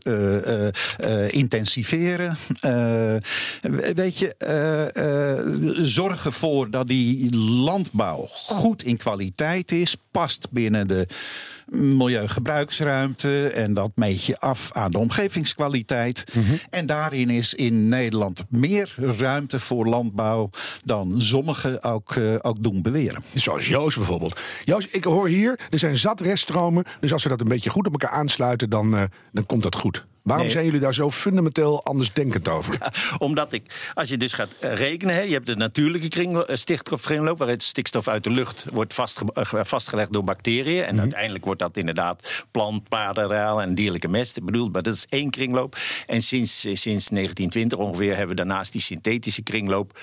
intensiveren. 1.30 2.38
Eh, 2.69 3.93
weet 3.93 4.17
je, 4.17 4.36
eh, 4.38 5.38
eh, 5.38 5.45
zorg 5.75 6.25
ervoor 6.25 6.69
dat 6.69 6.88
die 6.88 7.36
landbouw 7.38 8.27
goed 8.29 8.84
in 8.84 8.97
kwaliteit 8.97 9.71
is, 9.71 9.97
past 10.12 10.47
binnen 10.51 10.88
de 10.88 11.08
milieugebruiksruimte 11.65 13.49
en 13.49 13.73
dat 13.73 13.91
meet 13.95 14.25
je 14.25 14.39
af 14.39 14.71
aan 14.73 14.91
de 14.91 14.97
omgevingskwaliteit. 14.97 16.23
En 16.69 16.86
daarin 16.86 17.29
is 17.29 17.53
in 17.53 17.88
Nederland 17.88 18.43
meer 18.49 18.95
ruimte 19.17 19.60
voor 19.60 19.86
landbouw 19.86 20.49
dan 20.84 21.21
sommigen 21.21 21.84
ook, 21.84 22.17
ook 22.41 22.63
doen 22.63 22.82
beweren. 22.82 23.23
Zoals 23.34 23.67
Joost 23.67 23.97
bijvoorbeeld. 23.97 24.39
Joost, 24.63 24.88
ik 24.91 25.03
hoor 25.03 25.27
hier, 25.27 25.60
er 25.69 25.79
zijn 25.79 25.97
zat 25.97 26.21
reststromen. 26.21 26.84
Dus 26.99 27.13
als 27.13 27.23
we 27.23 27.29
dat 27.29 27.41
een 27.41 27.47
beetje 27.47 27.69
goed 27.69 27.88
op 27.88 27.91
elkaar 27.91 28.17
aansluiten, 28.17 28.69
dan, 28.69 29.10
dan 29.32 29.45
komt 29.45 29.63
dat 29.63 29.75
goed. 29.75 30.05
Waarom 30.30 30.46
Nee. 30.46 30.56
zijn 30.56 30.65
jullie 30.65 30.80
daar 30.82 30.94
zo 30.94 31.12
fundamenteel 31.12 31.84
anders 31.84 32.13
denkend 32.13 32.48
over? 32.48 32.78
Omdat 33.18 33.54
ik, 33.54 33.92
als 33.94 34.10
je 34.10 34.18
dus 34.18 34.34
gaat 34.34 34.50
eh, 34.60 34.74
rekenen, 34.74 35.15
hè, 35.15 35.22
je 35.22 35.34
hebt 35.34 35.46
de 35.46 35.56
natuurlijke 35.56 36.08
kringlo- 36.08 36.42
eh, 36.44 36.56
stikstofkringloop, 36.56 37.38
waaruit 37.38 37.63
stikstof 37.63 38.08
uit 38.08 38.24
de 38.24 38.30
lucht 38.30 38.65
wordt 38.74 38.94
vastge- 38.94 39.26
eh, 39.34 39.63
vastgelegd 39.63 40.13
door 40.13 40.24
bacteriën. 40.24 40.84
En 40.84 41.00
uiteindelijk 41.00 41.46
wordt 41.46 41.60
dat 41.60 41.78
inderdaad 41.78 42.44
plant, 42.52 42.89
paardenraal 42.89 43.62
en 43.62 43.74
dierlijke 43.76 44.08
mest. 44.08 44.38
Ik 44.38 44.46
bedoel, 44.46 44.70
maar 44.70 44.82
dat 44.82 44.94
is 44.94 45.06
één 45.10 45.30
kringloop. 45.30 45.78
En 46.08 46.22
sinds, 46.24 46.60
sinds 46.60 47.10
1920 47.10 47.78
ongeveer 47.78 48.10
hebben 48.18 48.36
we 48.36 48.44
daarnaast 48.44 48.72
die 48.72 48.82
synthetische 48.82 49.42
kringloop. 49.42 50.00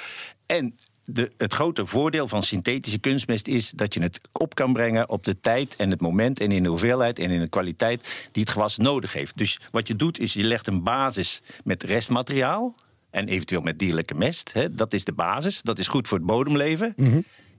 En 0.47 0.75
de, 1.07 1.33
het 1.37 1.53
grote 1.53 1.87
voordeel 1.87 2.29
van 2.29 2.43
synthetische 2.43 2.99
kunstmest 2.99 3.49
is 3.49 3.71
dat 3.71 3.95
je 3.95 4.03
het 4.03 4.21
op 4.33 4.55
kan 4.55 4.73
brengen 4.73 5.09
op 5.09 5.25
de 5.25 5.41
tijd 5.41 5.77
en 5.77 5.91
het 5.91 6.01
moment 6.01 6.41
en 6.41 6.53
in 6.53 6.63
de 6.63 6.69
hoeveelheid 6.69 7.19
en 7.19 7.31
in 7.31 7.41
de 7.41 7.49
kwaliteit 7.49 8.29
die 8.33 8.43
het 8.43 8.53
gewas 8.53 8.77
nodig 8.77 9.13
heeft. 9.13 9.39
Dus 9.39 9.61
wat 9.71 9.89
je 9.89 9.97
doet 9.97 10.19
is 10.19 10.33
je 10.33 10.45
legt 10.45 10.67
een 10.67 10.83
basis 10.83 11.43
met 11.65 11.83
restmateriaal 11.83 12.75
en 13.11 13.29
eventueel 13.29 13.61
met 13.61 13.79
dierlijke 13.79 14.15
mest. 14.15 14.53
Hè, 14.53 14.75
dat 14.75 14.93
is 14.93 15.05
de 15.05 15.13
basis. 15.13 15.63
Dat 15.63 15.79
is 15.79 15.89
goed 15.89 16.09
voor 16.09 16.19
het 16.19 16.27
bodemleven. 16.27 16.95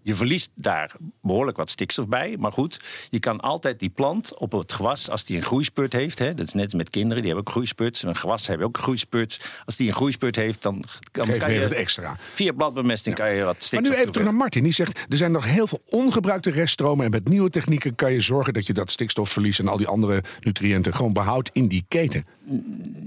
Je 0.07 0.15
verliest 0.15 0.49
daar 0.55 0.95
behoorlijk 1.21 1.57
wat 1.57 1.69
stikstof 1.69 2.07
bij. 2.07 2.35
Maar 2.39 2.51
goed, 2.51 2.79
je 3.09 3.19
kan 3.19 3.39
altijd 3.39 3.79
die 3.79 3.89
plant 3.89 4.37
op 4.37 4.51
het 4.51 4.71
gewas, 4.71 5.09
als 5.09 5.25
die 5.25 5.37
een 5.37 5.43
groeispurt 5.43 5.93
heeft. 5.93 6.19
Hè, 6.19 6.33
dat 6.33 6.47
is 6.47 6.53
net 6.53 6.73
met 6.73 6.89
kinderen, 6.89 7.17
die 7.17 7.25
hebben 7.25 7.47
ook 7.47 7.51
groeispurts. 7.51 8.03
En 8.03 8.09
een 8.09 8.15
gewas 8.15 8.47
hebben 8.47 8.67
ook 8.67 8.77
groeispurts. 8.77 9.39
Als 9.65 9.75
die 9.75 9.87
een 9.87 9.93
groeispurt 9.93 10.35
heeft, 10.35 10.61
dan, 10.61 10.83
kan 11.11 11.53
je 11.53 11.59
wat 11.59 11.71
extra. 11.71 12.17
via 12.33 12.51
bladbemesting 12.51 13.15
kan 13.15 13.29
je 13.29 13.43
wat 13.43 13.53
Maar 13.53 13.63
stikstof 13.63 13.93
nu 13.93 13.99
even 13.99 14.11
terug 14.11 14.27
naar 14.27 14.35
Martin. 14.35 14.63
Die 14.63 14.71
zegt, 14.71 15.05
er 15.09 15.17
zijn 15.17 15.31
nog 15.31 15.45
heel 15.45 15.67
veel 15.67 15.81
ongebruikte 15.89 16.51
reststromen. 16.51 17.05
En 17.05 17.11
met 17.11 17.27
nieuwe 17.27 17.49
technieken 17.49 17.95
kan 17.95 18.13
je 18.13 18.21
zorgen 18.21 18.53
dat 18.53 18.67
je 18.67 18.73
dat 18.73 18.91
stikstofverlies... 18.91 19.59
en 19.59 19.67
al 19.67 19.77
die 19.77 19.87
andere 19.87 20.23
nutriënten 20.39 20.95
gewoon 20.95 21.13
behoudt 21.13 21.49
in 21.53 21.67
die 21.67 21.85
keten. 21.87 22.25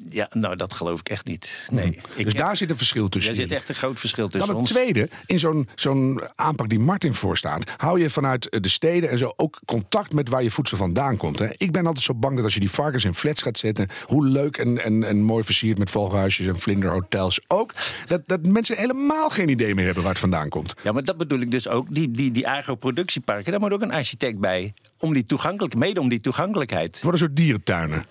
Ja, 0.08 0.26
nou, 0.30 0.56
dat 0.56 0.72
geloof 0.72 1.00
ik 1.00 1.08
echt 1.08 1.26
niet. 1.26 1.66
Nee. 1.70 2.00
Ik 2.14 2.24
dus 2.24 2.34
daar 2.34 2.56
zit 2.56 2.70
een 2.70 2.76
verschil 2.76 3.08
tussen 3.08 3.32
Er 3.32 3.38
zit 3.38 3.52
echt 3.52 3.68
een 3.68 3.74
groot 3.74 4.00
verschil 4.00 4.28
tussen 4.28 4.52
Dan 4.52 4.62
het 4.62 4.70
ons. 4.70 4.80
tweede, 4.80 5.08
in 5.26 5.38
zo'n 5.38 5.68
zo'n 5.74 6.22
aanpak 6.34 6.68
die 6.68 6.78
Martin 6.90 7.14
voorstaat... 7.14 7.70
hou 7.76 8.00
je 8.00 8.11
vanuit 8.11 8.62
de 8.62 8.68
steden 8.68 9.11
en 9.11 9.18
zo 9.18 9.33
ook 9.37 9.61
contact 9.64 10.12
met 10.12 10.29
waar 10.29 10.42
je 10.42 10.50
voedsel 10.50 10.76
vandaan 10.76 11.16
komt. 11.16 11.38
Hè? 11.38 11.46
Ik 11.57 11.72
ben 11.72 11.87
altijd 11.87 12.05
zo 12.05 12.14
bang 12.14 12.35
dat 12.35 12.44
als 12.44 12.55
je 12.55 12.61
die 12.61 12.70
varkens 12.70 13.05
in 13.05 13.14
flats 13.14 13.42
gaat 13.42 13.59
zetten... 13.59 13.88
hoe 14.07 14.26
leuk 14.26 14.57
en, 14.57 14.85
en, 14.85 15.05
en 15.05 15.22
mooi 15.22 15.44
versierd 15.44 15.79
met 15.79 15.90
vogelhuisjes 15.90 16.46
en 16.46 16.59
vlinderhotels 16.59 17.40
ook... 17.46 17.74
Dat, 18.07 18.22
dat 18.26 18.46
mensen 18.46 18.76
helemaal 18.76 19.31
geen 19.31 19.48
idee 19.48 19.74
meer 19.74 19.85
hebben 19.85 20.03
waar 20.03 20.12
het 20.12 20.20
vandaan 20.20 20.48
komt. 20.48 20.74
Ja, 20.83 20.92
maar 20.92 21.05
dat 21.05 21.16
bedoel 21.16 21.40
ik 21.40 21.50
dus 21.50 21.68
ook. 21.68 21.94
Die, 21.94 22.11
die, 22.11 22.31
die 22.31 22.48
agroproductieparken, 22.48 23.50
daar 23.50 23.61
moet 23.61 23.72
ook 23.72 23.83
een 23.83 23.92
architect 23.92 24.38
bij. 24.38 24.74
Om 24.98 25.12
die 25.12 25.24
toegankelijk, 25.24 25.74
mede 25.74 26.00
om 26.00 26.09
die 26.09 26.20
toegankelijkheid. 26.20 26.94
Het 26.94 27.03
worden 27.03 27.20
soort 27.20 27.37
dierentuinen. 27.37 28.05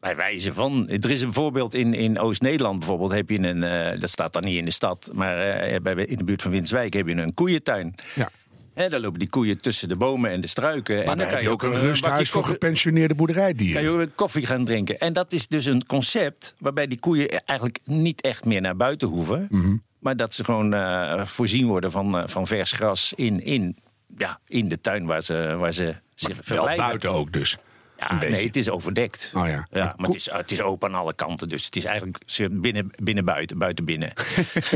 Bij 0.00 0.16
wijze 0.16 0.52
van. 0.52 0.88
Er 0.88 1.10
is 1.10 1.22
een 1.22 1.32
voorbeeld 1.32 1.74
in, 1.74 1.94
in 1.94 2.18
Oost-Nederland 2.18 2.78
bijvoorbeeld. 2.78 3.12
Heb 3.12 3.30
je 3.30 3.38
een, 3.38 3.62
eh, 3.62 4.00
dat 4.00 4.10
staat 4.10 4.32
dan 4.32 4.42
niet 4.44 4.58
in 4.58 4.64
de 4.64 4.70
stad, 4.70 5.10
maar 5.14 5.40
eh, 5.40 5.80
bij, 5.80 5.94
in 5.94 6.16
de 6.16 6.24
buurt 6.24 6.42
van 6.42 6.50
Winswijk 6.50 6.92
heb 6.92 7.08
je 7.08 7.14
een 7.14 7.34
koeientuin. 7.34 7.94
Ja. 8.14 8.30
Hè, 8.74 8.88
daar 8.88 9.00
lopen 9.00 9.18
die 9.18 9.28
koeien 9.28 9.60
tussen 9.60 9.88
de 9.88 9.96
bomen 9.96 10.30
en 10.30 10.40
de 10.40 10.46
struiken. 10.46 10.96
Maar 10.96 11.06
en 11.06 11.18
dan 11.18 11.28
heb 11.28 11.40
je 11.40 11.48
ook 11.48 11.62
een 11.62 11.76
rusthuis 11.76 12.30
voor 12.30 12.44
gepensioneerde 12.44 13.08
kan 13.08 13.16
boerderijdieren. 13.16 13.82
je 13.82 13.88
ook 13.88 14.08
koffie 14.14 14.46
gaan 14.46 14.64
drinken. 14.64 14.98
En 14.98 15.12
dat 15.12 15.32
is 15.32 15.48
dus 15.48 15.66
een 15.66 15.86
concept 15.86 16.54
waarbij 16.58 16.86
die 16.86 17.00
koeien 17.00 17.44
eigenlijk 17.44 17.78
niet 17.84 18.20
echt 18.20 18.44
meer 18.44 18.60
naar 18.60 18.76
buiten 18.76 19.08
hoeven. 19.08 19.46
Mhm. 19.50 19.76
Maar 19.98 20.16
dat 20.16 20.34
ze 20.34 20.44
gewoon 20.44 20.74
eh, 20.74 21.24
voorzien 21.24 21.66
worden 21.66 21.90
van, 21.90 22.28
van 22.28 22.46
vers 22.46 22.72
gras 22.72 23.12
in, 23.16 23.42
in, 23.42 23.76
ja, 24.16 24.40
in 24.46 24.68
de 24.68 24.80
tuin 24.80 25.06
waar 25.06 25.22
ze, 25.22 25.56
waar 25.58 25.72
ze 25.72 25.94
zich 26.14 26.34
Wel 26.34 26.44
verblijven. 26.44 26.86
buiten 26.86 27.10
ook 27.10 27.32
dus. 27.32 27.58
Ja, 28.00 28.18
nee, 28.18 28.46
het 28.46 28.56
is 28.56 28.70
overdekt. 28.70 29.32
Oh 29.34 29.46
ja. 29.48 29.66
ja 29.70 29.94
maar 29.96 30.06
het 30.06 30.14
is, 30.16 30.30
het 30.30 30.50
is 30.50 30.60
open 30.62 30.88
aan 30.88 30.94
alle 31.00 31.14
kanten. 31.14 31.48
Dus 31.48 31.64
het 31.64 31.76
is 31.76 31.84
eigenlijk 31.84 32.18
binnen, 32.50 32.90
binnen 33.02 33.24
buiten, 33.24 33.58
buiten 33.58 33.84
binnen. 33.84 34.12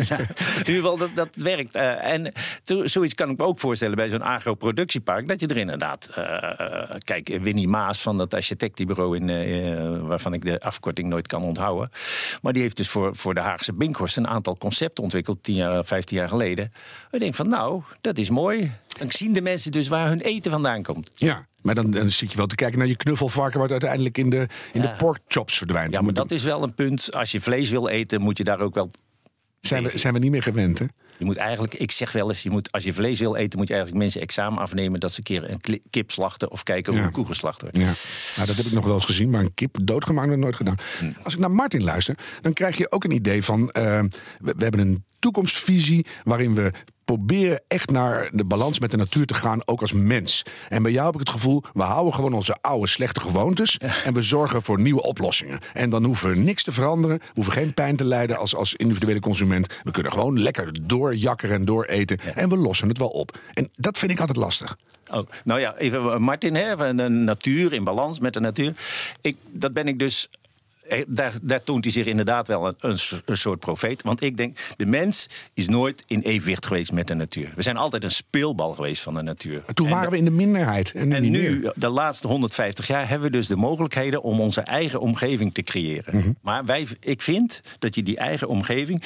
Ja, 0.08 0.18
in 0.18 0.26
ieder 0.58 0.74
geval, 0.74 0.96
dat, 0.96 1.14
dat 1.14 1.28
werkt. 1.34 1.74
Eh, 1.74 2.12
en 2.12 2.32
to- 2.64 2.86
zoiets 2.86 3.14
kan 3.14 3.30
ik 3.30 3.36
me 3.38 3.44
ook 3.44 3.58
voorstellen 3.58 3.96
bij 3.96 4.08
zo'n 4.08 4.22
agroproductiepark. 4.22 5.28
Dat 5.28 5.40
je 5.40 5.46
er 5.46 5.56
inderdaad... 5.56 6.08
eh, 6.14 6.24
eh, 6.60 6.90
kijk, 7.04 7.38
Winnie 7.42 7.68
Maas 7.68 8.00
van 8.00 8.18
dat 8.18 8.34
architectenbureau... 8.34 9.16
In, 9.16 9.28
eh, 9.28 9.72
eh, 9.72 10.00
waarvan 10.06 10.34
ik 10.34 10.44
de 10.44 10.60
afkorting 10.60 11.08
nooit 11.08 11.26
kan 11.26 11.42
onthouden. 11.42 11.90
Maar 12.42 12.52
die 12.52 12.62
heeft 12.62 12.76
dus 12.76 12.88
voor, 12.88 13.16
voor 13.16 13.34
de 13.34 13.40
Haagse 13.40 13.72
Binkhorst... 13.72 14.16
een 14.16 14.28
aantal 14.28 14.56
concepten 14.56 15.02
ontwikkeld, 15.02 15.42
10 15.42 15.54
jaar, 15.54 15.84
15 15.84 16.16
jaar 16.16 16.28
geleden. 16.28 16.72
Ik 17.10 17.20
denk 17.20 17.34
van, 17.34 17.48
nou, 17.48 17.82
dat 18.00 18.18
is 18.18 18.30
mooi. 18.30 18.72
Dan 18.98 19.10
zien 19.10 19.32
de 19.32 19.40
mensen 19.42 19.70
dus 19.72 19.88
waar 19.88 20.08
hun 20.08 20.20
eten 20.20 20.50
vandaan 20.50 20.82
komt. 20.82 21.10
Ja, 21.14 21.46
maar 21.64 21.74
dan, 21.74 21.90
dan 21.90 22.10
zit 22.10 22.30
je 22.30 22.36
wel 22.36 22.46
te 22.46 22.54
kijken 22.54 22.78
naar 22.78 22.88
je 22.88 22.96
knuffelvarken... 22.96 23.60
wat 23.60 23.70
uiteindelijk 23.70 24.18
in 24.18 24.30
de, 24.30 24.46
in 24.72 24.80
de 24.80 24.86
Ja. 24.86 24.94
porkchops 24.96 25.56
verdwijnt. 25.58 25.92
Ja, 25.92 26.00
maar 26.00 26.12
dat 26.12 26.30
is 26.30 26.42
wel 26.42 26.62
een 26.62 26.74
punt. 26.74 27.12
Als 27.14 27.32
je 27.32 27.40
vlees 27.40 27.70
wil 27.70 27.88
eten, 27.88 28.20
moet 28.20 28.38
je 28.38 28.44
daar 28.44 28.60
ook 28.60 28.74
wel. 28.74 28.90
zijn, 29.60 29.82
we, 29.82 29.98
zijn 29.98 30.12
we 30.12 30.18
niet 30.18 30.30
meer 30.30 30.42
gewend, 30.42 30.78
hè? 30.78 30.84
Je 31.18 31.24
moet 31.24 31.36
eigenlijk, 31.36 31.74
ik 31.74 31.90
zeg 31.90 32.12
wel 32.12 32.28
eens, 32.28 32.42
je 32.42 32.50
moet, 32.50 32.72
als 32.72 32.84
je 32.84 32.92
vlees 32.92 33.18
wil 33.20 33.34
eten, 33.36 33.58
moet 33.58 33.68
je 33.68 33.74
eigenlijk 33.74 34.02
mensen 34.04 34.20
examen 34.20 34.58
afnemen 34.58 35.00
dat 35.00 35.12
ze 35.12 35.18
een 35.18 35.24
keer 35.24 35.50
een 35.50 35.80
kip 35.90 36.10
slachten 36.10 36.50
of 36.50 36.62
kijken 36.62 36.92
hoe 36.92 37.00
Ja. 37.00 37.06
een 37.06 37.12
koe 37.12 37.26
geslacht 37.26 37.60
wordt. 37.60 37.76
Ja, 37.76 37.82
nou, 38.36 38.46
dat 38.46 38.56
heb 38.56 38.66
ik 38.66 38.72
nog 38.72 38.84
wel 38.84 38.94
eens 38.94 39.04
gezien, 39.04 39.30
maar 39.30 39.40
een 39.40 39.54
kip 39.54 39.76
doodgemaakt 39.82 40.26
heb 40.28 40.36
ik 40.36 40.42
nooit 40.42 40.56
gedaan. 40.56 40.76
Als 41.22 41.34
ik 41.34 41.40
naar 41.40 41.50
Martin 41.50 41.82
luister, 41.82 42.18
dan 42.40 42.52
krijg 42.52 42.76
je 42.76 42.90
ook 42.92 43.04
een 43.04 43.10
idee 43.10 43.44
van... 43.44 43.68
eh, 43.70 43.82
we, 44.38 44.54
we 44.56 44.62
hebben 44.62 44.80
een 44.80 45.04
toekomstvisie 45.18 46.06
waarin 46.24 46.54
we 46.54 46.70
proberen 47.04 47.62
echt 47.68 47.90
naar 47.90 48.28
de 48.32 48.44
balans 48.44 48.78
met 48.78 48.90
de 48.90 48.96
natuur 48.96 49.26
te 49.26 49.34
gaan, 49.34 49.60
ook 49.64 49.80
als 49.80 49.92
mens. 49.92 50.42
En 50.68 50.82
bij 50.82 50.92
jou 50.92 51.04
heb 51.06 51.14
ik 51.14 51.20
het 51.20 51.30
gevoel, 51.30 51.62
we 51.72 51.82
houden 51.82 52.14
gewoon 52.14 52.32
onze 52.32 52.56
oude 52.60 52.86
slechte 52.86 53.20
gewoontes... 53.20 53.78
en 54.04 54.14
we 54.14 54.22
zorgen 54.22 54.62
voor 54.62 54.80
nieuwe 54.80 55.02
oplossingen. 55.02 55.58
En 55.72 55.90
dan 55.90 56.04
hoeven 56.04 56.30
we 56.30 56.36
niks 56.36 56.62
te 56.62 56.72
veranderen, 56.72 57.18
we 57.18 57.30
hoeven 57.34 57.52
geen 57.52 57.74
pijn 57.74 57.96
te 57.96 58.04
lijden 58.04 58.38
als, 58.38 58.54
als 58.54 58.74
individuele 58.74 59.20
consument. 59.20 59.80
We 59.82 59.90
kunnen 59.90 60.12
gewoon 60.12 60.40
lekker 60.40 60.88
doorjakkeren 60.88 61.56
en 61.56 61.64
dooreten 61.64 62.18
en 62.34 62.48
we 62.48 62.56
lossen 62.56 62.88
het 62.88 62.98
wel 62.98 63.08
op. 63.08 63.38
En 63.52 63.68
dat 63.76 63.98
vind 63.98 64.12
ik 64.12 64.20
altijd 64.20 64.38
lastig. 64.38 64.76
Oh, 65.12 65.28
nou 65.44 65.60
ja, 65.60 65.76
even 65.76 66.12
eh, 66.12 66.18
Martin, 66.18 66.54
hè, 66.54 66.94
de 66.94 67.08
natuur 67.08 67.72
in 67.72 67.84
balans 67.84 68.20
met 68.20 68.32
de 68.32 68.40
natuur. 68.40 68.72
Ik, 69.20 69.36
dat 69.50 69.72
ben 69.72 69.88
ik 69.88 69.98
dus. 69.98 70.28
Eh, 70.88 71.02
Daar, 71.06 71.32
daar 71.42 71.62
toont 71.62 71.84
hij 71.84 71.92
zich 71.92 72.06
inderdaad 72.06 72.46
wel 72.46 72.66
een, 72.66 72.74
een, 72.78 72.98
s- 72.98 73.20
een 73.24 73.36
soort 73.36 73.58
profeet. 73.58 74.02
Want 74.02 74.22
ik 74.22 74.36
denk, 74.36 74.58
de 74.76 74.86
mens 74.86 75.26
is 75.54 75.68
nooit 75.68 76.02
in 76.06 76.20
evenwicht 76.20 76.66
geweest 76.66 76.92
met 76.92 77.06
de 77.06 77.14
natuur. 77.14 77.52
We 77.56 77.62
zijn 77.62 77.76
altijd 77.76 78.02
een 78.04 78.10
speelbal 78.10 78.74
geweest 78.74 79.02
van 79.02 79.14
de 79.14 79.22
natuur. 79.22 79.62
Maar 79.66 79.74
toen 79.74 79.86
En 79.86 79.92
waren 79.92 80.10
we 80.10 80.16
in 80.16 80.24
de 80.24 80.30
minderheid. 80.30 80.92
En 80.92 81.08
nu, 81.08 81.14
En 81.14 81.22
nu, 81.30 81.68
de 81.74 81.88
laatste 81.88 82.26
150 82.26 82.86
jaar, 82.86 83.08
hebben 83.08 83.30
we 83.30 83.36
dus 83.36 83.46
de 83.46 83.56
mogelijkheden 83.56 84.22
om 84.22 84.40
onze 84.40 84.60
eigen 84.60 85.00
omgeving 85.00 85.54
te 85.54 85.62
creëren. 85.62 86.16
Mhm. 86.16 86.32
Maar 86.42 86.64
wij, 86.64 86.86
ik 87.00 87.22
vind 87.22 87.60
dat 87.78 87.94
je 87.94 88.02
die 88.02 88.16
eigen 88.16 88.48
omgeving 88.48 89.02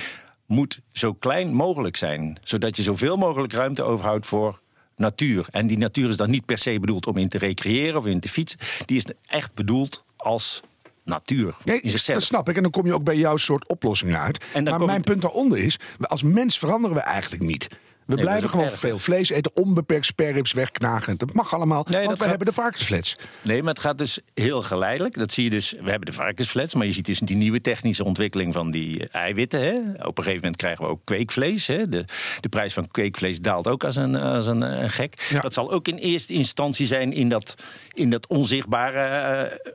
moet 0.46 0.78
zo 0.92 1.12
klein 1.12 1.54
mogelijk 1.54 1.96
zijn. 1.96 2.38
Zodat 2.42 2.76
je 2.76 2.82
zoveel 2.82 3.16
mogelijk 3.16 3.52
ruimte 3.52 3.82
overhoudt 3.82 4.26
voor 4.26 4.60
natuur. 4.96 5.46
En 5.50 5.66
die 5.66 5.78
natuur 5.78 6.08
is 6.08 6.16
dan 6.16 6.30
niet 6.30 6.44
per 6.44 6.58
se 6.58 6.80
bedoeld 6.80 7.06
om 7.06 7.16
in 7.16 7.28
te 7.28 7.38
recreëren 7.38 7.96
of 7.96 8.06
in 8.06 8.20
te 8.20 8.28
fietsen. 8.28 8.58
Die 8.84 8.96
is 8.96 9.04
echt 9.26 9.54
bedoeld 9.54 10.04
als 10.16 10.60
natuur. 11.08 11.54
Nee, 11.64 11.80
in 11.80 11.90
zichzelf. 11.90 12.18
dat 12.18 12.26
snap 12.26 12.48
ik. 12.48 12.56
En 12.56 12.62
dan 12.62 12.70
kom 12.70 12.86
je 12.86 12.94
ook 12.94 13.04
bij 13.04 13.16
jouw 13.16 13.36
soort 13.36 13.68
oplossingen 13.68 14.20
uit. 14.20 14.44
Maar 14.64 14.80
mijn 14.84 15.02
punt 15.02 15.22
daaronder 15.22 15.58
is, 15.58 15.76
als 16.00 16.22
mens 16.22 16.58
veranderen 16.58 16.96
we 16.96 17.02
eigenlijk 17.02 17.42
niet. 17.42 17.66
We 18.06 18.14
blijven 18.14 18.50
gewoon 18.50 18.64
erg. 18.64 18.78
veel 18.78 18.98
vlees 18.98 19.30
eten, 19.30 19.50
onbeperkt 19.56 20.06
sperrips 20.06 20.52
wegknagen. 20.52 21.16
Dat 21.18 21.32
mag 21.32 21.54
allemaal, 21.54 21.86
Nee, 21.90 22.04
want 22.04 22.10
we 22.12 22.18
gaat- 22.18 22.28
hebben 22.28 22.46
de 22.46 22.52
varkensflets. 22.52 23.16
Nee, 23.42 23.62
maar 23.62 23.72
het 23.74 23.82
gaat 23.82 23.98
dus 23.98 24.20
heel 24.34 24.62
geleidelijk. 24.62 25.14
Dat 25.14 25.32
zie 25.32 25.44
je 25.44 25.50
dus. 25.50 25.70
We 25.80 25.90
hebben 25.90 26.06
de 26.06 26.12
varkensflets, 26.12 26.74
maar 26.74 26.86
je 26.86 26.92
ziet 26.92 27.04
dus 27.06 27.18
die 27.18 27.36
nieuwe 27.36 27.60
technische 27.60 28.04
ontwikkeling 28.04 28.52
van 28.52 28.70
die 28.70 29.08
eiwitten. 29.08 29.60
Hè. 29.60 29.74
Op 30.06 30.18
een 30.18 30.24
gegeven 30.24 30.34
moment 30.34 30.56
krijgen 30.56 30.84
we 30.84 30.90
ook 30.90 31.00
kweekvlees. 31.04 31.66
Hè. 31.66 31.88
De, 31.88 32.04
de 32.40 32.48
prijs 32.48 32.72
van 32.72 32.88
kweekvlees 32.90 33.40
daalt 33.40 33.66
ook 33.66 33.84
als 33.84 33.96
een, 33.96 34.16
als 34.16 34.46
een, 34.46 34.62
eh, 34.62 34.82
een 34.82 34.90
gek. 34.90 35.26
Ja. 35.30 35.40
Dat 35.40 35.54
zal 35.54 35.72
ook 35.72 35.88
in 35.88 35.96
eerste 35.96 36.32
instantie 36.32 36.86
zijn 36.86 37.12
in 37.12 37.28
dat, 37.28 37.54
in 37.92 38.10
dat 38.10 38.26
onzichtbare 38.26 38.98
eh, 39.00 39.72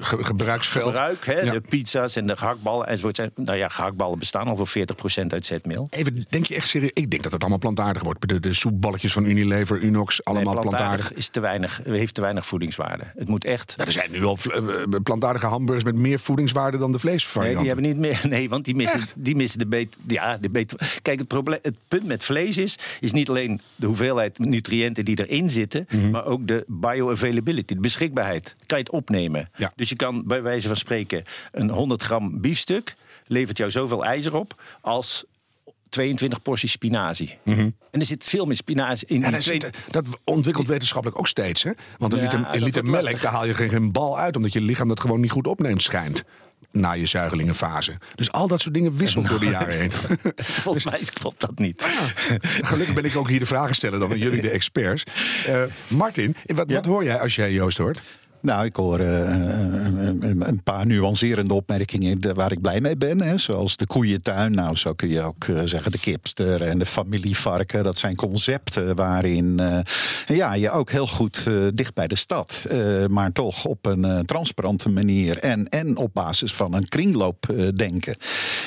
Ge- 0.00 0.24
gebruiksveld. 0.24 0.84
gebruik. 0.86 1.26
Hè. 1.26 1.40
Ja. 1.40 1.52
De 1.52 1.60
pizza's 1.60 2.16
en 2.16 2.26
de 2.26 2.36
gehaktballen 2.36 2.86
enzovoort. 2.86 3.20
Nou 3.34 3.56
ja, 3.58 3.68
gehaktballen 3.68 4.18
bestaan 4.18 4.46
al 4.46 4.56
voor 4.56 4.68
40% 4.68 5.26
uit 5.32 5.46
zetmeel. 5.46 5.86
Even, 5.90 6.24
denk 6.28 6.46
je 6.46 6.54
echt 6.54 6.68
serieus? 6.68 6.90
Ik 6.92 7.10
denk 7.10 7.22
dat 7.22 7.32
het 7.32 7.40
allemaal 7.40 7.58
plantaardig 7.58 8.02
wordt. 8.02 8.28
De, 8.28 8.40
de 8.40 8.54
soepballetjes 8.54 9.12
van 9.12 9.24
Unilever, 9.24 9.82
Unox, 9.82 10.24
allemaal 10.24 10.52
Nee, 10.54 10.62
plantaardig. 10.62 11.12
is 11.12 11.28
te 11.28 11.40
weinig, 11.40 11.80
heeft 11.84 12.14
te 12.14 12.20
weinig 12.20 12.46
voedingswaarde. 12.46 13.04
Het 13.16 13.28
moet 13.28 13.44
echt. 13.44 13.74
Er 13.80 13.92
zijn 13.92 14.10
nu 14.10 14.24
al 14.24 14.36
vle- 14.36 14.84
eh, 14.90 15.00
plantaardige 15.02 15.46
hamburgers 15.46 15.84
met 15.84 15.94
meer 15.94 16.18
voedingswaarde 16.20 16.78
dan 16.78 16.86
de 16.86 16.90
Nee, 16.92 17.00
vleesvarianten. 17.00 17.58
die 17.64 17.72
hebben 17.72 17.90
niet 17.90 17.98
meer. 17.98 18.20
Nee, 18.32 18.48
want 18.48 18.64
die 18.64 18.74
missen, 18.74 19.00
die 19.16 19.36
missen 19.36 19.58
de 19.58 19.66
beet. 19.66 19.96
Ja, 20.06 20.36
de 20.38 20.50
beet. 20.50 20.74
Kijk, 21.02 21.18
het, 21.18 21.28
probleem, 21.28 21.58
het 21.62 21.76
punt 21.88 22.04
met 22.06 22.24
vlees 22.24 22.56
is, 22.58 22.78
is 23.00 23.12
niet 23.12 23.28
alleen 23.28 23.60
de 23.76 23.86
hoeveelheid 23.86 24.38
nutriënten 24.38 25.04
die 25.04 25.26
erin 25.26 25.50
zitten, 25.50 25.86
Mhm. 25.90 26.10
maar 26.10 26.24
ook 26.24 26.46
de 26.46 26.64
bioavailability, 26.66 27.74
de 27.74 27.80
beschikbaarheid. 27.80 28.56
Kan 28.66 28.78
je 28.78 28.84
het 28.84 28.92
opnemen? 28.92 29.46
Ja. 29.56 29.72
Dus 29.82 29.90
je 29.90 29.96
kan 29.96 30.22
bij 30.26 30.42
wijze 30.42 30.66
van 30.68 30.76
spreken 30.76 31.24
een 31.52 31.70
100 31.70 32.02
gram 32.02 32.40
biefstuk 32.40 32.94
levert 33.26 33.56
jou 33.58 33.70
zoveel 33.70 34.04
ijzer 34.04 34.34
op 34.34 34.62
als 34.80 35.24
22 35.88 36.42
porties 36.42 36.72
spinazie. 36.72 37.38
En 37.44 37.74
er 37.90 38.04
zit 38.06 38.24
veel 38.24 38.44
meer 38.46 38.56
spinazie 38.56 39.06
in. 39.08 39.16
Mhm. 39.16 39.24
Ja, 39.24 39.30
dat, 39.30 39.40
twee- 39.40 39.60
zit- 39.60 39.76
dat 39.90 40.04
ontwikkelt 40.24 40.66
wetenschappelijk 40.66 41.18
ook 41.18 41.28
steeds. 41.28 41.62
Hè? 41.62 41.70
Want 41.98 42.12
een 42.12 42.18
Ja, 42.18 42.24
liter, 42.52 42.84
een 42.84 42.90
melk, 42.90 43.02
lastig. 43.02 43.20
daar 43.20 43.32
haal 43.32 43.46
je 43.46 43.54
geen, 43.54 43.68
geen 43.70 43.92
bal 43.92 44.18
uit. 44.18 44.36
Omdat 44.36 44.52
je 44.52 44.60
lichaam 44.60 44.88
dat 44.88 45.00
gewoon 45.00 45.20
niet 45.20 45.30
goed 45.30 45.46
opneemt, 45.46 45.82
schijnt. 45.82 46.22
Na 46.70 46.92
je 46.92 47.06
zuigelingenfase. 47.06 47.92
Dus 48.14 48.32
al 48.32 48.48
dat 48.48 48.60
soort 48.60 48.74
dingen 48.74 48.96
wisselt 48.96 49.28
door 49.28 49.38
de 49.38 49.46
jaren 49.46 49.78
heen. 49.78 49.90
Volgens 50.64 50.84
mij 50.84 51.00
klopt 51.12 51.40
dat 51.40 51.58
niet. 51.58 51.86
Gelukkig 52.42 52.94
ben 52.94 53.04
ik 53.04 53.16
ook 53.16 53.28
hier 53.28 53.38
de 53.38 53.46
vragen 53.46 53.74
stellen 53.74 54.00
dan 54.00 54.10
en 54.12 54.18
jullie 54.18 54.40
de 54.42 54.50
experts. 54.50 55.02
Eh, 55.46 55.62
Martin, 55.88 56.36
wat, 56.46 56.70
wat 56.72 56.84
hoor 56.84 57.04
jij 57.04 57.20
als 57.20 57.34
jij 57.34 57.52
Joost 57.52 57.78
hoort? 57.78 58.00
Nou, 58.42 58.64
ik 58.64 58.76
hoor 58.76 58.98
eh, 58.98 59.18
een, 59.18 60.22
een- 60.22 60.48
een 60.48 60.62
paar 60.62 60.86
nuancerende 60.86 61.54
opmerkingen 61.54 62.34
waar 62.34 62.52
ik 62.52 62.60
blij 62.60 62.80
mee 62.80 62.96
ben. 62.96 63.20
Hè, 63.20 63.38
zoals 63.38 63.76
de 63.76 63.86
koeientuin. 63.86 64.52
Nou, 64.52 64.76
zo 64.76 64.92
kun 64.92 65.08
je 65.08 65.20
ook 65.22 65.44
eh, 65.44 65.60
zeggen 65.64 65.92
de 65.92 65.98
kipster 65.98 66.62
en 66.62 66.78
de 66.78 66.86
familievarken. 66.86 67.84
Dat 67.84 67.98
zijn 67.98 68.14
concepten 68.16 68.96
waarin 68.96 69.60
eh, 69.60 70.36
ja, 70.36 70.54
je 70.54 70.70
ook 70.70 70.90
heel 70.90 71.06
goed 71.06 71.46
eh, 71.46 71.54
dicht 71.74 71.94
bij 71.94 72.06
de 72.06 72.16
stad... 72.16 72.66
eh, 72.70 73.06
maar 73.06 73.32
toch 73.32 73.64
op 73.64 73.86
een 73.86 74.04
eh, 74.04 74.18
transparante 74.18 74.88
manier... 74.88 75.38
En, 75.38 75.68
en 75.68 75.96
op 75.96 76.10
basis 76.14 76.52
van 76.54 76.74
een 76.74 76.88
kringloopdenken 76.88 78.16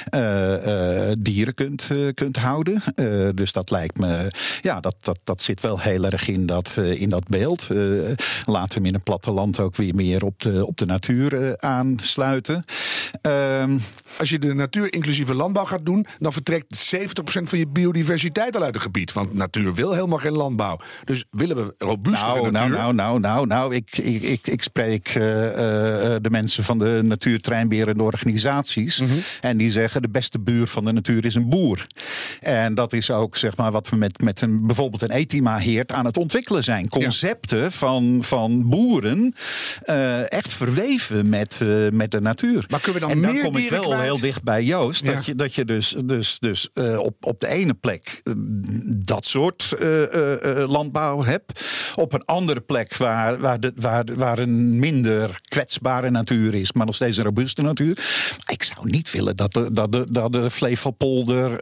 eh, 0.10 1.10
eh, 1.10 1.16
dieren 1.20 1.54
kunt, 1.54 1.88
eh, 1.92 2.14
kunt 2.14 2.38
houden. 2.38 2.82
Eh, 2.96 3.30
dus 3.36 3.52
dat 3.52 3.72
lijkt 3.72 3.98
me... 4.00 4.32
Ja, 4.62 4.80
dat, 4.80 4.96
dat, 5.00 5.20
dat 5.24 5.44
zit 5.44 5.62
wel 5.62 5.80
heel 5.80 6.04
erg 6.06 6.28
in 6.28 6.46
dat, 6.46 6.76
eh, 6.78 7.02
in 7.02 7.10
dat 7.10 7.28
beeld. 7.28 7.70
Eh, 7.70 7.80
laten 8.46 8.82
we 8.82 8.88
in 8.88 8.94
het 8.94 9.04
platteland 9.04 9.60
ook 9.66 9.76
weer 9.76 9.96
meer 9.96 10.24
op 10.24 10.42
de, 10.42 10.66
op 10.66 10.78
de 10.78 10.86
natuur 10.86 11.44
eh, 11.44 11.52
aansluiten. 11.52 12.66
Ehm, 13.22 13.78
Als 14.18 14.30
je 14.30 14.40
de 14.40 14.54
natuur-inclusieve 14.54 15.34
landbouw 15.34 15.66
gaat 15.66 15.86
doen, 15.86 16.06
dan 16.20 16.34
vertrekt 16.34 16.94
70% 16.96 17.50
van 17.50 17.60
je 17.60 17.68
biodiversiteit 17.68 18.56
al 18.56 18.64
uit 18.64 18.74
het 18.74 18.84
gebied. 18.84 19.14
Want 19.14 19.34
natuur 19.34 19.74
wil 19.74 19.94
helemaal 19.94 20.18
geen 20.18 20.32
landbouw. 20.32 20.80
Dus 21.04 21.26
willen 21.32 21.56
we 21.56 21.74
robuustere 21.78 22.32
nou, 22.32 22.42
nou, 22.42 22.52
natuur. 22.52 22.78
nou, 22.78 22.94
nou, 22.94 23.20
nou, 23.20 23.48
nou, 23.48 23.76
ik, 23.76 23.98
ik, 23.98 24.22
ik, 24.22 24.48
ik 24.48 24.62
spreek 24.62 25.08
eh, 25.08 25.48
eh, 25.48 26.22
de 26.22 26.30
mensen 26.30 26.64
van 26.64 26.80
de 26.80 27.00
natuurtreinberende 27.04 28.04
organisaties. 28.04 29.00
Mhm. 29.00 29.12
En 29.42 29.58
die 29.58 29.72
zeggen 29.72 30.02
de 30.02 30.10
beste 30.10 30.40
buur 30.40 30.68
van 30.68 30.86
de 30.86 30.92
natuur 30.92 31.26
is 31.26 31.36
een 31.36 31.50
boer. 31.50 31.88
En 32.40 32.76
dat 32.76 32.94
is 32.94 33.12
ook 33.12 33.38
zeg 33.38 33.58
maar, 33.58 33.72
wat 33.72 33.90
we 33.90 33.96
met, 33.96 34.22
met 34.22 34.42
een, 34.42 34.66
bijvoorbeeld 34.66 35.02
een 35.02 35.12
Etima-heert 35.12 35.92
aan 35.92 36.06
het 36.06 36.18
ontwikkelen 36.18 36.64
zijn. 36.64 36.90
Concepten 36.90 37.72
van, 37.72 38.20
van 38.22 38.70
boeren 38.70 39.34
eh, 39.82 40.32
echt 40.32 40.54
verweven 40.54 41.30
met, 41.30 41.62
eh, 41.62 41.90
met 41.90 42.12
de 42.12 42.22
natuur. 42.22 42.66
Maar 42.70 42.80
kunnen 42.80 43.02
we 43.02 43.08
dan 43.08 43.16
en 43.16 43.22
dan 43.22 43.34
meer 43.34 43.44
kom 43.44 43.58
ik 43.58 43.70
wel 43.70 43.84
kwijt? 43.84 44.02
heel 44.02 44.20
dicht 44.20 44.44
bij 44.44 44.64
Joost. 44.64 45.06
Ja. 45.06 45.14
Dat 45.14 45.26
je, 45.26 45.36
dat 45.36 45.54
je 45.54 45.66
dus, 45.66 45.96
dus, 46.06 46.40
dus 46.40 46.70
eh, 46.74 47.00
op, 47.00 47.16
op 47.26 47.40
de 47.40 47.48
ene 47.48 47.74
plek 47.74 48.22
dat 48.86 49.26
soort 49.26 49.76
landbouw 50.68 51.24
hebt. 51.24 51.62
Op 51.96 52.14
een 52.14 52.26
andere 52.26 52.62
plek 52.62 52.98
waar, 52.98 53.40
waar, 53.40 53.60
de, 53.60 53.72
waar, 53.76 54.04
waar 54.16 54.40
een 54.40 54.80
minder 54.80 55.40
kwetsbare 55.42 56.10
natuur 56.10 56.54
is, 56.54 56.74
maar 56.74 56.86
nog 56.86 56.96
steeds 56.96 57.18
een 57.18 57.24
robuuste 57.24 57.62
natuur. 57.62 57.96
Maar 58.38 58.56
ik 58.56 58.64
zou 58.64 58.90
niet 58.90 59.12
willen 59.12 59.36
dat 59.36 59.54
de, 59.54 59.72
dat 59.72 59.92
de, 59.92 60.06
dat 60.10 60.32
de 60.32 60.52
Flevopolder 60.52 61.58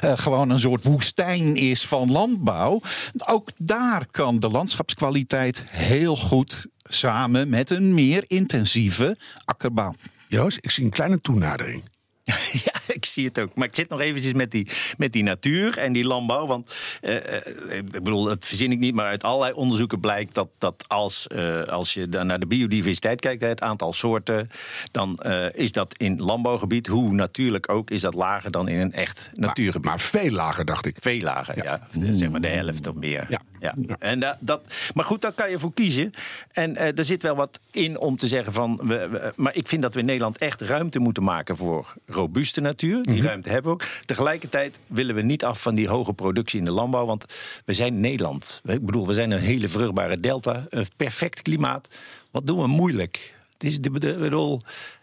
gewoon 0.00 0.50
een 0.50 0.58
soort 0.58 0.84
woestijn 0.84 1.56
is 1.56 1.86
van 1.86 2.10
landbouw. 2.10 2.80
Ook 3.26 3.50
daar 3.56 4.06
kan 4.10 4.38
de 4.38 4.48
landschapskwaliteit 4.48 5.64
heel 5.70 6.16
goed 6.16 6.66
samen 6.82 7.48
met 7.48 7.70
een 7.70 7.94
meer 7.94 8.24
intensieve 8.26 9.16
akkerbouw. 9.44 9.94
Joost, 10.28 10.58
ik 10.60 10.70
zie 10.70 10.84
een 10.84 10.90
kleine 10.90 11.20
toenadering. 11.20 11.82
Ja, 12.64 12.72
ik 12.86 13.04
zie 13.04 13.24
het 13.24 13.40
ook. 13.40 13.54
Maar 13.54 13.68
ik 13.68 13.74
zit 13.74 13.88
nog 13.88 14.00
eventjes 14.00 14.32
met 14.32 14.50
die, 14.50 14.66
met 14.96 15.12
die 15.12 15.22
natuur 15.22 15.78
en 15.78 15.92
die 15.92 16.04
landbouw. 16.04 16.46
Want 16.46 16.74
eh, 17.00 17.36
eh, 17.36 17.76
ik 17.76 17.90
bedoel, 17.90 18.24
dat 18.24 18.44
verzin 18.44 18.72
ik 18.72 18.78
niet, 18.78 18.94
maar 18.94 19.06
uit 19.06 19.22
allerlei 19.22 19.52
onderzoeken 19.52 20.00
blijkt 20.00 20.34
dat, 20.34 20.48
dat 20.58 20.84
als, 20.88 21.26
eh, 21.26 21.62
als 21.62 21.94
je 21.94 22.08
dan 22.08 22.26
naar 22.26 22.40
de 22.40 22.46
biodiversiteit 22.46 23.20
kijkt, 23.20 23.42
het 23.42 23.60
aantal 23.60 23.92
soorten, 23.92 24.50
dan 24.90 25.18
is 25.52 25.72
dat 25.72 25.94
in 25.96 26.20
landbouwgebied, 26.20 26.86
hoe 26.86 27.12
natuurlijk 27.12 27.68
ook, 27.68 27.90
is 27.90 28.00
dat 28.00 28.14
lager 28.14 28.50
dan 28.50 28.68
in 28.68 28.78
een 28.78 28.92
echt 28.92 29.30
natuurgebied. 29.32 29.88
Maar 29.88 30.00
veel 30.00 30.30
lager, 30.30 30.64
dacht 30.64 30.86
ik. 30.86 30.96
Veel 31.00 31.20
lager, 31.20 31.64
ja. 31.64 31.88
Zeg 32.10 32.30
maar 32.30 32.40
de 32.40 32.48
helft 32.48 32.86
of 32.86 32.94
meer. 32.94 33.26
Ja. 33.28 33.40
Ja. 33.62 33.74
En 33.98 34.20
da- 34.20 34.36
dat, 34.40 34.60
maar 34.94 35.04
goed, 35.04 35.20
daar 35.22 35.32
kan 35.32 35.50
je 35.50 35.58
voor 35.58 35.72
kiezen. 35.74 36.12
En 36.52 36.76
eh, 36.76 36.98
er 36.98 37.04
zit 37.04 37.22
wel 37.22 37.34
wat 37.36 37.60
in 37.70 37.98
om 37.98 38.16
te 38.16 38.26
zeggen 38.28 38.52
van... 38.52 38.80
We, 38.82 39.08
we- 39.08 39.32
maar 39.36 39.54
ik 39.56 39.68
vind 39.68 39.82
dat 39.82 39.94
we 39.94 40.00
in 40.00 40.06
Nederland 40.06 40.38
echt 40.38 40.60
ruimte 40.60 40.98
moeten 40.98 41.22
maken 41.22 41.56
voor 41.56 41.94
robuuste 42.06 42.60
natuur. 42.60 43.02
Die 43.02 43.22
ruimte 43.22 43.48
hebben 43.48 43.70
we 43.72 43.82
ook. 43.84 43.88
Tegelijkertijd 44.04 44.78
willen 44.86 45.14
we 45.14 45.22
niet 45.22 45.44
af 45.44 45.62
van 45.62 45.74
die 45.74 45.88
hoge 45.88 46.12
productie 46.12 46.58
in 46.58 46.64
de 46.64 46.70
landbouw. 46.70 47.06
Want 47.06 47.24
we 47.64 47.72
zijn 47.72 48.00
Nederland. 48.00 48.60
Ik 48.64 48.86
bedoel, 48.86 49.06
we 49.06 49.14
zijn 49.14 49.30
een 49.30 49.38
hele 49.40 49.68
vruchtbare 49.68 50.20
delta. 50.20 50.66
Een 50.68 50.86
perfect 50.96 51.42
klimaat. 51.42 51.88
Wat 52.30 52.46
doen 52.46 52.60
we 52.60 52.66
moeilijk? 52.66 53.34
Het 53.52 53.64
is 53.64 53.80
de, 53.80 53.98
de. 53.98 54.58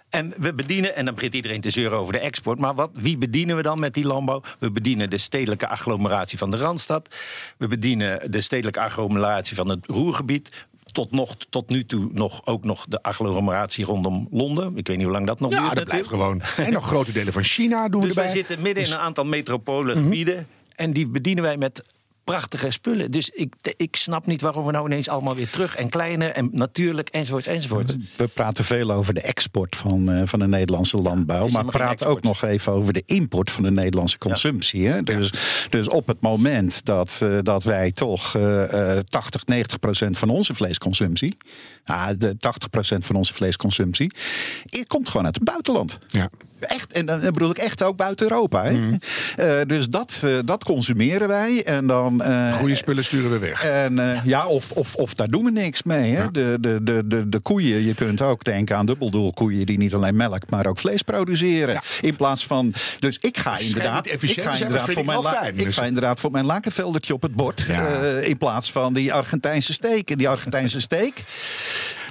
En 0.09 0.33
we 0.37 0.53
bedienen, 0.53 0.95
en 0.95 1.05
dan 1.05 1.13
begint 1.15 1.33
iedereen 1.33 1.61
te 1.61 1.69
zeuren 1.69 1.97
over 1.97 2.13
de 2.13 2.19
export. 2.19 2.59
Maar 2.59 2.75
wat, 2.75 2.89
wie 2.93 3.17
bedienen 3.17 3.55
we 3.55 3.61
dan 3.61 3.79
met 3.79 3.93
die 3.93 4.05
landbouw? 4.05 4.41
We 4.59 4.71
bedienen 4.71 5.09
de 5.09 5.17
stedelijke 5.17 5.67
agglomeratie 5.67 6.37
van 6.37 6.51
de 6.51 6.57
Randstad. 6.57 7.15
We 7.57 7.67
bedienen 7.67 8.31
de 8.31 8.41
stedelijke 8.41 8.79
agglomeratie 8.79 9.55
van 9.55 9.69
het 9.69 9.85
Roergebied. 9.87 10.67
Tot, 10.91 11.11
nog, 11.11 11.35
tot 11.49 11.69
nu 11.69 11.85
toe 11.85 12.09
nog, 12.13 12.45
ook 12.45 12.63
nog 12.63 12.85
de 12.87 13.03
agglomeratie 13.03 13.85
rondom 13.85 14.27
Londen. 14.31 14.77
Ik 14.77 14.87
weet 14.87 14.95
niet 14.97 15.05
hoe 15.05 15.15
lang 15.15 15.27
dat 15.27 15.39
nog 15.39 15.51
Ja, 15.51 15.61
duurt. 15.61 15.75
dat 15.75 15.83
blijft 15.85 16.07
gewoon. 16.07 16.41
En 16.57 16.73
nog 16.73 16.87
grote 16.87 17.11
delen 17.11 17.33
van 17.33 17.43
China 17.43 17.89
doen 17.89 18.01
we 18.01 18.05
Dus 18.07 18.15
wij 18.15 18.25
erbij. 18.25 18.39
zitten 18.39 18.61
midden 18.63 18.83
in 18.83 18.91
een 18.91 18.97
aantal 18.97 19.25
metropole 19.25 19.95
Mhm. 19.95 20.43
En 20.75 20.91
die 20.93 21.07
bedienen 21.07 21.43
wij 21.43 21.57
met 21.57 21.83
prachtige 22.31 22.71
spullen. 22.71 23.11
Dus 23.11 23.29
ik, 23.29 23.53
ik 23.77 23.95
snap 23.95 24.25
niet 24.25 24.41
waarom 24.41 24.65
we 24.65 24.71
nou 24.71 24.85
ineens 24.85 25.09
allemaal 25.09 25.35
weer 25.35 25.49
terug... 25.49 25.75
en 25.75 25.89
kleiner 25.89 26.31
en 26.31 26.49
natuurlijk 26.51 27.09
enzovoort 27.09 27.47
enzovoort. 27.47 27.95
We 28.15 28.27
praten 28.27 28.65
veel 28.65 28.91
over 28.91 29.13
de 29.13 29.21
export 29.21 29.75
van, 29.75 30.11
eh, 30.11 30.21
van 30.25 30.39
de 30.39 30.47
Nederlandse 30.47 30.97
landbouw. 30.97 31.47
maar 31.47 31.65
praten 31.65 32.07
ook 32.07 32.23
nog 32.23 32.43
even 32.43 32.71
over 32.71 32.93
de 32.93 33.03
import 33.05 33.51
van 33.51 33.63
de 33.63 33.71
Nederlandse 33.71 34.17
consumptie. 34.17 34.87
Hè? 34.87 35.03
Dus, 35.03 35.31
dus 35.69 35.89
op 35.89 36.07
het 36.07 36.21
moment 36.21 36.85
dat, 36.85 37.19
eh, 37.23 37.37
dat 37.41 37.63
wij 37.63 37.91
toch 37.91 38.35
eh, 38.35 38.97
eh, 38.97 39.03
80, 39.03 39.45
90 39.45 39.79
procent 39.79 40.17
van 40.17 40.29
onze 40.29 40.55
vleesconsumptie. 40.55 41.37
ah, 41.85 42.09
de 42.17 42.37
80 42.37 42.69
procent 42.69 43.05
van 43.05 43.15
onze 43.15 43.33
vleesconsumptie. 43.33 44.11
komt 44.87 45.09
gewoon 45.09 45.25
uit 45.25 45.35
het 45.35 45.43
buitenland. 45.43 45.99
Ja. 46.07 46.29
Echt, 46.59 46.91
en 46.93 47.05
dan 47.05 47.19
bedoel 47.19 47.49
ik 47.49 47.57
echt 47.57 47.83
ook 47.83 47.95
buiten 47.95 48.29
Europa. 48.31 48.63
Hè? 48.65 48.71
Eh, 49.35 49.65
dus 49.67 49.87
dat, 49.89 50.21
eh, 50.23 50.31
dat 50.45 50.63
consumeren 50.63 51.27
wij. 51.27 51.63
En 51.65 51.87
dan. 51.87 52.21
eh, 52.21 52.53
Goede 52.57 52.75
spullen 52.75 53.05
sturen 53.05 53.31
we 53.31 53.37
weg. 53.37 53.63
en 53.65 54.21
ja, 54.23 54.45
of, 54.47 54.71
of, 54.71 54.95
of 54.95 55.13
daar 55.13 55.27
doen 55.27 55.43
we 55.43 55.51
niks 55.51 55.83
mee. 55.83 56.13
Hè? 56.15 56.31
De, 56.31 56.57
de, 56.59 56.79
de, 56.83 57.01
de, 57.07 57.29
de 57.29 57.39
koeien, 57.39 57.83
je 57.85 57.93
kunt 57.93 58.21
ook 58.21 58.43
denken 58.43 58.77
aan 58.77 58.85
dubbeldoelkoeien 58.85 59.65
die 59.65 59.77
niet 59.77 59.93
alleen 59.93 60.15
melk, 60.15 60.49
maar 60.49 60.65
ook 60.65 60.79
vlees 60.79 61.01
produceren. 61.01 61.81
In 62.01 62.15
plaats 62.15 62.45
van. 62.45 62.73
Dus 62.99 63.17
ik 63.21 63.37
ga 63.37 63.57
inderdaad. 63.57 64.05
Ik 64.07 64.19
te 64.19 64.27
ga 64.27 64.53
inderdaad, 64.53 64.91
voor 64.91 65.05
mijn, 65.05 65.23
fijn. 65.23 65.57
ik 65.57 65.65
Dus- 65.65 65.75
ga 65.77 65.83
inderdaad 65.85 66.19
voor 66.19 66.31
mijn 66.31 66.45
lakenveldertje 66.45 67.13
op 67.13 67.21
het 67.21 67.35
bord. 67.35 67.61
Ja. 67.67 67.97
in 68.19 68.37
plaats 68.37 68.71
van 68.71 68.93
die 68.93 69.13
Argentijnse 69.13 69.73
steak. 69.73 70.09
En 70.09 70.17
die 70.17 70.29
Argentijnse 70.29 70.81
steak. 70.81 71.13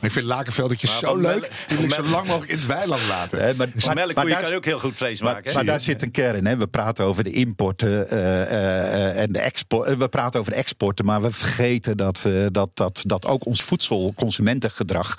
Ik 0.00 0.10
vind 0.10 0.26
lakenveldertje 0.26 0.86
Maar 0.86 0.96
zo 0.96 1.16
leuk. 1.16 1.50
Die 1.68 1.76
wil 1.76 1.86
ik 1.86 1.92
zo 1.92 2.02
lang 2.02 2.26
mogelijk 2.26 2.50
in 2.50 2.56
het 2.56 2.66
weiland 2.66 3.02
laten. 3.08 3.38
Hè, 3.38 3.54
maar, 3.54 3.66
daar- 3.74 4.12
kan 4.12 4.28
je 4.28 4.56
ook 4.56 4.64
heel 4.64 4.78
goed 4.78 4.94
vlees 4.94 5.20
Maar, 5.20 5.32
maken. 5.32 5.48
hè? 5.50 5.54
maar 5.56 5.64
daar 5.64 5.80
zit 5.80 6.02
een 6.02 6.10
kern. 6.10 6.46
Hè. 6.46 6.56
We 6.56 6.66
praten 6.66 7.04
over 7.04 7.24
de 7.24 7.30
importen 7.30 8.08
eh, 8.10 8.42
eh, 8.42 9.08
eh, 9.10 9.22
en 9.22 9.32
de 9.32 9.38
export. 9.38 9.98
we 9.98 10.08
praten 10.08 10.40
over 10.40 10.52
de 10.52 10.58
exporten, 10.58 11.04
maar 11.04 11.22
we 11.22 11.30
vergeten 11.32 11.96
dat, 11.96 12.22
eh, 12.26 12.46
dat, 12.50 12.70
dat, 12.74 13.02
dat 13.06 13.26
ook 13.26 13.46
ons 13.46 13.62
voedselconsumentengedrag 13.62 15.14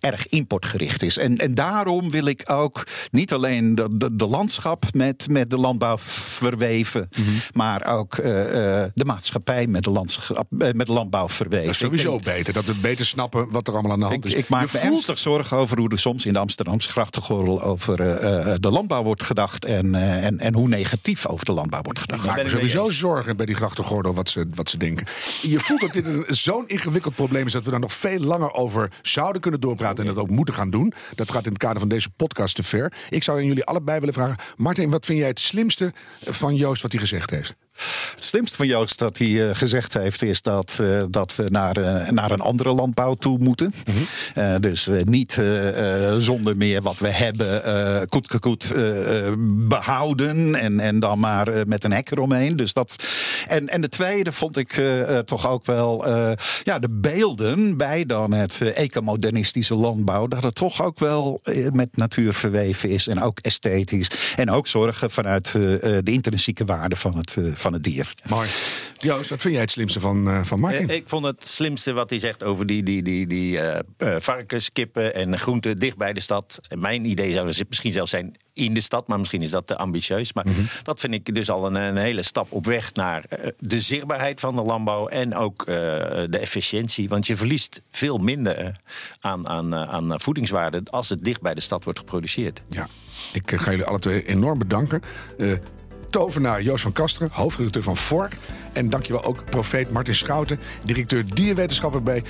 erg 0.00 0.28
importgericht 0.28 1.02
is. 1.02 1.16
En, 1.18 1.38
en 1.38 1.54
daarom 1.54 2.10
wil 2.10 2.26
ik 2.26 2.42
ook 2.50 2.86
niet 3.10 3.32
alleen 3.32 3.74
de, 3.74 3.88
de, 3.96 4.16
de 4.16 4.26
landschap 4.26 4.84
met, 4.94 5.26
met 5.30 5.50
de 5.50 5.56
landbouw 5.56 5.98
verweven, 5.98 7.08
Mhm. 7.18 7.30
maar 7.52 7.86
ook 7.86 8.14
eh, 8.14 8.82
eh, 8.82 8.90
de 8.94 9.04
maatschappij 9.04 9.66
met 9.66 9.84
de, 9.84 9.90
landschap, 9.90 10.46
met 10.50 10.86
de 10.86 10.92
landbouw 10.92 11.28
verweven. 11.28 11.64
Dat 11.66 11.74
is 11.74 11.80
sowieso 11.80 12.10
denk- 12.10 12.24
beter. 12.24 12.52
Dat 12.52 12.64
we 12.64 12.74
beter 12.74 13.06
snappen 13.06 13.50
wat 13.50 13.66
er 13.68 13.72
allemaal 13.72 13.92
aan 13.92 13.98
de 14.00 14.04
hand 14.06 14.23
ik, 14.24 14.32
is. 14.32 14.38
ik 14.38 14.48
maak 14.48 14.60
Je 14.66 14.68
me 14.72 14.78
voelt- 14.78 14.92
ernstig 14.92 15.18
zorgen 15.18 15.56
over 15.56 15.78
hoe 15.78 15.88
er 15.90 15.98
soms 15.98 16.26
in 16.26 16.32
de 16.32 16.38
Amsterdamse 16.38 16.88
grachtengordel 16.90 17.62
over 17.62 18.00
eh, 18.00 18.52
eh, 18.52 18.56
de 18.60 18.70
landbouw 18.70 19.02
wordt 19.02 19.22
gedacht. 19.22 19.64
En, 19.64 19.94
eh, 19.94 20.24
en, 20.24 20.38
en 20.38 20.54
hoe 20.54 20.68
negatief 20.68 21.26
over 21.26 21.44
de 21.44 21.52
landbouw 21.52 21.82
wordt 21.82 21.98
gedacht. 21.98 22.24
Ik 22.24 22.36
maak 22.36 22.48
sowieso 22.48 22.84
eens. 22.84 22.98
zorgen 22.98 23.36
bij 23.36 23.46
die 23.46 23.54
grachtengordel 23.54 24.14
wat 24.14 24.28
ze, 24.28 24.46
wat 24.54 24.68
ze 24.70 24.76
denken. 24.76 25.06
Je 25.42 25.60
voelt 25.60 25.80
dat 25.80 25.92
dit 25.92 26.06
een- 26.06 26.24
zo'n 26.28 26.68
ingewikkeld 26.68 27.14
probleem 27.14 27.46
is 27.46 27.52
dat 27.52 27.64
we 27.64 27.70
daar 27.70 27.80
nog 27.80 27.92
veel 27.92 28.18
langer 28.18 28.52
over 28.52 28.92
zouden 29.02 29.40
kunnen 29.42 29.60
doorpraten 29.60 30.06
en 30.06 30.14
dat 30.14 30.22
ook 30.22 30.30
moeten 30.30 30.54
gaan 30.54 30.70
doen. 30.70 30.92
Dat 31.14 31.30
gaat 31.30 31.44
in 31.44 31.52
het 31.52 31.58
kader 31.62 31.78
van 31.78 31.88
deze 31.88 32.10
podcast 32.10 32.54
te 32.54 32.62
ver. 32.62 32.92
Ik 33.10 33.22
zou 33.22 33.38
aan 33.38 33.46
jullie 33.46 33.64
allebei 33.64 33.98
willen 33.98 34.14
vragen: 34.14 34.36
Martin, 34.56 34.90
wat 34.90 35.04
vind 35.06 35.18
jij 35.18 35.28
het 35.28 35.40
slimste 35.40 35.92
van 36.24 36.54
Joost 36.54 36.82
wat 36.82 36.92
hij 36.92 37.00
gezegd 37.00 37.30
heeft? 37.30 37.54
Het 38.14 38.24
slimste 38.24 38.56
van 38.56 38.66
Joost 38.66 38.98
dat 38.98 39.18
hij 39.18 39.48
eh, 39.48 39.56
gezegd 39.56 39.94
heeft 39.94 40.22
is 40.22 40.42
dat, 40.42 40.78
eh, 40.80 41.02
dat 41.10 41.36
we 41.36 41.44
naar, 41.48 41.76
eh, 41.76 42.10
naar 42.10 42.30
een 42.30 42.40
andere 42.40 42.72
landbouw 42.72 43.14
toe 43.14 43.38
moeten. 43.38 43.74
Eh, 44.34 44.54
dus 44.60 44.88
niet 45.04 45.42
zonder 46.18 46.56
meer 46.56 46.82
wat 46.82 46.98
we 46.98 47.08
hebben 47.08 48.08
koet 48.08 48.38
koet 48.38 48.72
eh, 48.72 49.26
eh, 49.26 49.34
behouden 49.68 50.54
en, 50.54 50.80
en 50.80 51.00
dan 51.00 51.18
maar 51.18 51.66
met 51.66 51.84
een 51.84 51.92
hek 51.92 52.10
eromheen. 52.10 52.56
Dus 52.56 52.72
dat, 52.72 53.08
en, 53.48 53.68
en 53.68 53.80
de 53.80 53.88
tweede 53.88 54.32
vond 54.32 54.56
ik 54.56 54.82
toch 55.24 55.48
ook 55.48 55.66
wel 55.66 56.08
ja, 56.62 56.78
de 56.78 56.88
beelden 56.90 57.76
bij 57.76 58.06
dan 58.06 58.32
het 58.32 58.60
ecomodernistische 58.60 59.74
landbouw. 59.74 60.26
Dat 60.26 60.42
het 60.42 60.54
toch 60.54 60.82
ook 60.82 60.98
wel 60.98 61.40
met 61.72 61.96
natuur 61.96 62.34
verweven 62.34 62.90
is 62.90 63.06
en 63.06 63.22
ook 63.22 63.38
esthetisch. 63.38 64.10
En 64.36 64.50
ook 64.50 64.66
zorgen 64.66 65.10
vanuit 65.10 65.52
de 65.52 66.02
intrinsieke 66.04 66.64
waarde 66.64 66.96
van 66.96 67.16
het, 67.16 67.36
van 67.64 67.72
het 67.72 67.82
dier. 67.82 68.12
Mooi. 68.28 68.48
Joost, 68.98 69.30
wat 69.30 69.40
vind 69.40 69.52
jij 69.54 69.62
het 69.62 69.70
slimste 69.70 70.00
van, 70.00 70.28
eh, 70.28 70.40
van 70.44 70.60
Martin? 70.60 70.88
Eh, 70.90 70.96
Ik 70.96 71.04
vond 71.06 71.24
het 71.26 71.48
slimste 71.48 71.92
wat 71.92 72.10
hij 72.10 72.18
zegt 72.18 72.42
over 72.42 72.66
die, 72.66 72.82
die, 72.82 73.02
die, 73.02 73.26
die 73.26 73.60
eh, 73.60 73.78
eh, 73.96 74.20
varkens, 74.20 74.72
kippen 74.72 75.14
en 75.14 75.38
groenten 75.38 75.76
dicht 75.76 75.96
bij 75.96 76.12
de 76.12 76.20
stad. 76.20 76.60
Mijn 76.78 77.04
idee 77.04 77.32
zou 77.32 77.46
dus 77.46 77.62
misschien 77.68 77.92
zelfs 77.92 78.10
zijn 78.10 78.34
in 78.52 78.74
de 78.74 78.80
stad, 78.80 79.06
maar 79.08 79.18
misschien 79.18 79.42
is 79.42 79.50
dat 79.50 79.66
te 79.66 79.76
ambitieus. 79.76 80.32
Maar 80.32 80.44
dat 80.82 81.00
vind 81.00 81.14
ik 81.14 81.34
dus 81.34 81.50
al 81.50 81.66
een, 81.66 81.74
een 81.74 81.96
hele 81.96 82.22
stap 82.22 82.52
op 82.52 82.66
weg 82.66 82.94
naar 82.94 83.24
de 83.58 83.80
zichtbaarheid 83.80 84.40
van 84.40 84.54
de 84.54 84.62
landbouw 84.62 85.08
en 85.08 85.34
ook 85.34 85.62
eh, 85.62 85.74
de 86.28 86.38
efficiëntie. 86.40 87.08
Want 87.08 87.26
je 87.26 87.36
verliest 87.36 87.82
veel 87.90 88.18
minder 88.18 88.80
aan, 89.20 89.48
aan, 89.48 89.74
aan 89.74 90.20
voedingswaarde 90.20 90.82
als 90.90 91.08
het 91.08 91.24
dicht 91.24 91.40
bij 91.40 91.54
de 91.54 91.60
stad 91.60 91.84
wordt 91.84 91.98
geproduceerd. 91.98 92.62
Ja, 92.68 92.88
ik 93.32 93.52
ga 93.56 93.70
jullie 93.70 93.84
alle 93.86 93.98
twee 93.98 94.26
enorm 94.26 94.58
bedanken. 94.58 95.02
Eh, 95.38 95.52
tovenaar 96.14 96.62
Joost 96.62 96.82
van 96.82 96.92
Kasteren, 96.92 97.28
hoofdredacteur 97.32 97.82
van 97.82 97.96
Fork. 97.96 98.36
En 98.72 98.90
dankjewel 98.90 99.24
ook 99.24 99.44
profeet 99.44 99.90
Martin 99.90 100.14
Schouten, 100.14 100.60
directeur 100.82 101.34
dierwetenschappen 101.34 102.04
bij 102.04 102.22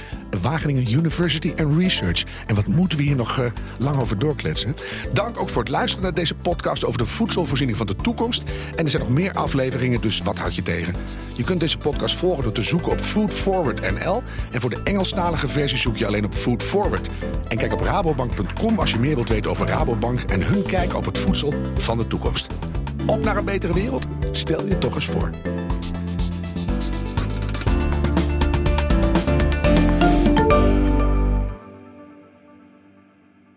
Wageningen 0.42 0.92
University 0.92 1.52
and 1.56 1.78
Research. 1.78 2.24
En 2.46 2.54
wat 2.54 2.66
moeten 2.66 2.98
we 2.98 3.04
hier 3.04 3.16
nog 3.16 3.38
eh, 3.38 3.46
lang 3.78 4.00
over 4.00 4.18
doorkletsen? 4.18 4.76
Dank 5.12 5.40
ook 5.40 5.48
voor 5.48 5.62
het 5.62 5.70
luisteren 5.70 6.04
naar 6.04 6.14
deze 6.14 6.34
podcast 6.34 6.84
over 6.84 6.98
de 6.98 7.06
voedselvoorziening 7.06 7.76
van 7.76 7.86
de 7.86 7.96
toekomst. 7.96 8.42
En 8.76 8.84
er 8.84 8.90
zijn 8.90 9.02
nog 9.02 9.12
meer 9.12 9.32
afleveringen, 9.32 10.00
dus 10.00 10.20
wat 10.20 10.38
houd 10.38 10.54
je 10.54 10.62
tegen? 10.62 10.94
Je 11.34 11.44
kunt 11.44 11.60
deze 11.60 11.78
podcast 11.78 12.16
volgen 12.16 12.42
door 12.42 12.52
te 12.52 12.62
zoeken 12.62 12.92
op 12.92 13.00
Food 13.00 13.34
Forward 13.34 13.80
NL. 13.80 14.22
En 14.50 14.60
voor 14.60 14.70
de 14.70 14.80
Engelstalige 14.84 15.48
versie 15.48 15.78
zoek 15.78 15.96
je 15.96 16.06
alleen 16.06 16.24
op 16.24 16.34
Food 16.34 16.62
Forward. 16.62 17.08
En 17.48 17.56
kijk 17.56 17.72
op 17.72 17.80
rabobank.com 17.80 18.78
als 18.78 18.90
je 18.90 18.98
meer 18.98 19.14
wilt 19.14 19.28
weten 19.28 19.50
over 19.50 19.66
Rabobank 19.66 20.20
en 20.20 20.42
hun 20.42 20.62
kijk 20.62 20.94
op 20.94 21.04
het 21.04 21.18
voedsel 21.18 21.54
van 21.74 21.98
de 21.98 22.06
toekomst. 22.06 22.46
Op 23.06 23.24
naar 23.24 23.36
een 23.36 23.44
betere 23.44 23.72
wereld? 23.72 24.06
Stel 24.30 24.66
je 24.66 24.78
toch 24.78 24.94
eens 24.94 25.06
voor. 25.06 25.30